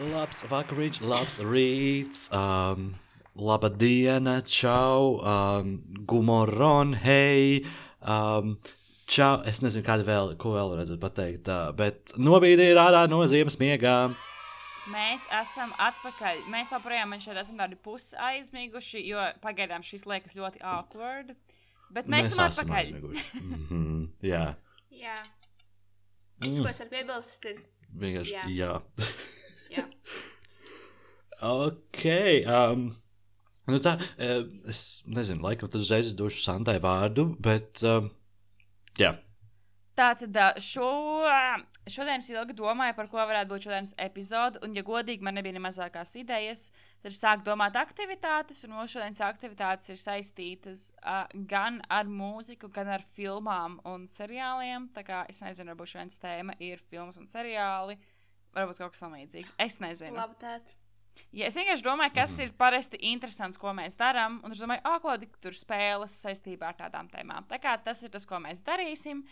Labs 0.00 0.38
vakariņš, 0.48 0.98
labs 1.04 1.34
rīts, 1.44 2.22
um, 2.32 2.86
laba 3.36 3.68
diena, 3.68 4.38
čau, 4.48 5.18
um, 5.20 5.74
gumoron, 6.08 6.94
hei, 7.02 7.66
um, 8.00 8.54
čau. 9.04 9.42
Es 9.44 9.60
nezinu, 9.60 9.84
kādu 9.84 10.06
vēl, 10.08 10.32
ko 10.40 10.54
vēl 10.54 10.72
varētu 10.72 10.96
pateikt, 11.02 11.50
uh, 11.52 11.68
bet 11.76 12.14
nobīdi 12.16 12.70
ir 12.72 12.80
ārā 12.80 13.02
no 13.12 13.20
ziemas 13.28 13.58
miegā. 13.60 13.96
Mēs 14.88 15.26
esam 15.42 15.74
atpakaļ. 15.76 16.46
Mēs 16.48 16.72
joprojām 16.72 17.12
esam 17.20 17.60
tādi 17.60 17.76
pusi 17.76 18.16
aizmiguši, 18.16 19.02
jo 19.10 19.26
pagaidām 19.44 19.84
šis 19.84 20.06
liekas 20.08 20.32
ļoti 20.38 20.64
awkward. 20.64 21.34
Bet 21.92 22.08
mēs, 22.08 22.30
mēs 22.30 22.32
esam 22.32 22.46
atpakaļ. 22.46 22.80
aizmiguši. 22.86 23.42
mm 23.42 23.66
-hmm, 23.68 24.08
jā, 24.32 24.46
Jā. 25.00 25.20
Viss, 26.40 26.56
ko 26.56 26.68
es 26.72 26.80
varu 26.80 26.90
piebilst, 26.90 27.44
ir. 27.52 27.60
vienkārši 28.00 28.32
jā. 28.32 28.48
Jā. 28.56 28.72
Ok. 31.40 32.04
Um, 32.44 32.90
nu 33.70 33.80
tā, 33.80 33.96
eh, 34.20 34.44
es 34.68 35.02
nezinu, 35.08 35.40
laikam 35.46 35.70
tas 35.72 35.86
uzreiz 35.86 36.10
es 36.10 36.16
došu 36.18 36.42
Santai 36.44 36.76
vārdu, 36.82 37.30
bet 37.40 37.80
um, 37.86 38.10
jā. 38.98 39.14
Tātad 39.96 40.36
ā, 40.36 40.46
šo, 40.64 40.90
šodien 41.90 42.22
es 42.22 42.28
ilgi 42.30 42.54
domāju, 42.56 42.94
par 42.96 43.08
ko 43.10 43.18
varētu 43.20 43.50
būt 43.50 43.66
šodienas 43.66 43.94
epizode. 44.00 44.60
Un, 44.64 44.76
ja 44.76 44.84
godīgi, 44.86 45.24
man 45.24 45.36
nebija 45.36 45.56
ne 45.56 45.62
mazākās 45.64 46.14
idejas, 46.20 46.66
tad 47.02 47.10
es 47.10 47.20
sāku 47.20 47.44
domāt 47.48 47.76
aktivitātes. 47.76 48.62
Un 48.64 48.76
mūsu 48.78 48.98
šodienas 48.98 49.20
aktivitātes 49.26 49.92
ir 49.92 50.00
saistītas 50.00 50.86
uh, 51.02 51.26
gan 51.50 51.82
ar 51.92 52.08
mūziku, 52.08 52.70
gan 52.72 52.92
ar 52.96 53.04
filmām 53.16 53.80
un 53.88 54.08
seriāliem. 54.08 54.88
Tā 54.96 55.04
kā 55.04 55.24
es 55.28 55.42
nezinu, 55.44 55.74
varbūt 55.74 55.94
šodienas 55.96 56.20
tēma 56.22 56.56
ir 56.64 56.80
filmas 56.88 57.20
un 57.20 57.28
seriāli. 57.32 57.98
Varbūt 58.56 58.80
kaut 58.80 58.96
kas 58.96 59.04
tamlīdzīgs. 59.04 59.56
Es 59.60 59.82
nezinu. 59.84 60.16
Labi, 60.16 60.40
tēt. 60.40 60.79
Ja 61.36 61.46
es 61.46 61.56
vienkārši 61.58 61.86
domāju, 61.86 62.14
kas 62.16 62.34
ir 62.42 62.52
parasti 62.58 62.98
interesants, 63.12 63.58
ko 63.60 63.72
mēs 63.76 63.96
darām. 64.00 64.40
Un 64.46 64.54
es 64.54 64.60
domāju, 64.62 64.82
ah, 64.84 64.98
ko 65.02 65.14
tur 65.42 65.56
spēles 65.56 66.16
saistībā 66.24 66.72
ar 66.72 66.78
tādām 66.80 67.10
tēmām. 67.12 67.46
Tā 67.50 67.60
kā 67.62 67.76
tas 67.84 68.02
ir 68.02 68.12
tas, 68.14 68.26
ko 68.26 68.40
mēs 68.42 68.62
darīsim. 68.66 69.24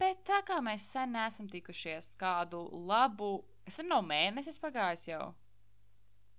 Bet 0.00 0.24
tā 0.26 0.40
kā 0.46 0.58
mēs 0.64 0.88
sen 0.90 1.14
neesam 1.14 1.46
tikušies 1.50 2.16
kādu 2.18 2.64
labu, 2.88 3.36
es 3.62 3.76
nezinu, 3.78 3.92
no 3.92 4.00
mēnesis 4.02 4.58
pagājis 4.62 5.08
jau. 5.12 5.28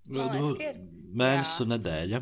Ka 0.06 0.26
ir. 0.62 0.82
Mēnesis 1.16 1.62
un 1.64 1.72
nedēļa. 1.74 2.20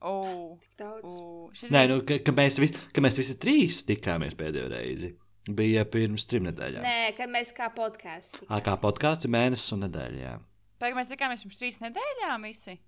Oh, 0.00 0.56
Tik 0.62 0.78
daudz. 0.80 1.04
oh. 1.20 1.50
Nē, 1.68 1.84
nu, 1.90 2.00
ka, 2.08 2.16
ka, 2.24 2.32
mēs 2.32 2.56
vis, 2.62 2.72
ka 2.96 3.04
mēs 3.04 3.20
visi 3.20 3.36
trīs 3.40 3.82
tikāmies 3.86 4.36
pēdējo 4.38 4.70
reizi. 4.72 5.12
Bija 5.50 5.84
pirms 5.88 6.24
trim 6.30 6.46
nedēļām. 6.48 6.84
Nē, 6.84 7.12
kad 7.18 7.30
mēs 7.32 7.52
kā 7.56 7.68
podkāstu. 7.74 8.46
Kā 8.48 8.76
podkāsts 8.80 9.28
ir 9.28 9.34
mēnesis 9.34 9.76
un 9.76 9.84
nedēļa. 9.86 10.38
Pagaid, 10.80 10.96
mēs 10.96 11.10
tikāmies 11.12 11.42
pirms 11.44 11.60
trīs 11.60 11.80
nedēļām 11.82 12.46
visi. 12.48 12.78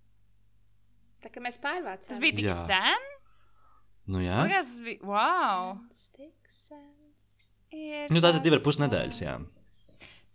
Tā 1.23 1.31
kā 1.31 1.43
mēs 1.45 1.59
pārvācām. 1.63 2.09
Tas 2.09 2.21
bija 2.23 2.39
tik 2.39 2.49
Jā. 2.49 2.59
sen. 2.71 3.11
Nu, 4.11 4.23
jā. 4.25 4.43
Tas 4.51 4.79
bija. 4.83 4.99
Wow! 5.07 5.77
Nu, 8.13 8.21
tās 8.21 8.37
ir 8.37 8.43
divas 8.45 8.59
ar 8.59 8.65
pus 8.65 8.79
nedēļas. 8.81 9.21
Jā. 9.23 9.37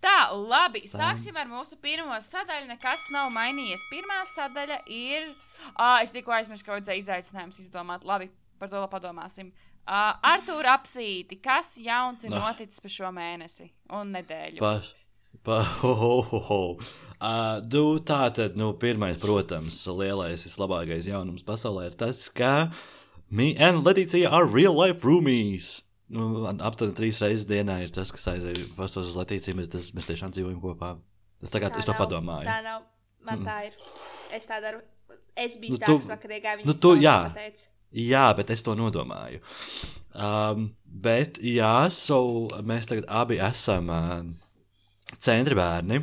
Tā, 0.01 0.15
labi. 0.31 0.83
Sāksim 0.89 1.37
ar 1.37 1.49
mūsu 1.49 1.77
pirmo 1.81 2.15
sadaļu. 2.21 2.69
Nekas 2.69 3.07
nav 3.13 3.31
mainījies. 3.35 3.83
Pirmā 3.91 4.21
sadaļa 4.35 4.79
ir. 4.93 5.31
Ah, 5.73 5.99
es 6.05 6.13
tikko 6.13 6.35
aizmirsu, 6.37 6.65
ka 6.65 6.75
vajadzēja 6.75 7.03
izaicinājumus 7.03 7.61
izdomāt. 7.65 8.05
Labi, 8.07 8.29
par 8.61 8.71
to 8.71 8.79
vēl 8.79 8.89
padomāsim. 8.93 9.51
Uh, 9.87 10.13
Artur, 10.27 10.67
apsīti, 10.67 11.37
kas 11.39 11.77
jauns 11.79 12.25
ir 12.27 12.33
noticis 12.33 12.81
pa 12.83 12.89
šo 12.91 13.11
mēnesi 13.15 13.69
un 13.95 14.09
nedēļu? 14.17 14.59
Pa, 14.59 14.73
pa, 15.43 15.61
ho, 15.81 15.93
ho, 15.95 16.13
ho, 16.21 16.39
ho. 16.49 16.61
Uh, 17.17 17.57
nu, 17.73 17.83
tā 18.05 18.27
tad, 18.35 18.55
nu, 18.59 18.73
pirmais, 18.77 19.17
protams, 19.17 19.79
lielais, 19.89 20.43
vislabākais 20.45 21.07
jaunums 21.09 21.41
pasaulē 21.47 21.87
ir 21.89 21.95
tas, 21.97 22.27
ka 22.29 22.71
me 23.29 23.55
and 23.57 23.83
Leticija 23.87 24.29
are 24.29 24.45
real 24.45 24.75
life 24.77 25.01
roomies. 25.01 25.81
Nu, 26.13 26.45
aptuveni 26.47 26.95
trīs 26.95 27.17
reizes 27.23 27.47
dienā 27.49 27.79
ir 27.83 27.89
tas, 27.95 28.11
kas 28.15 28.29
aizēja 28.31 28.67
pasaules 28.77 29.09
uz 29.09 29.17
Latīciju, 29.19 29.57
bet 29.59 29.71
tas, 29.73 29.89
mēs 29.97 30.05
tiešām 30.07 30.31
dzīvojam 30.35 30.61
kopā. 30.63 30.93
Tas 31.41 31.51
tagad, 31.51 31.73
Tā 31.75 31.81
es 31.81 31.89
to 31.89 31.91
nav, 31.95 31.99
padomāju. 32.05 32.45
Tā 32.47 32.59
nav. 32.63 32.85
Man 33.27 33.41
Mm. 33.41 33.45
tā 33.49 33.57
ir. 33.67 33.73
Es 34.31 34.45
tā 34.47 34.61
daru. 34.63 34.79
Es 35.35 35.57
biju 35.57 35.73
Nu, 35.73 35.77
nu, 35.81 35.85
tāds 35.85 36.07
vakarīgā 36.09 36.53
viņa 36.61 36.65
nu, 36.65 36.73
tu- 36.73 36.95
jā. 37.01 37.17
pateica. 37.33 37.67
Jā, 37.93 38.35
bet 38.37 38.49
es 38.49 38.63
to 38.63 38.75
nodomāju. 38.75 39.39
Um, 40.15 40.75
bet, 40.85 41.37
jā, 41.43 41.89
so 41.91 42.47
mēs 42.63 42.87
tagad 42.89 43.05
abi 43.07 43.37
esam 43.37 43.89
uh, 43.89 44.23
centra 45.23 45.57
bērni. 45.57 46.01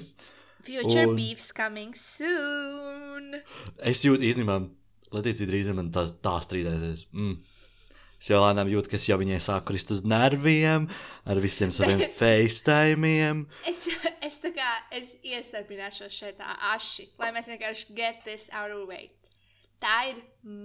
Future 0.65 1.07
Un- 1.11 1.17
beefs 1.19 1.51
coming 1.53 1.93
soon. 1.95 3.41
Es 3.85 4.05
jūtu 4.07 4.25
īstenībā, 4.31 4.61
Latīcija 5.15 5.47
drīz 5.47 5.69
man 5.77 5.91
tā, 5.95 6.09
tā 6.25 6.39
strīdēsies. 6.43 7.05
Mm. 7.13 7.37
Es 8.19 8.31
jau 8.31 8.39
lēnām 8.41 8.71
jūtu, 8.73 8.89
ka 8.89 8.97
es 8.97 9.05
jau 9.07 9.19
viņai 9.21 9.37
sāku 9.45 9.69
krist 9.69 9.91
uz 9.93 10.01
nerviem, 10.09 10.87
ar 11.29 11.41
visiem 11.45 11.71
saviem 11.75 12.01
facetājumiem. 12.19 13.43
Es, 13.69 13.85
es 14.25 14.39
tā 14.41 14.51
kā 14.57 14.71
es 14.97 15.19
iestarpināšos 15.21 16.15
šeit 16.17 16.39
tā 16.41 16.55
aši, 16.73 17.11
lai 17.21 17.29
mēs 17.37 17.51
vienkārši 17.53 17.93
get 17.99 18.25
this 18.25 18.49
out 18.53 18.73
of 18.73 18.81
the 18.81 18.89
way. 18.89 19.11
Tā 19.85 19.99
ir 20.15 20.23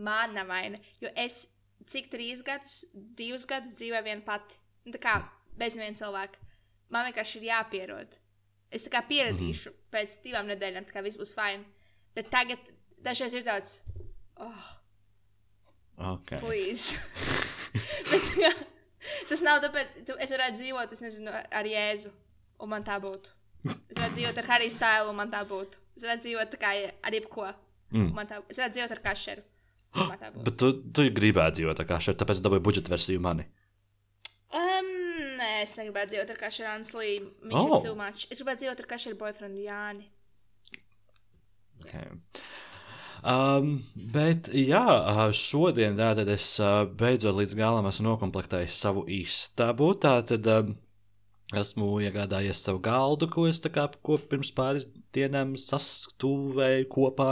mana 0.08 0.46
vaina, 0.48 0.80
jo 1.04 1.12
es 1.20 1.42
cik 1.92 2.08
trīs 2.14 2.46
gadus, 2.48 2.86
divus 2.94 3.44
gadus 3.50 3.76
dzīvoju 3.76 4.06
viena 4.08 4.24
pati. 4.24 4.56
Nu, 4.88 4.96
Tā 4.96 5.02
kā 5.04 5.18
bez 5.60 5.76
neviena 5.76 6.00
cilvēka. 6.00 6.40
Man 6.96 7.10
vienkārši 7.10 7.42
ir 7.42 7.50
jāpierod. 7.52 8.16
Es 8.72 8.84
tā 8.86 8.92
kā 8.94 9.02
pieradīšu 9.10 9.70
mm 9.72 9.78
pēc 9.90 10.12
divām 10.22 10.46
nedēļām, 10.52 10.86
tā 10.86 10.94
kā 10.94 11.02
viss 11.02 11.18
būs 11.18 11.32
fini. 11.34 11.64
Bet 12.14 12.28
tagad 12.30 12.60
dažreiz 13.02 13.34
ir 13.34 13.44
tāds, 13.48 13.80
oh, 14.38 14.68
Okay. 16.00 16.38
please. 16.40 17.00
Bet, 18.12 18.28
jā, 18.40 18.52
tas 19.30 19.42
nav 19.44 19.58
tāpēc, 19.66 19.98
tu, 20.08 20.14
es 20.22 20.32
varētu 20.32 20.60
dzīvot, 20.62 20.94
es 20.96 21.02
nezinu, 21.04 21.34
ar- 21.34 21.48
ar 21.60 21.66
Jēzu, 21.68 22.12
un 22.64 22.70
man 22.72 22.86
tā 22.88 23.00
būtu. 23.04 23.34
Es 23.90 23.98
varētu 23.98 24.16
dzīvot 24.20 24.38
ar 24.44 24.48
Hariju 24.54 24.72
Stailu, 24.78 25.10
un 25.12 25.18
man 25.20 25.34
tā 25.34 25.42
būtu. 25.50 25.82
Es 25.98 26.06
varētu 26.06 26.24
dzīvot 26.28 26.56
kā 26.62 26.72
ar 27.04 27.18
jebko. 27.18 27.50
Mm. 27.92 28.14
Man 28.16 28.30
tā, 28.30 28.40
es 28.48 28.62
varētu 28.62 28.78
dzīvot 28.78 28.94
ar 28.96 29.02
kašeru. 29.10 29.44
Bet 30.46 30.56
tu, 30.62 30.70
tu 30.94 31.10
gribētu 31.18 31.60
dzīvot 31.64 31.82
kā 31.90 31.98
šeit, 32.00 32.22
tāpēc 32.22 32.40
dabūju 32.46 32.64
budžeta 32.70 32.94
versiju 32.94 33.20
mani. 33.26 33.50
Um, 34.54 34.94
nē, 35.40 35.50
es 35.64 35.76
negribētu 35.80 36.14
dzīvot 36.14 36.32
ar 36.36 36.40
kašeru 36.44 36.70
Anslī. 36.76 37.10
Viņš 37.44 37.60
Oh. 37.60 37.86
ir 37.86 37.96
much. 38.00 38.28
Es 38.32 38.42
gribētu 38.42 38.66
dzīvot 38.66 38.84
ar 38.84 38.90
kašeru 38.94 39.20
boyfriendu 39.20 39.64
Jāni. 39.66 40.08
Okay. 41.80 42.10
Um, 43.24 43.84
bet, 43.96 44.48
jā, 44.56 44.84
ā, 44.84 45.26
šodien 45.36 45.98
tātad 46.00 46.30
es 46.32 46.46
ā, 46.64 46.86
beidzot 46.88 47.36
līdz 47.36 47.56
galam 47.60 47.88
esmu 47.90 48.06
noklāpējis 48.08 48.78
savu 48.80 49.04
istabu. 49.12 49.90
Tātad 50.00 50.48
um, 50.48 50.76
esmu 51.58 51.96
iegādājies 52.06 52.62
savu 52.62 52.82
galdu, 52.86 53.30
ko 53.32 53.48
es 53.50 53.62
kā 53.64 53.88
ko 54.06 54.20
pirms 54.32 54.52
pāris 54.54 54.86
dienām 55.16 55.56
sastūvēju 55.58 56.90
kopā. 56.94 57.32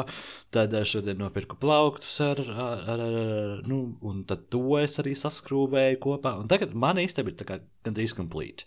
Tad 0.53 0.73
ā, 0.73 0.81
šodien 0.87 1.21
nopirku 1.21 1.59
plauktus 1.61 2.17
ar, 2.25 2.41
ar, 2.41 2.83
ar, 2.95 3.03
ar, 3.05 3.63
nu, 3.69 3.81
un 4.01 4.23
to 4.25 4.63
es 4.81 4.97
arī 5.03 5.13
saskrūvēju 5.17 6.01
kopā. 6.07 6.33
Un 6.41 6.49
tagad 6.49 6.73
mana 6.73 7.05
istaba 7.05 7.33
ir 7.33 7.61
gandrīz 7.85 8.17
complete. 8.17 8.65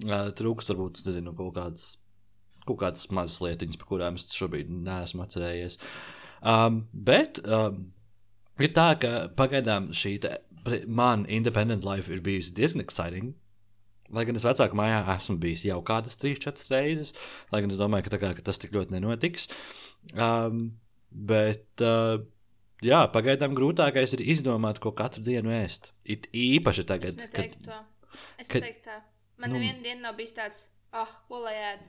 Uh, 0.00 0.30
Trūkst 0.34 0.72
varbūt, 0.72 1.04
nezinu, 1.06 1.34
kaut 1.36 1.54
kādas 1.58 1.90
kaut 2.66 2.80
kādas 2.82 3.08
mazas 3.14 3.40
lietiņas, 3.42 3.78
par 3.80 3.88
kurām 3.88 4.18
es 4.18 4.28
šobrīd 4.36 4.70
neesmu 4.84 5.24
atcerējies. 5.24 5.78
Um, 6.40 6.84
bet 6.92 7.40
um, 7.44 7.86
ir 8.60 8.72
tā, 8.76 8.92
ka 9.00 9.12
pagaidām 9.36 9.90
šī 9.96 10.18
man 10.86 11.24
independent 11.28 11.86
life 11.88 12.12
ir 12.12 12.22
bijusi 12.24 12.54
diezgan 12.56 12.84
exciting. 12.84 13.32
Lai 14.10 14.24
gan 14.26 14.38
es 14.38 14.46
vecāku 14.46 14.78
mājā 14.78 15.00
esmu 15.14 15.36
bijis 15.42 15.62
jau 15.68 15.78
kādas 15.86 16.18
3-4 16.18 16.70
reizes, 16.72 17.12
lai 17.52 17.60
gan 17.62 17.70
es 17.70 17.78
domāju, 17.78 18.08
ka, 18.08 18.14
tā 18.16 18.20
kā, 18.22 18.32
ka 18.38 18.42
tas 18.48 18.58
tik 18.58 18.74
ļoti 18.74 18.96
nenotiks. 18.96 19.46
Um, 20.16 20.64
bet, 21.10 21.68
uh, 21.84 22.18
jā, 22.82 23.04
pagaidām 23.14 23.54
grūtākais 23.58 24.16
ir 24.18 24.24
izdomāt, 24.34 24.80
ko 24.82 24.92
katru 24.96 25.22
dienu 25.26 25.54
ēst. 25.54 25.92
It 26.04 26.26
īpaši 26.34 26.84
Es 26.86 26.90
tagad, 26.90 27.16
neteiktu 27.22 27.62
kad 27.62 27.70
to. 27.70 28.18
Es 28.38 28.48
kad- 28.50 28.64
neteiktu 28.64 28.88
tā. 28.88 28.98
Man 29.40 29.54
nu- 29.54 29.60
neviena 29.60 29.82
diena 29.86 30.08
nav 30.08 30.18
bijis 30.18 30.34
tāds, 30.36 30.66
ah, 30.92 31.06
oh, 31.06 31.14
ko 31.28 31.44
lai 31.46 31.54
ēd. 31.70 31.86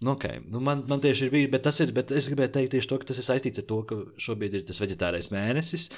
Nu, 0.00 0.14
okay. 0.14 0.38
nu, 0.48 0.60
man, 0.64 0.86
man 0.88 1.00
tieši 1.02 1.26
ir 1.26 1.32
bijis, 1.34 1.50
bet, 1.52 1.62
tas 1.66 1.80
ir, 1.84 1.90
bet 1.92 2.12
es 2.16 2.28
gribēju 2.30 2.54
teikt 2.54 2.72
tieši 2.72 2.88
to, 2.88 2.98
ka 3.02 3.10
tas 3.10 3.18
ir 3.20 3.26
saistīts 3.26 3.60
ar 3.60 3.66
to, 3.68 3.82
ka 3.84 3.98
šobrīd 4.16 4.54
ir 4.56 4.62
tas 4.68 4.80
vegetārais 4.80 5.28
mēnesis. 5.34 5.90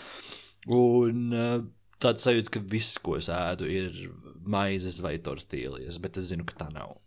Un 0.66 1.28
uh, 1.30 1.60
tāds 2.02 2.26
sajūta, 2.26 2.56
ka 2.56 2.64
viss, 2.74 2.98
ko 3.02 3.16
es 3.20 3.30
ēdu, 3.32 3.68
ir 3.70 3.96
maizes 4.42 5.00
vai 5.04 5.16
tortīlijas, 5.22 6.00
bet 6.02 6.18
es 6.20 6.30
zinu, 6.32 6.46
ka 6.48 6.58
tā 6.64 6.68
nav. 6.74 6.98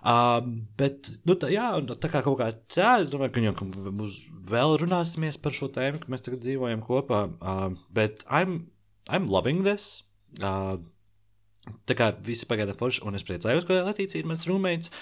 Um, 0.00 0.62
bet, 0.80 1.10
nu, 1.28 1.36
tā, 1.36 1.50
jā, 1.52 1.66
tā 2.00 2.08
kā 2.08 2.22
kaut 2.24 2.38
kā 2.40 2.48
tā, 2.72 2.92
es 3.04 3.10
domāju, 3.12 3.34
ka 3.34 3.42
jau 3.44 3.68
mums 3.92 4.16
vēl 4.48 4.78
runāsimies 4.80 5.36
par 5.42 5.52
šo 5.56 5.68
tēmu, 5.74 6.00
ka 6.00 6.12
mēs 6.12 6.24
tagad 6.24 6.40
dzīvojam 6.46 6.84
kopā. 6.86 7.26
Uh, 7.36 7.76
bet 7.92 8.24
I'm, 8.24 8.70
I'm 9.08 9.28
loving 9.28 9.60
this. 9.66 10.06
Uh, 10.40 10.80
tā 11.88 11.96
kā 11.98 12.10
visi 12.24 12.48
pagaida 12.48 12.76
forši, 12.76 13.04
un 13.04 13.18
es 13.18 13.26
priecājos, 13.28 13.68
ka 13.68 13.82
Latīcija 13.84 14.24
ir 14.24 14.30
mans 14.30 14.48
roommates. 14.48 14.92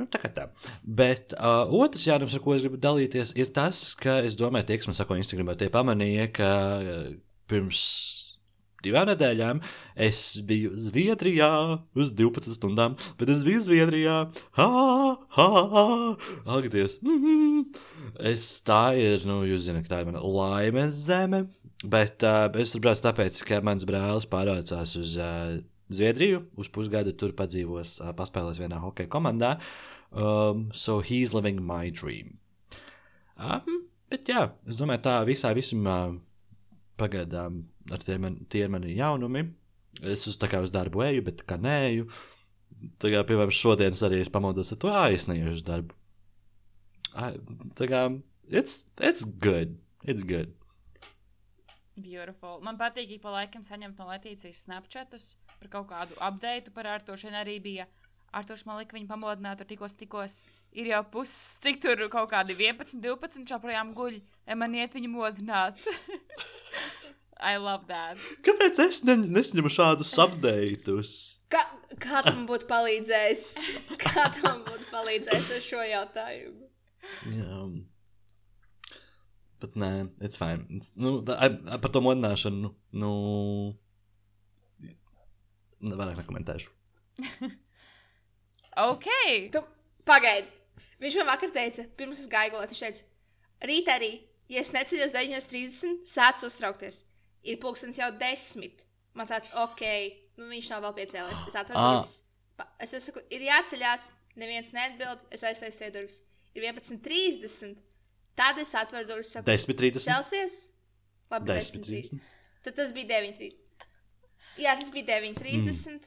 Nu, 0.00 0.08
tā 0.10 0.18
kā 0.22 0.30
tā. 0.34 0.48
Bet 0.82 1.34
uh, 1.36 1.70
otrs 1.76 2.08
jautājums, 2.08 2.34
ar 2.34 2.42
ko 2.42 2.56
es 2.56 2.64
gribu 2.64 2.80
dalīties, 2.82 3.34
ir 3.38 3.50
tas, 3.54 3.90
ka 4.00 4.18
es 4.26 4.38
domāju, 4.38 4.70
tie, 4.70 4.80
kas 4.80 4.90
man 4.90 4.96
sako 4.96 5.18
Instagramā, 5.20 5.54
tie 5.60 5.68
pamanīja, 5.70 6.30
ka 6.34 6.50
uh, 6.80 7.10
pirms 7.50 7.84
divām 8.84 9.08
nedēļām 9.10 9.60
es 10.00 10.22
biju 10.46 10.74
Zviedrijā 10.80 11.50
uz 11.98 12.12
12 12.16 12.56
stundām, 12.56 12.96
bet 13.20 13.32
es 13.32 13.44
biju 13.46 13.62
Zviedrijā. 13.64 14.16
Ha, 14.58 14.68
ha, 15.36 15.48
ha, 15.74 15.86
ak, 16.56 16.70
Dievs. 16.72 17.00
Mm 17.02 17.18
-hmm. 17.24 17.64
Es 18.32 18.62
tā 18.66 18.96
ir, 18.96 19.26
nu, 19.26 19.42
jūs 19.44 19.68
zināt, 19.68 19.88
tā 19.88 20.00
ir 20.00 20.06
mana 20.06 20.20
laimes 20.20 20.94
zeme. 21.06 21.46
Bet 21.84 22.22
uh, 22.22 22.50
es 22.60 22.72
tur 22.72 22.80
braucu 22.80 23.02
tāpēc, 23.02 23.44
ka 23.48 23.60
mans 23.64 23.84
brālis 23.84 24.28
pārvācās 24.28 24.96
uz 25.00 25.16
uh, 25.16 25.60
Zviedriju, 25.90 26.44
uz 26.56 26.68
pusgadu 26.68 27.12
tur 27.12 27.32
padzīvos, 27.32 28.00
uh, 28.00 28.12
paspēlēs 28.12 28.60
vienā 28.60 28.80
hokeja 28.80 29.08
komandā. 29.08 29.58
Um, 30.12 30.70
so 30.74 31.00
he's 31.00 31.32
living 31.32 31.62
my 31.62 31.90
dream. 31.90 32.38
Um, 33.38 33.86
bet 34.10 34.28
jā, 34.28 34.50
es 34.68 34.76
domāju, 34.76 35.00
tā 35.02 35.24
visā 35.24 35.54
visumā 35.54 36.20
pagaidām 37.00 37.64
ar 37.90 38.04
tie, 38.04 38.18
man, 38.22 38.38
tie 38.52 38.66
ir 38.66 38.72
mani 38.72 38.94
jaunumi. 38.96 39.46
Es 40.06 40.26
uz, 40.30 40.38
kā 40.38 40.60
uz 40.62 40.70
darbu 40.74 41.02
eju, 41.08 41.24
bet 41.26 41.42
kā 41.48 41.58
nēju. 41.60 42.06
Tā 43.02 43.10
kā, 43.12 43.24
piemēram, 43.26 43.52
šodienas 43.52 44.04
arī 44.06 44.20
es 44.22 44.30
pamodos 44.32 44.70
ar 44.72 44.78
to, 44.80 44.92
ah, 44.94 45.08
es 45.12 45.26
neiešu 45.28 45.66
darbu. 45.66 45.96
I, 47.10 47.34
tā 47.76 47.90
kā, 47.90 48.04
it's, 48.46 48.84
it's 49.02 49.26
good. 49.26 49.78
It's 50.06 50.22
good. 50.24 50.54
Beautiful. 52.00 52.60
Man 52.64 52.78
patīk, 52.80 53.10
ik 53.16 53.24
pa 53.24 53.32
laikam 53.34 53.64
saņemt 53.66 53.98
no 54.00 54.06
Latvijas 54.08 54.62
snapchatus 54.62 55.34
par 55.58 55.72
kaut 55.72 55.90
kādu 55.90 56.16
update 56.22 56.72
par. 56.72 56.88
Šodien 57.10 57.36
arī 57.42 57.58
bija 57.60 57.88
Arthurs, 58.32 58.64
man 58.64 58.78
lika 58.80 58.96
viņu 58.96 59.10
pamodināt, 59.10 59.58
tur 59.60 59.68
tikos, 59.68 59.96
tikos. 59.98 60.40
Ir 60.70 60.92
jau 60.92 61.02
puses, 61.12 61.58
cik 61.64 61.80
tur 61.82 62.06
kaut 62.12 62.30
kādi 62.30 62.54
11, 62.54 63.02
12 63.02 63.44
joprojām 63.50 63.90
guļ. 63.96 64.20
Ja 64.46 64.56
man 64.56 64.76
iet 64.78 64.94
viņu 64.94 65.10
modināt. 65.12 65.82
I 67.40 67.56
love 67.56 67.86
that. 67.88 68.20
Kāpēc 68.44 68.78
es 68.84 69.02
ne, 69.08 69.16
nesaņemu 69.20 69.70
šādus 69.72 70.12
updates? 70.20 71.12
Kā, 71.50 71.62
kā 72.00 72.20
tam 72.26 72.44
būtu 72.48 72.68
palīdzējis? 72.70 73.44
Kā 74.04 74.28
tam 74.36 74.60
būtu 74.66 74.90
palīdzējis 74.92 75.54
ar 75.56 75.64
šo 75.66 75.86
jautājumu? 75.88 76.68
Jā. 77.32 77.62
Bet 79.60 79.76
nē, 79.80 79.90
it's 80.24 80.40
fine. 80.40 80.66
It's, 80.78 80.92
nu, 80.96 81.18
tā, 81.26 81.36
par 81.82 81.92
to 81.92 82.04
modināšanu, 82.04 82.70
nu. 83.02 83.12
nu 85.80 85.96
vairāk 85.96 86.22
nekomentēšu. 86.22 86.76
Ok. 88.80 89.06
Tu 89.52 89.60
pagaidi. 90.06 90.46
Viņš 91.02 91.16
man 91.18 91.30
vakar 91.32 91.50
teica, 91.52 91.84
pirms 91.98 92.20
es 92.22 92.28
gāju 92.30 92.54
gulēt, 92.54 92.70
viņš 92.70 92.82
teica, 92.84 93.06
rīt 93.66 93.88
arī, 93.90 94.10
ja 94.52 94.62
es 94.62 94.70
neceļos 94.72 95.14
9.30, 95.16 96.04
sāc 96.08 96.44
uztraukties. 96.46 97.02
Ir 97.44 97.56
pulkstenis 97.62 97.98
jau 97.98 98.10
desmit. 98.20 98.82
Man 99.16 99.26
tāds, 99.26 99.50
ok, 99.56 99.82
nu 100.38 100.48
viņš 100.52 100.68
nav 100.70 100.82
vēl 100.86 100.96
piecēlies. 101.00 101.46
Es 101.48 101.54
atveru 101.56 101.78
Ah. 101.78 101.94
durvis. 102.00 102.22
Es 102.78 102.90
saku, 103.06 103.20
ir 103.32 103.40
jāceļās, 103.46 104.10
neviens 104.36 104.72
neatbild, 104.76 105.22
es 105.32 105.42
aiztaisīju 105.42 105.92
durvis. 105.94 106.20
Ir 106.54 106.62
11.30. 106.62 107.76
Tad 108.36 108.58
es 108.58 108.74
atveru 108.74 109.06
durvis, 109.08 109.32
saku, 109.32 109.46
10.30. 109.48 110.00
celsies. 110.04 110.70
Labi, 111.30 111.46
10:30. 111.52 111.80
10.30. 112.10 112.20
Tad 112.64 112.76
tas 112.76 112.92
bija 112.92 113.06
9.30. 113.20 113.56
Jā, 114.60 114.74
tas 114.78 114.90
bija 114.92 115.06
9.30. 115.20 116.00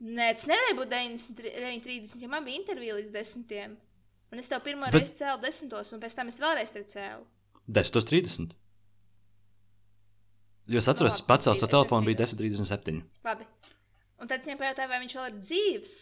Nē, 0.00 0.28
tas 0.38 0.46
nevarēja 0.46 0.76
būt 0.78 0.90
9.30, 0.94 2.20
jo 2.22 2.28
man 2.30 2.44
bija 2.46 2.60
intervija 2.60 2.94
līdz 2.94 3.10
10. 3.12 3.76
Un 4.32 4.38
es 4.38 4.48
tev 4.48 4.60
pirmo 4.62 4.86
Bet... 4.86 4.94
reizi 4.94 5.16
cēlu 5.18 5.40
10. 5.42 5.94
un 5.96 6.00
pēc 6.00 6.14
tam 6.14 6.28
es 6.28 6.38
vēlreiz 6.40 6.72
te 6.72 6.82
cēlu. 6.84 7.24
10.30. 7.68 8.52
Jo 10.68 10.82
es 10.82 10.88
atceros, 10.90 11.22
pacēlu 11.24 11.54
bija 11.56 11.62
savu 11.62 11.72
telefonu, 11.72 12.06
bija 12.10 12.20
10:30. 12.26 12.60
10.37. 12.68 13.02
Labi. 13.24 13.46
Un 14.18 14.28
tad 14.28 14.40
es 14.40 14.48
viņam 14.48 14.60
pajautāju, 14.60 14.90
vai 14.90 15.00
viņš 15.04 15.14
vēl 15.18 15.28
ir 15.30 15.36
dzīves. 15.40 15.92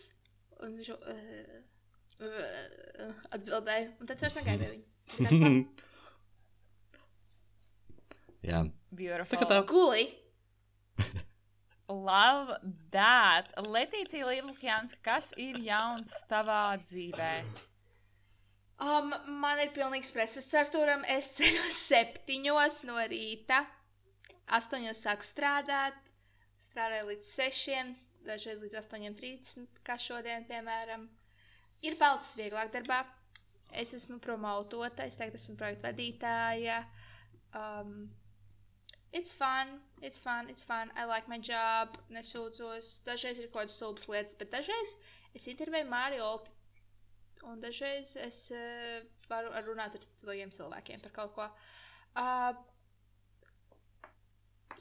Un 0.65 0.77
viņš 0.81 0.89
uh, 0.95 1.01
uh, 2.27 3.19
atbildēja. 3.37 3.91
Un 4.01 4.09
tad 4.09 4.17
es 4.17 4.37
vairs. 4.39 4.49
Tāds 5.17 5.43
tā. 5.43 5.85
Jā, 8.47 8.63
Beautiful. 8.95 9.33
tā 9.33 9.41
kā 9.43 9.49
tā. 9.51 9.61
Guli. 9.69 10.07
Love 12.09 12.59
that. 12.95 13.53
Letīcija 13.63 14.27
Līvukjāns, 14.27 14.97
kas 15.07 15.31
ir 15.39 15.59
jauns 15.63 16.11
tavā 16.31 16.77
dzīvē? 16.83 17.33
Um, 18.83 19.15
man 19.41 19.63
ir 19.63 19.71
pilnīgs 19.77 20.11
preses 20.13 20.51
Arturam. 20.59 21.05
Es 21.09 21.31
ceļu 21.39 21.71
septiņos 21.73 22.83
no 22.89 22.99
rīta. 23.09 23.63
Astoņos 24.47 25.01
sāku 25.03 25.27
strādāt. 25.27 25.97
Strādāju 26.63 27.11
līdz 27.11 27.29
sešiem, 27.29 27.93
dažreiz 28.25 28.63
līdz 28.65 28.79
8.30, 28.81 29.81
kā 29.85 29.99
šodien, 30.01 30.47
piemēram. 30.49 31.09
Ir 31.85 31.99
palicis 32.01 32.37
vieglāk 32.39 32.71
darbā. 32.73 33.03
Es 33.77 33.93
esmu 33.97 34.21
promotota, 34.23 35.05
es 35.05 35.19
teiktu, 35.19 35.37
esmu 35.41 35.57
projekta 35.61 35.91
vadītāja. 35.91 36.79
Um, 37.57 38.09
it's 39.13 39.35
fun, 39.35 39.81
it's 40.01 40.23
fun, 40.23 40.49
it's 40.49 40.65
fun. 40.65 40.93
I 40.97 41.05
like 41.05 41.29
my 41.29 41.39
job, 41.39 41.99
nesūdzos. 42.15 43.03
Dažreiz 43.07 43.43
ir 43.43 43.51
kaut 43.51 43.67
kādas 43.67 43.77
stulbas 43.77 44.07
lietas, 44.09 44.39
bet 44.39 44.55
dažreiz 44.55 44.95
es 45.37 45.51
intervēju 45.53 45.91
Māriju 45.91 46.25
Olti. 46.31 46.55
Un 47.47 47.61
dažreiz 47.63 48.15
es 48.23 48.47
uh, 48.55 49.03
varu 49.31 49.53
ar- 49.55 49.67
runāt 49.69 49.99
ar 49.99 50.03
citiem 50.07 50.55
cilvēkiem 50.57 51.05
par 51.05 51.13
kaut 51.21 51.35
ko. 51.37 51.51
Uh, 52.17 52.57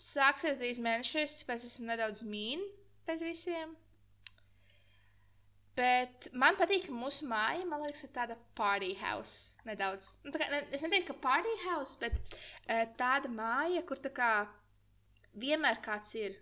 sāksies 0.02 0.58
drīz 0.60 0.80
mēnešus, 0.84 1.40
tāpēc 1.42 1.66
esmu 1.70 1.88
nedaudz 1.90 2.24
mīna 2.28 2.66
pret 3.06 3.22
visiem. 3.24 3.76
Bet 5.76 6.30
man 6.32 6.56
patīk, 6.56 6.86
ka 6.88 6.96
mūsu 6.96 7.28
māja, 7.28 7.66
man 7.68 7.82
liekas, 7.84 8.06
ir 8.08 8.12
tāda 8.16 8.38
party 8.56 8.94
house. 9.02 9.58
Nedaudz. 9.68 10.14
Nu, 10.24 10.32
kā, 10.32 10.48
ne, 10.52 10.62
es 10.72 10.84
neteiktu, 10.86 11.10
ka 11.12 11.18
party 11.26 11.52
house, 11.66 11.98
bet 12.00 12.16
uh, 12.16 12.86
tāda 13.00 13.28
māja, 13.32 13.82
kur 13.88 14.00
tā 14.00 14.12
kā 14.16 14.30
vienmēr 15.36 15.82
kāds 15.84 16.16
ir. 16.16 16.38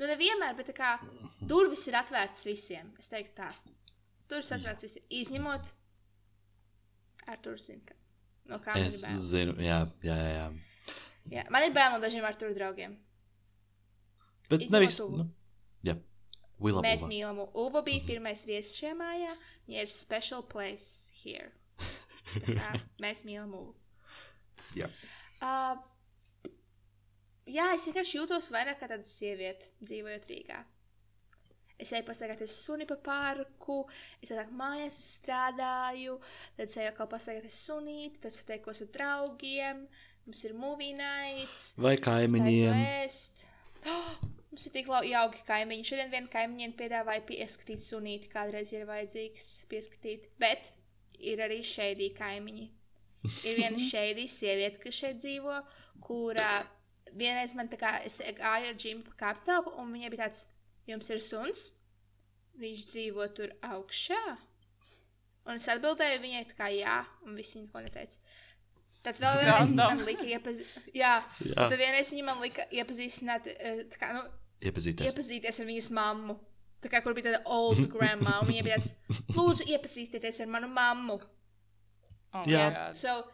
Nu, 0.00 0.08
nevienmēr, 0.08 0.56
bet 0.56 0.72
kā 0.72 0.94
durvis 1.44 1.84
ir 1.90 1.98
atvērtas 2.00 2.46
visiem. 2.48 2.94
Es 3.02 3.12
teiktu, 3.12 3.42
tā. 3.42 3.50
Durvis 4.30 4.54
atvērtas 4.56 4.88
visiem. 4.88 5.04
Izņemot 5.20 5.68
ar 7.28 7.44
to 7.44 7.52
zinu, 7.60 7.84
ka 7.84 7.98
no 8.48 8.56
kā 8.64 8.72
man 8.78 8.88
Es 8.88 8.96
ir 8.96 9.04
bērni. 9.04 9.26
zinu, 9.34 9.58
jā, 9.60 9.82
jā, 10.08 10.16
jā. 10.32 10.46
Jā. 11.28 11.44
Man 11.52 11.66
ir 11.66 11.74
bērni 11.76 11.98
no 11.98 12.04
dažiem 12.04 12.24
ar 12.24 12.38
tur 12.40 12.54
draugiem. 12.56 12.96
Bet 14.50 14.64
Izņemot 14.64 14.80
nevis. 14.80 15.00
Uvu. 15.04 15.20
Nu, 15.20 15.26
jā, 15.86 15.96
Willa 16.60 16.82
Mēs 16.84 17.04
Buva. 17.04 17.12
mīlam 17.12 17.42
Uvu. 17.46 17.82
bija 17.86 18.06
pirmais 18.08 18.42
viesis 18.48 18.74
šajā 18.80 18.96
mājā. 18.98 19.36
Viņa 19.68 19.84
ir 19.84 19.92
special 19.94 20.42
place 20.42 21.10
here. 21.22 21.52
Tā 22.46 22.72
mēs 23.04 23.22
mīlam 23.26 23.54
Uvu. 23.54 23.76
Jā. 24.76 24.90
Uh, 25.40 25.78
jā, 27.48 27.70
es 27.74 27.86
vienkārši 27.88 28.18
jūtos 28.18 28.50
vairāk 28.54 28.78
kā 28.82 28.90
tāda 28.90 29.06
sieviete, 29.06 29.70
dzīvojot 29.82 30.28
Rīgā. 30.30 30.60
Es 31.80 31.94
eju 31.96 32.04
pastaigāties 32.04 32.52
suni 32.60 32.84
pa 32.84 32.98
parku, 33.00 33.78
es 34.20 34.28
atnāku 34.34 34.52
mājās, 34.58 34.98
es 35.00 35.14
strādāju, 35.16 36.18
tad 36.58 36.66
es 36.68 36.76
eju 36.76 36.90
atkal 36.90 37.08
pastaigāties 37.08 37.56
sunīti, 37.64 38.20
tad 38.20 38.36
satiekos 38.36 38.82
ar 38.84 38.90
draugiem, 38.98 39.86
mums 40.30 40.44
ir 40.46 40.54
movie 40.54 40.94
nights. 40.94 41.72
Vai 41.76 41.96
kaimiņiem? 41.98 42.82
Oh, 43.90 44.10
mums 44.50 44.66
ir 44.68 44.74
tik 44.76 44.90
lau- 44.90 45.06
jauki 45.06 45.42
kaimiņi. 45.48 45.86
Šodien 45.88 46.12
viena 46.12 46.30
kaimiņiene 46.30 46.76
piedāvāja 46.78 47.24
pieskatīt 47.26 47.82
sunīti, 47.82 48.30
kādreiz 48.30 48.70
ir 48.76 48.86
vajadzīgs 48.86 49.48
pieskatīt. 49.72 50.28
Bet 50.38 50.70
ir 51.18 51.42
arī 51.42 51.64
šeit 51.66 52.02
kaimiņi. 52.18 52.68
Ir 53.42 53.58
viena 53.58 53.80
šeit 53.90 54.22
sieviete, 54.30 54.78
kas 54.84 55.00
šeit 55.02 55.18
dzīvo, 55.24 55.56
kurā 56.06 56.52
vienreiz 57.10 57.56
man 57.58 57.68
tā 57.72 57.80
kā 57.80 57.96
es 58.06 58.20
gāju 58.22 58.70
ar 58.70 58.78
džimu 58.78 59.02
pa 59.08 59.16
kapitālu, 59.24 59.74
un 59.82 59.90
viņai 59.96 60.12
bija 60.14 60.28
tāds, 60.28 60.44
jums 60.86 61.10
ir 61.10 61.20
suns, 61.24 61.64
viņš 62.60 62.86
dzīvo 62.92 63.26
tur 63.34 63.50
augšā. 63.66 64.22
Un 65.48 65.58
es 65.58 65.66
atbildēju 65.72 66.22
viņai, 66.22 66.44
tā 66.52 66.56
kā 66.58 66.70
jā, 66.70 67.00
un 67.26 67.34
viss 67.34 67.56
viņa 67.56 67.72
ko 67.72 67.82
neteica. 67.82 68.20
Tad 69.06 69.16
vēl 69.22 69.38
vienreiz 69.40 69.70
viņa 69.72 69.88
man 69.88 70.02
lika 70.04 70.26
iepazīstināt. 70.28 70.88
Jā, 70.92 71.12
Jā, 71.40 71.56
tad 71.56 71.76
vienreiz 71.80 72.10
viņa 72.12 72.24
man 72.26 72.42
lika 72.44 72.66
iepazīstināt, 72.76 73.46
tā 73.94 74.00
kā, 74.00 74.10
nu, 74.16 74.24
iepazīties. 74.60 75.06
iepazīties 75.08 75.60
ar 75.62 75.68
viņas 75.70 75.90
mammu. 75.96 76.36
Tā 76.84 76.88
kā 76.92 77.00
kur 77.04 77.16
bija 77.16 77.30
tāda 77.30 77.40
old 77.52 77.80
grandma, 77.92 78.38
un 78.42 78.48
viņa 78.48 78.64
bija 78.66 78.78
tāds, 78.80 78.92
lūdzu, 79.36 79.66
iepazīstieties 79.72 80.42
ar 80.44 80.52
manu 80.52 80.68
mammu. 80.72 81.16
Oh, 82.32 82.44
Jā. 82.46 82.92
So, 82.94 83.24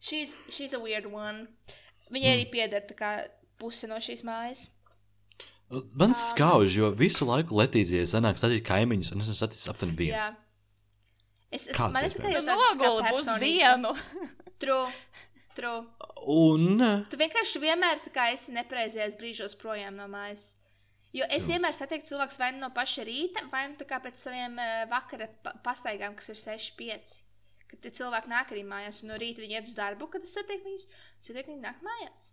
she's, 0.00 0.36
she's 0.48 0.72
a 0.72 0.80
weird 0.80 1.06
one. 1.10 1.48
Viņai 2.14 2.32
arī 2.36 2.46
pieder 2.54 2.86
tā 2.88 2.94
kā 2.96 3.10
puse 3.60 3.90
no 3.90 3.98
šīs 4.02 4.22
mājas. 4.26 4.68
Man 5.98 6.14
skauž, 6.14 6.70
jo 6.78 6.92
visu 6.94 7.26
laiku 7.26 7.56
Latīcijai 7.58 8.06
sanāk, 8.06 8.38
tad 8.38 8.54
ir 8.54 8.62
kaimiņš, 8.66 9.10
un 9.16 9.24
es 9.24 9.26
esmu 9.26 9.38
saticis 9.42 9.70
aptuveni 9.72 9.98
vienu. 9.98 10.14
Jā. 10.14 10.28
Es, 11.50 11.66
es, 11.66 11.74
Kāds 11.76 11.94
man 11.94 12.06
ir 12.06 12.14
tikai 12.14 12.32
jau 12.36 12.42
tāds 12.46 12.62
kā 12.62 12.86
noguli 12.86 13.10
pusdienu. 13.16 13.92
True, 14.62 14.92
true. 15.56 15.82
Un 16.32 16.80
Tu 17.10 17.18
vienkārši 17.20 17.60
vienmēr 17.62 18.00
esi 18.32 18.54
nepareizajos 18.56 19.18
brīžos 19.20 19.58
projām 19.60 19.98
no 20.00 20.08
mājas. 20.08 20.54
Jo 21.16 21.26
es 21.32 21.46
vienmēr 21.48 21.72
satieku 21.76 22.08
cilvēku 22.08 22.36
vai 22.40 22.50
nu 22.52 22.64
no 22.64 22.70
paša 22.76 23.04
rīta, 23.08 23.46
vai 23.52 23.66
nu 23.70 23.76
pēc 23.78 24.20
saviem 24.20 24.58
uh, 24.60 24.82
vakara 24.90 25.28
pa 25.44 25.54
pastaigām, 25.64 26.16
kas 26.18 26.28
ir 26.32 26.40
6, 26.40 26.74
5. 26.80 27.14
Kad 27.70 27.86
cilvēki 27.98 28.30
nāk 28.30 28.52
arī 28.52 28.64
mājās, 28.66 29.02
un 29.02 29.12
no 29.12 29.20
rīta 29.20 29.42
viņi 29.42 29.56
iet 29.58 29.70
uz 29.70 29.76
darbu, 29.78 30.10
kad 30.12 30.26
es 30.26 30.34
satieku 30.36 30.68
viņus, 30.68 30.88
satieku 31.20 31.54
viņi 31.54 31.64
nāk 31.64 31.80
mājās. 31.86 32.26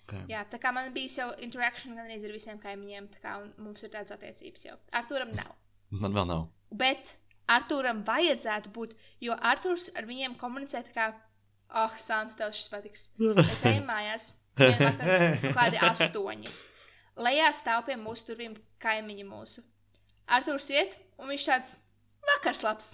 okay. 0.00 0.24
Jā, 0.32 0.42
tā 0.50 0.58
kā 0.60 0.72
man 0.74 0.90
bija 0.96 1.12
jau 1.22 1.28
interakcija 1.46 1.94
gan 1.94 2.04
arī 2.04 2.18
ar 2.18 2.34
visiem 2.34 2.60
kaimiņiem, 2.60 3.08
tā 3.14 3.22
kā 3.22 3.36
mums 3.56 3.86
ir 3.86 3.94
tādas 3.94 4.16
attiecības 4.16 4.66
jau. 4.66 4.76
Arturam 4.92 5.32
nav. 5.36 5.54
man 5.90 6.16
vēl 6.16 6.28
nav. 6.28 6.48
Bet 6.74 7.14
Arturam 7.50 8.00
vajadzētu 8.06 8.70
būt, 8.72 8.94
jo 9.20 9.36
Arturs 9.36 9.90
ar 9.96 10.06
viņiem 10.08 10.36
komunicē 10.40 10.80
tā 10.86 10.94
kā, 10.94 11.08
ah, 11.68 11.84
oh, 11.84 11.98
Santa, 12.00 12.38
tev 12.38 12.54
šis 12.56 12.70
patiks. 12.72 13.06
Mēs 13.20 13.64
ejam 13.68 13.84
mājās, 13.92 14.30
kaut 14.56 15.46
kādi 15.58 15.82
astoņi. 15.90 16.52
Lejā 17.20 17.52
stāv 17.54 17.84
pie 17.86 17.98
mūsu 18.00 18.30
durvīm 18.30 18.56
kaimiņi 18.82 19.26
mūsu. 19.28 19.62
Arturs 20.34 20.70
iet, 20.72 20.96
un 21.20 21.30
viņš 21.30 21.46
tāds 21.50 21.76
vakars 22.32 22.64
labs. 22.64 22.90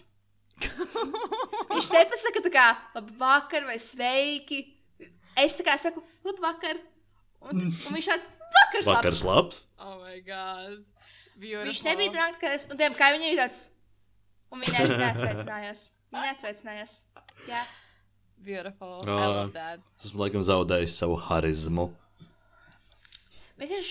viņš 1.71 1.89
nepasaka 1.95 2.43
tā 2.45 2.53
kā 2.53 2.67
labvakar 2.99 3.65
vai 3.71 3.79
sveiki. 3.81 4.65
Es 5.39 5.55
tā 5.57 5.65
kā 5.65 5.79
saku 5.81 6.03
labvakar. 6.27 6.83
Un, 7.41 7.71
un 7.71 7.97
viņš 7.97 8.09
tāds 8.11 8.29
vakars 8.53 8.89
Vakars 8.91 9.23
labs. 9.25 9.25
labs. 9.25 9.67
Oh, 9.79 10.01
my 10.03 10.19
God. 10.27 10.83
Beautiful. 11.41 11.71
Viņš 11.71 11.85
nebija 11.87 12.13
drāmats, 12.13 12.67
un 12.69 12.81
tiem 12.81 12.97
kaimiņiem 12.99 13.33
bija 13.33 13.47
tāds. 13.47 13.69
Un 14.51 14.63
viņi 14.65 14.77
ne- 14.79 14.99
neatsveicinājās. 15.05 15.87
Viņi 16.11 16.27
neatsveicinājās. 16.27 16.95
Jā. 17.49 17.65
Beautiful. 18.43 19.03
I 19.05 19.11
love 19.11 19.53
that. 19.53 19.83
Es 19.99 20.11
esmu 20.11 20.25
laikam 20.25 20.43
zaudējis 20.47 20.97
savu 21.03 21.19
harizmu. 21.29 21.91
Bet 23.61 23.69
viņš, 23.69 23.91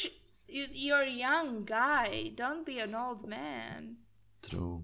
you, 0.49 0.65
you're 0.73 1.05
a 1.05 1.13
young 1.13 1.63
guy. 1.69 2.31
Don't 2.35 2.65
be 2.65 2.79
an 2.81 2.95
old 2.97 3.27
man. 3.29 3.95
True. 4.41 4.81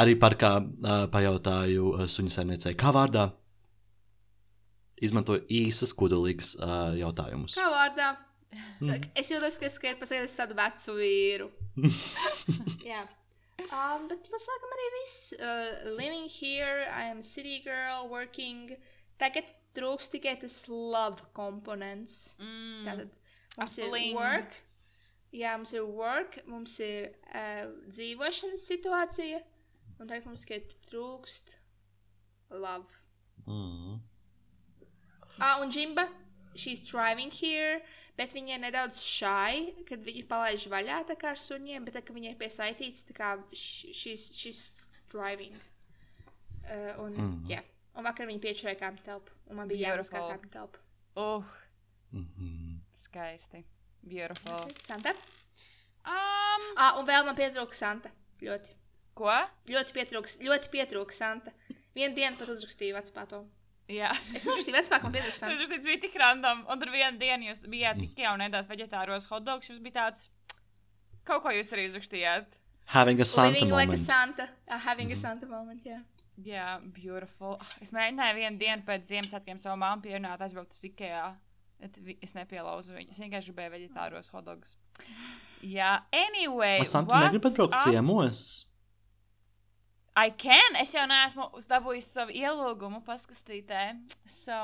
Arī 0.00 0.16
par 0.18 0.38
kā 0.40 0.54
uh, 0.64 1.04
pajautāju 1.12 1.92
uh, 1.92 2.04
suņu 2.08 2.32
saimniecei, 2.32 2.72
kā 2.80 2.94
vārdā 2.96 3.28
izmantoju 5.02 5.44
īsas, 5.52 5.92
kodolīgas 5.98 6.54
uh, 6.56 6.94
jautājumus. 6.96 7.58
Kā 7.58 7.68
vārdā? 7.72 8.14
Mm. 8.80 9.04
Es 9.18 9.28
jūtos, 9.32 9.58
ka 9.60 9.68
es 9.68 9.76
skrietu 9.76 10.00
pasakot 10.00 10.32
tādu 10.40 10.56
vecu 10.56 10.96
vīru. 10.96 11.50
Jā. 12.92 13.04
Um, 13.72 14.08
bet 14.10 14.28
lasākam 14.32 14.74
arī 14.74 14.88
viss. 14.98 15.32
Uh, 15.38 15.90
living 15.96 16.28
here, 16.28 16.86
I 16.92 17.04
am 17.10 17.20
a 17.20 17.22
city 17.22 17.60
girl, 17.64 18.08
working. 18.08 18.76
Tagad 19.20 19.52
trūks 19.76 20.10
tikai 20.12 20.38
tas 20.40 20.64
love 20.68 21.22
komponents. 21.36 22.34
Mm. 22.40 22.84
Tātad 22.88 23.10
mums 23.58 23.78
A 23.78 23.82
ir 23.82 23.90
fling. 23.90 24.16
work, 24.16 24.56
jā, 25.32 25.54
mums 25.56 25.72
ir 25.72 25.84
work, 25.86 26.38
mums 26.46 26.78
ir 26.80 27.12
uh, 27.32 27.68
dzīvošanas 27.88 28.66
situācija, 28.68 29.42
un 30.00 30.08
tagad 30.10 30.26
mums 30.28 30.44
tikai 30.44 30.62
trūkst 30.90 31.56
love. 32.50 32.88
Mm. 33.46 34.00
Ah, 35.40 35.60
un 35.62 35.70
Jimba, 35.72 36.08
she's 36.54 36.80
driving 36.80 37.30
here, 37.30 37.80
bet 38.22 38.36
viņa 38.36 38.54
ir 38.54 38.62
nedaudz 38.62 39.02
šai, 39.02 39.84
kad 39.88 40.06
viņa 40.06 40.24
palaiž 40.30 40.68
vaļā 40.72 41.02
tā 41.10 41.18
kā 41.18 41.34
ar 41.34 41.42
suņiem, 41.42 41.84
bet 41.88 41.98
tā 41.98 42.04
kā 42.06 42.14
viņai 42.16 42.36
piesaitīts, 42.40 43.04
tā 43.10 43.18
kā 43.18 43.34
she's, 43.52 44.30
she's 44.38 44.70
driving. 45.12 45.58
Uh, 46.62 46.94
un, 47.02 47.10
mm. 47.18 47.26
Mhm. 47.26 47.50
jā. 47.50 47.62
un 47.98 48.06
vakar 48.06 48.30
viņa 48.30 48.44
piečurēja 48.46 48.80
kāpņu 48.84 49.04
telpu, 49.10 49.34
un 49.50 49.58
man 49.58 49.68
bija 49.68 49.90
jāmaskā 49.90 50.20
Beautiful. 50.20 50.38
kāpņu 50.38 50.54
telpu. 50.54 50.86
Uh, 51.18 51.58
Mm 52.12 52.28
-hmm. 52.38 52.80
skaisti. 52.94 53.64
Beautiful. 54.02 54.70
Santa? 54.84 55.10
Um, 55.10 56.62
Ah, 56.76 56.98
un 56.98 57.06
vēl 57.06 57.24
man 57.24 57.36
pietrūka 57.36 57.72
Santa. 57.74 58.10
Ļoti. 58.40 58.68
ko? 59.14 59.32
Ļoti 59.66 59.92
pietrūks, 59.92 60.38
ļoti 60.40 60.70
pietrūka 60.70 61.12
Santa. 61.12 61.52
Vienu 61.94 62.14
dienu 62.14 62.36
pat 62.36 62.48
uzrakstīju 62.48 62.94
vecpāto. 62.96 63.46
Jā. 63.90 64.12
Es 64.36 64.46
uzrakstīju 64.46 64.76
vecpākam, 64.76 65.10
man 65.10 65.16
pietrūka 65.16 65.38
Tas 65.42 65.68
tas 65.68 65.84
bija 65.84 66.00
tik 66.04 66.14
random. 66.20 66.62
Un 66.70 66.80
tur 66.80 66.92
vienā 66.94 67.12
dienā 67.18 67.50
jūs 67.50 67.64
bijāt 67.68 67.98
tik 68.00 68.22
jau 68.22 68.34
nedēļas 68.40 68.70
veģetāros 68.70 69.26
hotdogs. 69.30 69.68
Jums 69.68 69.82
bija 69.84 69.98
tāds, 69.98 70.28
kaut 71.28 71.42
ko 71.42 71.52
jūs 71.52 71.72
arī 71.74 71.88
uzrakstījāt. 71.90 72.58
Having 72.94 73.20
a 73.20 73.24
Santa 73.24 73.52
Living 73.52 73.70
like 73.74 73.88
a 73.88 73.96
moment. 73.96 74.06
Santa. 74.06 74.48
Uh, 74.68 74.78
having 74.86 75.12
a 75.12 75.16
Santa 75.16 75.46
moment, 75.46 75.84
jā. 75.86 76.00
Jā, 76.42 76.80
beautiful. 76.96 77.58
Ah, 77.60 77.74
Es 77.84 77.92
mēģināju 77.94 78.38
vienu 78.38 78.58
dienu 78.58 78.82
pēc 78.86 79.04
Ziemassvētkiem 79.10 79.58
savu 79.60 79.76
mammu 79.82 80.02
pierunāt, 80.06 80.40
aizbraukt 80.42 80.72
uz 80.74 80.84
Ikea. 80.88 81.26
Es 82.22 82.34
nepielauzu 82.38 82.94
viņu. 82.94 83.10
Es 83.10 83.18
vienkārši 83.18 83.50
gribēju 83.52 83.72
veģetāros 83.74 84.30
hotdogus. 84.32 84.76
Jā, 85.62 86.02
anyway. 86.14 86.78
Vai 86.82 86.88
Santa 86.90 87.10
what's 87.12 87.28
negribat 87.28 87.56
braukt 87.58 87.74
up? 87.74 87.84
ciemos? 87.86 88.44
I 90.16 90.30
can. 90.30 90.76
Es 90.80 90.92
jau 90.92 91.04
neesmu 91.08 91.48
uzdabūjis 91.56 92.10
savu 92.12 92.34
ielūgumu 92.36 93.00
paskastītē. 93.06 93.84
So, 94.28 94.58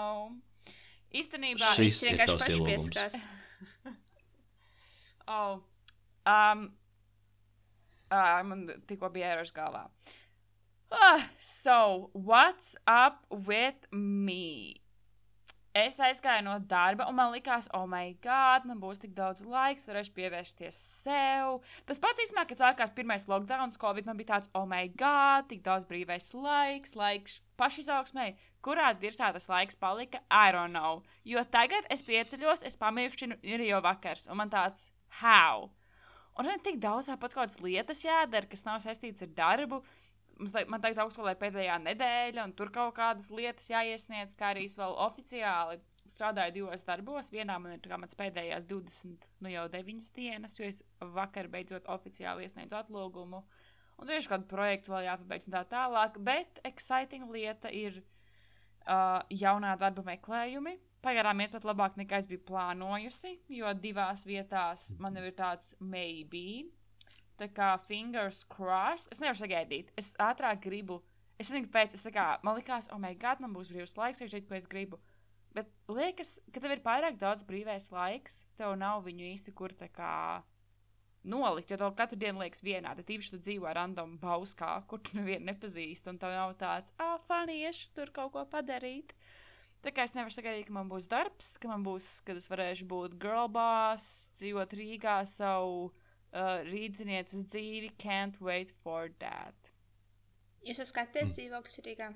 īstenībā. 1.16 1.72
Šis 1.78 2.02
ir 2.04 2.18
vienkārši 2.18 2.54
ielūgums. 2.56 2.90
piesakās. 2.92 3.18
Oh. 5.28 5.58
Um, 6.24 6.62
uh, 8.08 8.38
man 8.48 8.62
tikko 8.88 9.10
bija 9.12 9.34
ierodas 9.34 9.52
galvā. 9.52 9.82
Ah, 10.88 11.28
so, 11.38 12.08
what's 12.14 12.76
up 12.86 13.26
with 13.28 13.84
me? 13.92 14.80
Es 15.76 15.98
aizgāju 16.00 16.46
no 16.46 16.54
darba, 16.64 17.04
un 17.10 17.16
man 17.18 17.32
likās, 17.34 17.68
oh, 17.76 17.84
my 17.86 18.14
God, 18.24 18.64
man 18.66 18.80
būs 18.80 19.02
tik 19.02 19.12
daudz 19.14 19.42
laiks, 19.44 19.84
varēšu 19.90 20.14
pievērsties 20.16 20.78
sev. 21.04 21.58
Tas 21.86 22.00
pats 22.00 22.24
īstenībā, 22.24 22.46
kad 22.48 22.62
sākās 22.62 22.94
pirmais 22.96 23.28
lockdown, 23.28 23.74
Covid, 23.78 24.08
man 24.08 24.16
bija 24.16 24.32
tāds, 24.32 24.50
oh, 24.56 24.64
my 24.66 24.88
God, 24.98 25.50
tik 25.50 25.60
daudz 25.66 25.84
brīvais 25.90 26.30
laiks, 26.32 26.96
laiks 26.96 27.40
pašizaugsmē. 27.60 28.32
Kurā 28.64 28.94
dirzā 28.96 29.28
tas 29.34 29.48
laiks 29.50 29.76
palika? 29.78 30.22
I 30.32 30.50
don't 30.56 30.72
know. 30.72 31.02
Jo 31.24 31.44
tagad 31.44 31.86
es 31.92 32.02
pieceļos, 32.02 32.64
es 32.66 32.78
pamirkšķinu, 32.80 33.38
ir 33.44 33.68
jau 33.68 33.82
vakars, 33.84 34.26
un 34.32 34.40
man 34.40 34.50
tāds, 34.50 34.88
how? 35.20 35.68
Un 36.38 36.46
man 36.46 36.56
ir 36.56 36.64
tik 36.64 36.80
daudz 36.82 37.12
tāpat 37.12 37.36
kādas 37.36 37.60
lietas 37.60 38.02
jādara, 38.06 38.48
kas 38.48 38.64
nav 38.66 38.80
saistītas 38.82 39.28
ar 39.28 39.32
darbu. 39.36 39.82
Mums, 40.38 40.54
man 40.70 40.82
tagad 40.82 41.00
augstskolē 41.02 41.34
pēdējā 41.38 41.76
nedēļa, 41.82 42.44
un 42.46 42.52
tur 42.54 42.70
kaut 42.74 42.94
kādas 42.94 43.26
lietas 43.34 43.66
jāiesniedz, 43.72 44.36
kā 44.38 44.52
arī 44.52 44.68
es 44.68 44.76
vēl 44.78 44.94
oficiāli 45.08 45.80
strādāju 46.08 46.54
divos 46.54 46.84
darbos. 46.86 47.30
Vienā 47.34 47.56
man 47.60 47.74
ir 47.74 47.96
mans 47.98 48.14
pēdējās 48.18 48.68
20, 48.70 49.26
nu 49.44 49.52
jau 49.52 49.66
9 49.72 50.12
dienas, 50.16 50.54
jo 50.60 50.68
es 50.68 50.82
vakar 51.16 51.50
beidzot 51.52 51.90
oficiāli 51.90 52.46
iesniedzu 52.46 52.78
atlūgumu. 52.78 53.42
Un 53.98 54.06
tur 54.06 54.14
ir 54.14 54.30
kāda 54.30 54.46
projekta 54.46 54.94
vēl 54.94 55.08
jāpabeidz 55.08 55.48
un 55.48 55.56
tā 55.56 55.64
tālāk. 55.72 56.20
Bet 56.22 56.60
exciting 56.68 57.26
lieta 57.34 57.72
ir 57.74 57.98
uh, 57.98 59.18
jaunā 59.34 59.74
darba 59.80 60.06
meklējumi. 60.06 60.76
Pagaidām 61.02 61.42
iet 61.42 61.54
pat 61.54 61.66
labāk 61.66 61.98
nekā 61.98 62.22
es 62.22 62.30
biju 62.30 62.42
plānojusi, 62.46 63.36
jo 63.54 63.70
divās 63.78 64.24
vietās 64.26 64.86
man 65.02 65.18
jau 65.18 65.26
ir 65.26 65.34
tāds 65.38 65.74
maybe. 65.78 66.66
Tā 67.38 67.46
kā 67.54 67.74
fingers 67.86 68.42
crossed. 68.50 69.12
Es 69.14 69.22
nevaru 69.22 69.38
sagaidīt. 69.38 69.92
Es 70.00 70.14
ātrāk 70.22 70.64
gribu. 70.64 70.98
Es 71.38 71.52
nezinu, 71.52 71.68
kāpēc. 71.68 71.94
Es 71.94 72.02
kā, 72.14 72.26
man 72.42 72.58
liekas, 72.58 72.90
oh, 72.90 72.98
my 72.98 73.14
God, 73.14 73.44
man 73.44 73.54
būs 73.54 73.70
brīvs 73.70 73.94
laiks, 73.98 74.22
es 74.24 74.32
zinu, 74.32 74.46
ko 74.48 74.58
es 74.58 74.66
gribu. 74.70 74.98
Bet 75.54 75.70
liekas, 75.90 76.36
ka 76.52 76.60
tev 76.60 76.74
ir 76.74 76.84
pārāk 76.84 77.16
daudz 77.20 77.46
brīvais 77.46 77.88
laiks, 77.94 78.42
tev 78.58 78.74
nav 78.78 79.04
viņu 79.06 79.30
īsti 79.32 79.54
kur 79.56 79.72
tā 79.78 79.88
kā 79.90 80.12
nolikt. 81.28 81.70
Jo 81.70 81.78
tev 81.80 81.94
katru 81.98 82.18
dienu 82.20 82.42
liekas 82.42 82.62
vienādi. 82.64 83.06
Tīpaši 83.06 83.34
tu 83.34 83.40
dzīvo 83.42 83.70
random 83.78 84.16
bauskā, 84.22 84.74
kur 84.90 85.02
tu 85.02 85.16
nevienu 85.18 85.48
nepazīsti. 85.52 86.10
Un 86.10 86.18
tev 86.20 86.34
nav 86.34 86.56
tāds, 86.60 86.94
ah, 87.02 87.16
fanieši, 87.30 87.92
tur 87.96 88.12
kaut 88.14 88.34
ko 88.34 88.44
padarīt. 88.50 89.14
Tā 89.84 89.94
kā 89.94 90.08
es 90.08 90.14
nevaru 90.16 90.34
sagaidīt, 90.34 90.66
ka 90.66 90.74
man 90.74 90.90
būs 90.90 91.06
darbs, 91.10 91.54
ka 91.62 91.70
man 91.70 91.86
būs, 91.86 92.18
kad 92.26 92.38
es 92.40 92.50
varēšu 92.50 92.88
būt 92.90 93.14
girlboss, 93.22 94.32
dzīvot 94.40 94.74
Rīgā 94.74 95.20
savu 95.30 95.92
uh, 96.32 96.60
rīdzinieces 96.68 97.46
dzīvi. 97.52 97.92
Can't 98.00 98.40
wait 98.40 98.72
for 98.82 99.10
that. 99.22 99.72
Jūs 100.66 100.80
jau 100.82 100.88
skatāties 100.88 101.30
dzīvokļus 101.36 101.80
Rīgā? 101.86 102.08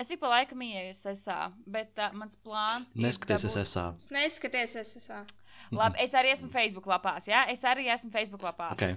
Es 0.00 0.12
ik 0.14 0.20
pa 0.22 0.30
laikam 0.30 0.62
ieeju 0.64 0.94
SSA, 0.94 1.38
bet 1.66 1.98
uh, 1.98 2.12
mans 2.16 2.38
plāns 2.40 2.94
Neskaties, 2.96 3.44
ir. 3.44 3.50
es 3.50 3.74
esmu. 3.74 3.98
Es 3.98 4.08
neskaties, 4.14 4.76
es 4.80 4.94
esmu. 5.02 5.20
Labi, 5.74 5.98
es 6.04 6.14
arī 6.16 6.30
esmu 6.32 6.48
Facebook 6.52 6.86
lapās, 6.88 7.26
jā? 7.28 7.42
Es 7.52 7.64
arī 7.66 7.88
esmu 7.92 8.12
Facebook 8.14 8.46
lapās. 8.46 8.78
Okay. 8.78 8.96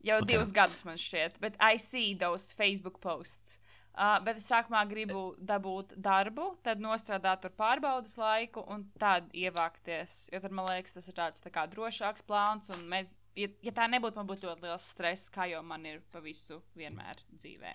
Jau 0.00 0.16
Ok. 0.16 0.24
okay. 0.24 0.32
divus 0.32 0.52
gadus 0.56 0.84
man 0.88 0.96
šķiet, 0.96 1.36
bet 1.44 1.58
I 1.60 1.76
see 1.78 2.14
those 2.16 2.54
Facebook 2.56 3.00
posts. 3.04 3.58
Uh, 3.90 4.16
bet 4.24 4.38
es 4.38 4.46
sākumā 4.48 4.84
gribu 4.88 5.34
dabūt 5.36 5.96
darbu, 6.00 6.54
tad 6.64 6.80
nostrādāt 6.80 7.42
tur 7.42 7.52
pārbaudas 7.58 8.14
laiku 8.16 8.62
un 8.70 8.86
tad 9.02 9.28
ievākties. 9.36 10.30
Jo 10.32 10.40
tad 10.40 10.54
man 10.56 10.70
liekas, 10.70 10.94
tas 10.96 11.10
ir 11.10 11.16
tāds 11.18 11.42
tā 11.44 11.50
kā 11.52 11.66
drošāks 11.68 12.24
plāns. 12.24 12.70
Un 12.72 12.86
mēs, 12.88 13.12
ja, 13.38 13.50
ja 13.62 13.72
tā 13.76 13.86
nebūtu, 13.90 14.18
man 14.20 14.30
būtu 14.30 14.48
ļoti 14.48 14.66
liels 14.66 14.88
stress, 14.94 15.30
kā 15.32 15.46
jau 15.50 15.62
man 15.66 15.86
ir 15.86 16.00
pa 16.12 16.22
visu 16.24 16.60
vienmēr 16.78 17.22
dzīvē. 17.36 17.74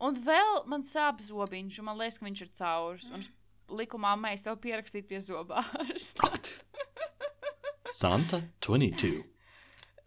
Un 0.00 0.16
vēl 0.24 0.62
man 0.70 0.86
sāp 0.88 1.20
zobiņš, 1.20 1.80
un 1.82 1.90
man 1.90 1.98
liekas, 2.00 2.18
ka 2.20 2.24
viņš 2.28 2.44
ir 2.46 2.52
caurs. 2.56 3.10
Un 3.12 3.20
es 3.20 3.28
liku 3.70 3.98
mammai 4.00 4.36
sev 4.40 4.56
pierakstīt 4.62 5.08
pie 5.10 5.20
zobārsta. 5.24 6.30
Santa 7.90 8.40
22. 8.64 9.20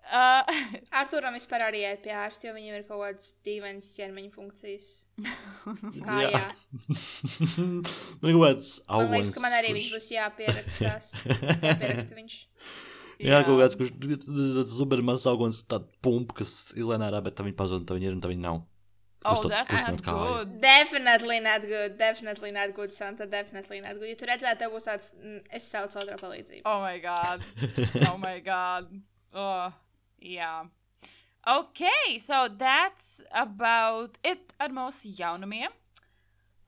uh, 0.08 0.50
Arthūram 0.96 1.36
vispār 1.38 1.68
arī 1.68 1.84
iet 1.84 2.02
pie 2.06 2.14
ārsta, 2.16 2.48
jo 2.48 2.56
viņam 2.56 2.78
ir 2.80 2.86
kaut 2.88 3.04
kādas 3.04 3.34
dīvainas 3.46 3.92
ķermeņa 3.98 4.32
funkcijas. 4.34 4.90
Kā 6.08 6.18
Jā. 6.24 6.32
jā. 6.34 6.46
Man 8.24 9.14
liekas, 9.14 9.34
ka 9.36 9.44
man 9.44 9.56
arī 9.58 9.76
viņš 9.78 9.92
būs 9.94 10.10
jāpierakstās. 10.16 11.12
Jāpieraksta 11.68 12.18
viņš. 12.18 12.40
Jā, 13.22 13.44
kaut 13.46 13.60
kāds, 13.62 13.78
kurš 13.80 14.74
supermazs 14.74 15.28
auguns, 15.30 15.62
tāda 15.70 15.90
pumpa, 16.04 16.42
kas 16.42 16.74
izlēnā 16.74 17.12
ārā, 17.12 17.22
bet 17.26 17.38
tā 17.38 17.46
viņa 17.46 17.60
pazūd, 17.60 17.86
tā 17.88 17.98
viņa 17.98 18.10
ir 18.10 18.16
un 18.18 18.24
tā 18.24 18.32
viņa 18.32 18.46
nav. 18.46 18.64
Oh, 19.26 19.48
that's 19.48 19.70
kustinot 19.70 20.04
not 20.04 20.04
good. 20.04 20.62
Definitely 20.62 21.40
not 21.40 21.62
good. 21.62 21.98
Definitely 21.98 22.52
not 22.52 22.76
good, 22.76 22.92
Santa. 22.92 23.26
Definitely 23.26 23.80
not 23.80 24.00
good. 24.00 24.10
Ja 24.10 24.18
tu 24.20 24.28
redzētu, 24.28 24.60
tev 24.60 24.74
būs 24.76 24.88
tāds, 24.90 25.14
mm, 25.16 25.40
es 25.60 25.68
saucu 25.72 26.02
otrā 26.02 26.18
palīdzību. 26.20 26.64
Oh 26.68 26.82
my 26.84 26.98
god. 27.00 27.46
Oh 28.10 28.18
my 28.18 28.40
god. 28.44 28.90
Oh, 29.34 29.72
yeah. 30.20 30.66
Okay, 31.48 32.20
so 32.20 32.48
that's 32.48 33.22
about 33.32 34.18
it 34.24 34.54
ar 34.60 34.76
mūsu 34.76 35.12
jaunumiem. 35.16 35.72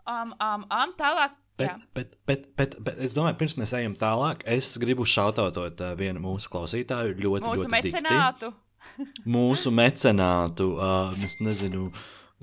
Um, 0.07 0.33
um, 0.39 0.65
um, 0.69 0.95
tālāk. 0.99 1.35
Bet, 1.55 1.71
bet, 1.95 2.15
bet, 2.27 2.47
bet, 2.59 2.73
bet 2.83 2.97
es 2.99 3.13
domāju, 3.15 3.37
pirms 3.39 3.53
mēs 3.55 3.71
ejam 3.77 3.93
tālāk, 3.95 4.41
es 4.57 4.73
gribu 4.81 5.05
šautautot 5.07 5.79
uh, 5.79 5.93
vienu 5.95 6.19
mūsu 6.19 6.49
klausītāju. 6.51 7.15
Ļoti, 7.15 7.45
Mūsu 7.47 7.63
ļoti 7.63 7.81
dikti. 7.85 7.93
mecenātu. 8.01 8.49
Mūsu 9.37 9.71
mecenātu, 9.71 10.67
uh, 10.75 11.15
es 11.23 11.37
nezinu, 11.43 11.87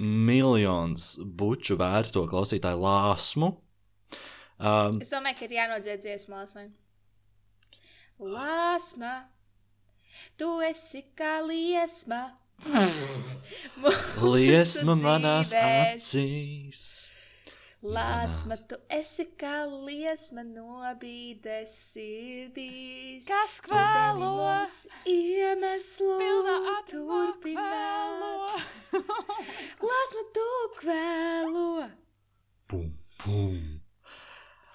miljons 0.01 1.19
buču 1.21 1.77
vērto 1.81 2.25
klausītāju 2.31 2.81
lāsmu. 2.81 3.53
Um, 4.63 5.03
Es 5.03 5.13
domāju, 5.13 5.41
ka 5.43 5.47
ir 5.49 5.55
jānodzied 5.59 6.01
dziesmu 6.07 6.39
lāsmai. 6.39 6.69
Lāsma, 8.23 9.13
tu 10.41 10.55
esi 10.65 11.05
kā 11.19 11.41
liesma. 11.45 12.31
liesma 14.23 14.95
manās 14.97 15.53
acīs. 15.59 16.92
Lāsma, 17.83 18.55
tu 18.71 18.77
esi 18.95 19.25
kā 19.41 19.65
liesma 19.67 20.45
nobīdes 20.47 21.73
sirdīs. 21.91 23.25
Kas 23.27 23.57
Tu 23.59 23.73
devi 23.73 23.81
kvēlo? 23.83 24.29
mums 24.39 24.75
iemeslu 25.11 26.19
Pilna 26.21 26.59
turpināt. 26.87 28.53
kvēlo. 28.93 29.03
Lāsma, 29.91 30.23
tu 30.37 30.45
kvēlo. 30.79 31.65
Pum, 32.71 32.85
pum. 33.25 33.57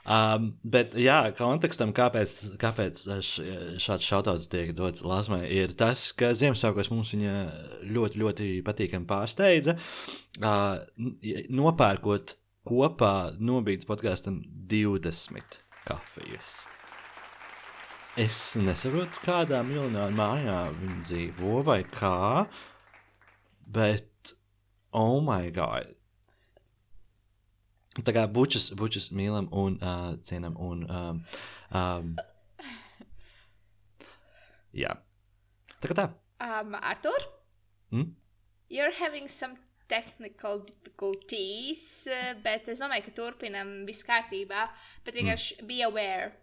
Um, 0.07 0.49
bet, 0.63 0.93
jā, 0.99 1.15
kontekstam, 1.35 1.93
kāpēc, 1.95 2.35
kāpēc 2.59 3.05
šāds 3.23 4.07
šautauts 4.07 4.49
tiek 4.51 4.73
dots 4.75 5.03
Lāsmai, 5.03 5.45
ir 5.51 5.71
tas, 5.79 6.09
ka 6.15 6.33
Ziemassvētkos 6.35 6.91
mums 6.91 7.11
viņa 7.15 7.33
ļoti, 7.87 8.19
ļoti 8.23 8.49
patīkami 8.67 9.07
pārsteidza. 9.09 9.77
Uh, 10.39 10.83
nopērkot 11.55 12.35
kopā 12.67 13.13
nobīdes 13.39 13.87
podkāstam 13.87 14.41
20 14.71 15.59
kafijas. 15.87 16.57
Es 18.17 18.39
nesaprotu, 18.57 19.21
kādā 19.23 19.61
miljonāra 19.65 20.09
mājā 20.17 20.57
viņi 20.79 20.97
dzīvo 21.05 21.61
vai 21.67 21.83
kā, 21.85 22.47
bet, 23.77 24.33
oh 24.91 25.19
my 25.23 25.51
god! 25.53 25.93
Tā 27.97 28.13
kā 28.13 28.27
bučus, 28.29 28.69
bučus 28.77 29.09
mīlam 29.09 29.47
un 29.53 29.79
uh, 29.81 30.11
cienam. 30.25 30.57
Un, 30.61 30.83
um, 30.85 31.21
um, 31.73 32.11
jā, 34.77 34.91
tā 35.81 35.89
kā 35.89 35.97
tā. 35.97 36.07
Um, 36.37 36.75
Artur, 36.77 37.25
Mm? 37.91 38.15
you're 38.69 38.91
having 38.91 39.29
some 39.29 39.55
technical 39.87 40.61
difficulties, 40.67 42.07
uh, 42.11 42.33
bet 42.43 42.67
es 42.71 42.83
domāju, 42.83 43.07
ka 43.07 43.15
turpinam 43.21 43.79
viss 43.87 44.05
kārtībā. 44.07 44.67
Bet 45.05 45.19
vienkārši 45.19 45.63
be 45.67 45.81
aware. 45.85 46.33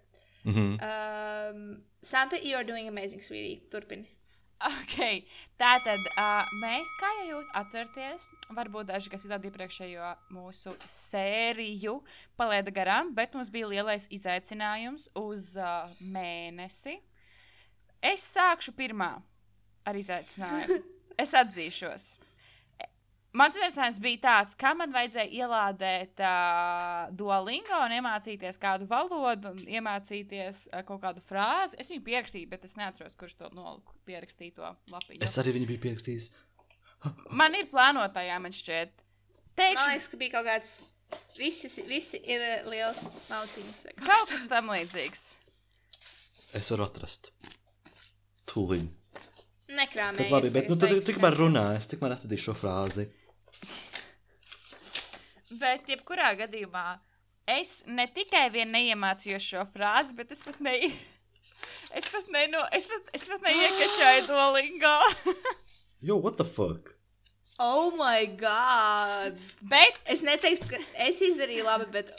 Mm 0.44 0.54
-hmm. 0.54 0.72
Um, 0.88 1.82
Santa, 2.02 2.36
you're 2.36 2.64
doing 2.64 2.88
amazing, 2.88 3.22
sweetie. 3.22 3.60
Turpini. 3.70 4.06
Ok, 4.64 5.26
tātad 5.60 6.00
uh, 6.16 6.46
mēs, 6.62 6.88
kā 7.00 7.10
jau 7.18 7.24
jūs 7.34 7.48
atceraties, 7.58 8.30
varbūt 8.56 8.88
daži, 8.88 9.10
kas 9.12 9.24
ir 9.26 9.34
tādi 9.34 9.50
iepriekšējo 9.50 10.12
mūsu 10.32 10.72
sēriju, 10.88 11.98
palaida 12.38 12.72
garām, 12.72 13.10
bet 13.14 13.34
mums 13.36 13.50
bija 13.52 13.68
lielais 13.68 14.06
izaicinājums 14.14 15.10
uz 15.20 15.50
uh, 15.58 15.90
mēnesi. 16.00 16.96
Es 18.00 18.24
sākšu 18.36 18.72
pirmā 18.78 19.18
ar 19.84 20.00
izaicinājumu. 20.00 20.82
Es 21.14 21.30
atzīšos. 21.30 22.04
Mans 23.34 23.56
izaicinājums 23.58 23.96
bija 23.98 24.20
tāds, 24.22 24.54
ka 24.54 24.70
man 24.78 24.92
vajadzēja 24.94 25.26
ielādēt 25.42 26.20
uh, 26.22 27.08
duolingo 27.18 27.80
un 27.82 27.94
iemācīties 27.96 28.60
kādu 28.62 28.86
valodu, 28.86 29.50
un 29.50 29.64
iemācīties 29.66 30.68
uh, 30.68 30.84
kaut 30.86 31.00
kādu 31.02 31.22
frāzi. 31.26 31.74
Es 31.82 31.90
viņu 31.90 32.04
pierakstīju, 32.06 32.50
bet 32.52 32.68
es 32.68 32.76
neatceros, 32.78 33.16
kurš 33.18 33.34
to 33.40 33.50
noliku, 33.56 33.96
pierakstīja 34.06 34.54
to 34.60 34.70
lapiņu. 34.94 35.22
Es 35.26 35.34
arī 35.42 35.56
viņu 35.56 35.66
biju 35.72 35.82
pierakstījis. 35.82 36.28
Man 37.42 37.58
ir 37.58 37.66
plānotājā, 37.72 38.36
man 38.44 38.54
šķiet. 38.54 38.94
Man 39.02 39.58
Teikšu, 39.58 39.88
liekas, 39.90 40.06
ka 40.12 40.20
bija 40.22 40.34
kaut 40.36 40.48
kāds. 40.52 40.76
Visi, 41.34 41.68
visi 41.86 42.18
ir 42.22 42.42
liels 42.70 43.02
mauciņas. 43.28 43.82
kaut 43.98 44.30
kas 44.30 44.46
tam 44.50 44.70
līdzīgs. 44.72 45.26
Es 46.54 46.70
varu 46.70 46.86
atrast. 46.86 47.32
Tūlīt. 48.50 48.86
Nekrāmējies. 49.74 50.22
Bet 50.22 50.32
labi, 50.32 50.54
bet 50.54 50.70
nu, 50.70 50.78
baigs 50.78 51.06
tikmēr 51.08 51.36
runā, 51.38 51.66
es 51.78 51.90
tikmēr 51.90 52.14
atradīšu 52.14 52.50
šo 52.52 52.56
frāzi. 52.62 53.06
Bet, 55.60 55.84
jebkurā 55.88 56.32
gadījumā, 56.38 56.98
es 57.54 57.82
ne 57.86 58.06
tikai 58.10 58.46
vien 58.54 58.72
neiemācījos 58.74 59.44
šo 59.52 59.66
frāzi, 59.74 60.16
bet 60.16 60.32
es 60.34 60.42
pat 60.42 60.60
ne. 60.64 60.78
Es 61.94 62.08
pat, 62.10 62.26
neno, 62.32 62.64
es 62.74 62.88
pat, 62.90 63.08
es 63.14 63.28
pat 63.28 63.44
neiekačāju 63.46 64.26
to 64.26 64.44
lingo. 64.56 64.96
Jo, 66.04 66.16
what 66.20 66.36
the 66.36 66.44
fuck? 66.44 66.90
Oh, 67.58 67.92
my 67.94 68.26
God! 68.26 69.38
Bet 69.62 70.00
Es 70.10 70.24
neteiktu, 70.26 70.66
ka 70.72 70.80
es 71.06 71.20
izdarīju 71.22 71.64
labi, 71.64 71.86
bet 71.94 72.10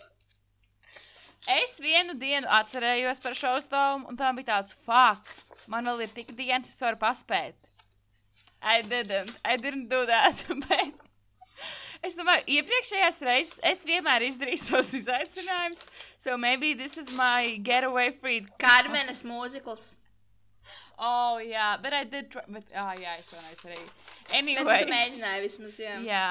es 1.51 1.75
vienu 1.83 2.15
dienu 2.17 2.47
atcerējos 2.49 3.19
par 3.21 3.35
šo 3.37 3.51
stāvu, 3.61 4.07
un 4.09 4.17
tā 4.17 4.31
bija 4.37 4.53
tāds 4.53 4.73
fuck. 4.87 5.29
Man 5.67 5.85
vēl 5.91 6.05
ir 6.05 6.15
tik 6.15 6.31
dienas, 6.37 6.71
es 6.71 6.81
varu 6.81 6.97
paspēt. 7.01 7.57
I 8.65 8.81
didn't. 8.81 9.35
I 9.43 9.57
didn't 9.57 9.89
do 9.89 10.05
that. 10.09 10.41
Bet 10.69 11.04
es 12.05 12.15
domāju, 12.17 12.45
iepriekšējās 12.59 13.21
reizes 13.25 13.59
es 13.73 13.85
vienmēr 13.87 14.25
izdarīju 14.29 14.61
savus 14.67 14.93
izaicinājumus. 15.01 15.85
So 16.19 16.37
maybe 16.37 16.73
this 16.73 16.97
is 16.97 17.11
my 17.17 17.57
getaway 17.63 18.11
free. 18.11 18.45
Karmenes 18.61 19.23
mūzikls. 19.27 19.95
Oh, 20.97 21.39
yeah, 21.39 21.75
but 21.81 21.93
I 21.93 22.05
did 22.05 22.31
try. 22.31 22.41
But, 22.47 22.63
ah, 22.73 22.93
jā, 22.95 23.17
es 23.19 23.27
to 23.27 23.39
neizdarīju. 23.41 23.87
Bet 23.87 24.29
tu 24.29 24.37
Anyway. 24.37 24.85
mēģināji 24.89 25.41
vismaz, 25.43 25.79
jā. 25.79 25.97
Jā, 26.05 26.27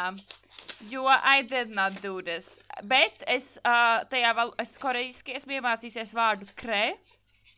jo 0.90 1.04
I 1.06 1.42
did 1.42 1.70
not 1.70 2.00
do 2.02 2.22
this. 2.22 2.58
Bet 2.82 3.22
es 3.28 3.54
uh, 3.60 4.00
tajā 4.10 4.32
vēl, 4.38 4.54
es 4.64 4.72
korejiski 4.80 5.36
esmu 5.36 5.58
iemācījies 5.58 6.14
vārdu 6.16 6.48
kre, 6.56 6.94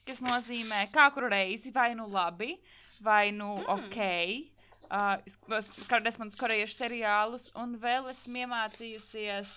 kas 0.06 0.20
nozīmē 0.24 0.88
kā 0.92 1.06
kuru 1.14 1.30
reizi, 1.30 1.70
vai 1.74 1.92
nu 1.94 2.08
labi, 2.10 2.56
vai 3.00 3.30
nu 3.30 3.54
mm. 3.54 3.70
ok. 3.78 4.55
Uh, 4.86 5.16
es 5.26 5.34
es 5.58 5.66
skatos 5.86 6.18
manus 6.20 6.36
korejiešu 6.38 6.76
seriālus, 6.78 7.48
un 7.58 7.76
vēl 7.82 8.10
esmu 8.12 8.44
iemācījusies 8.44 9.50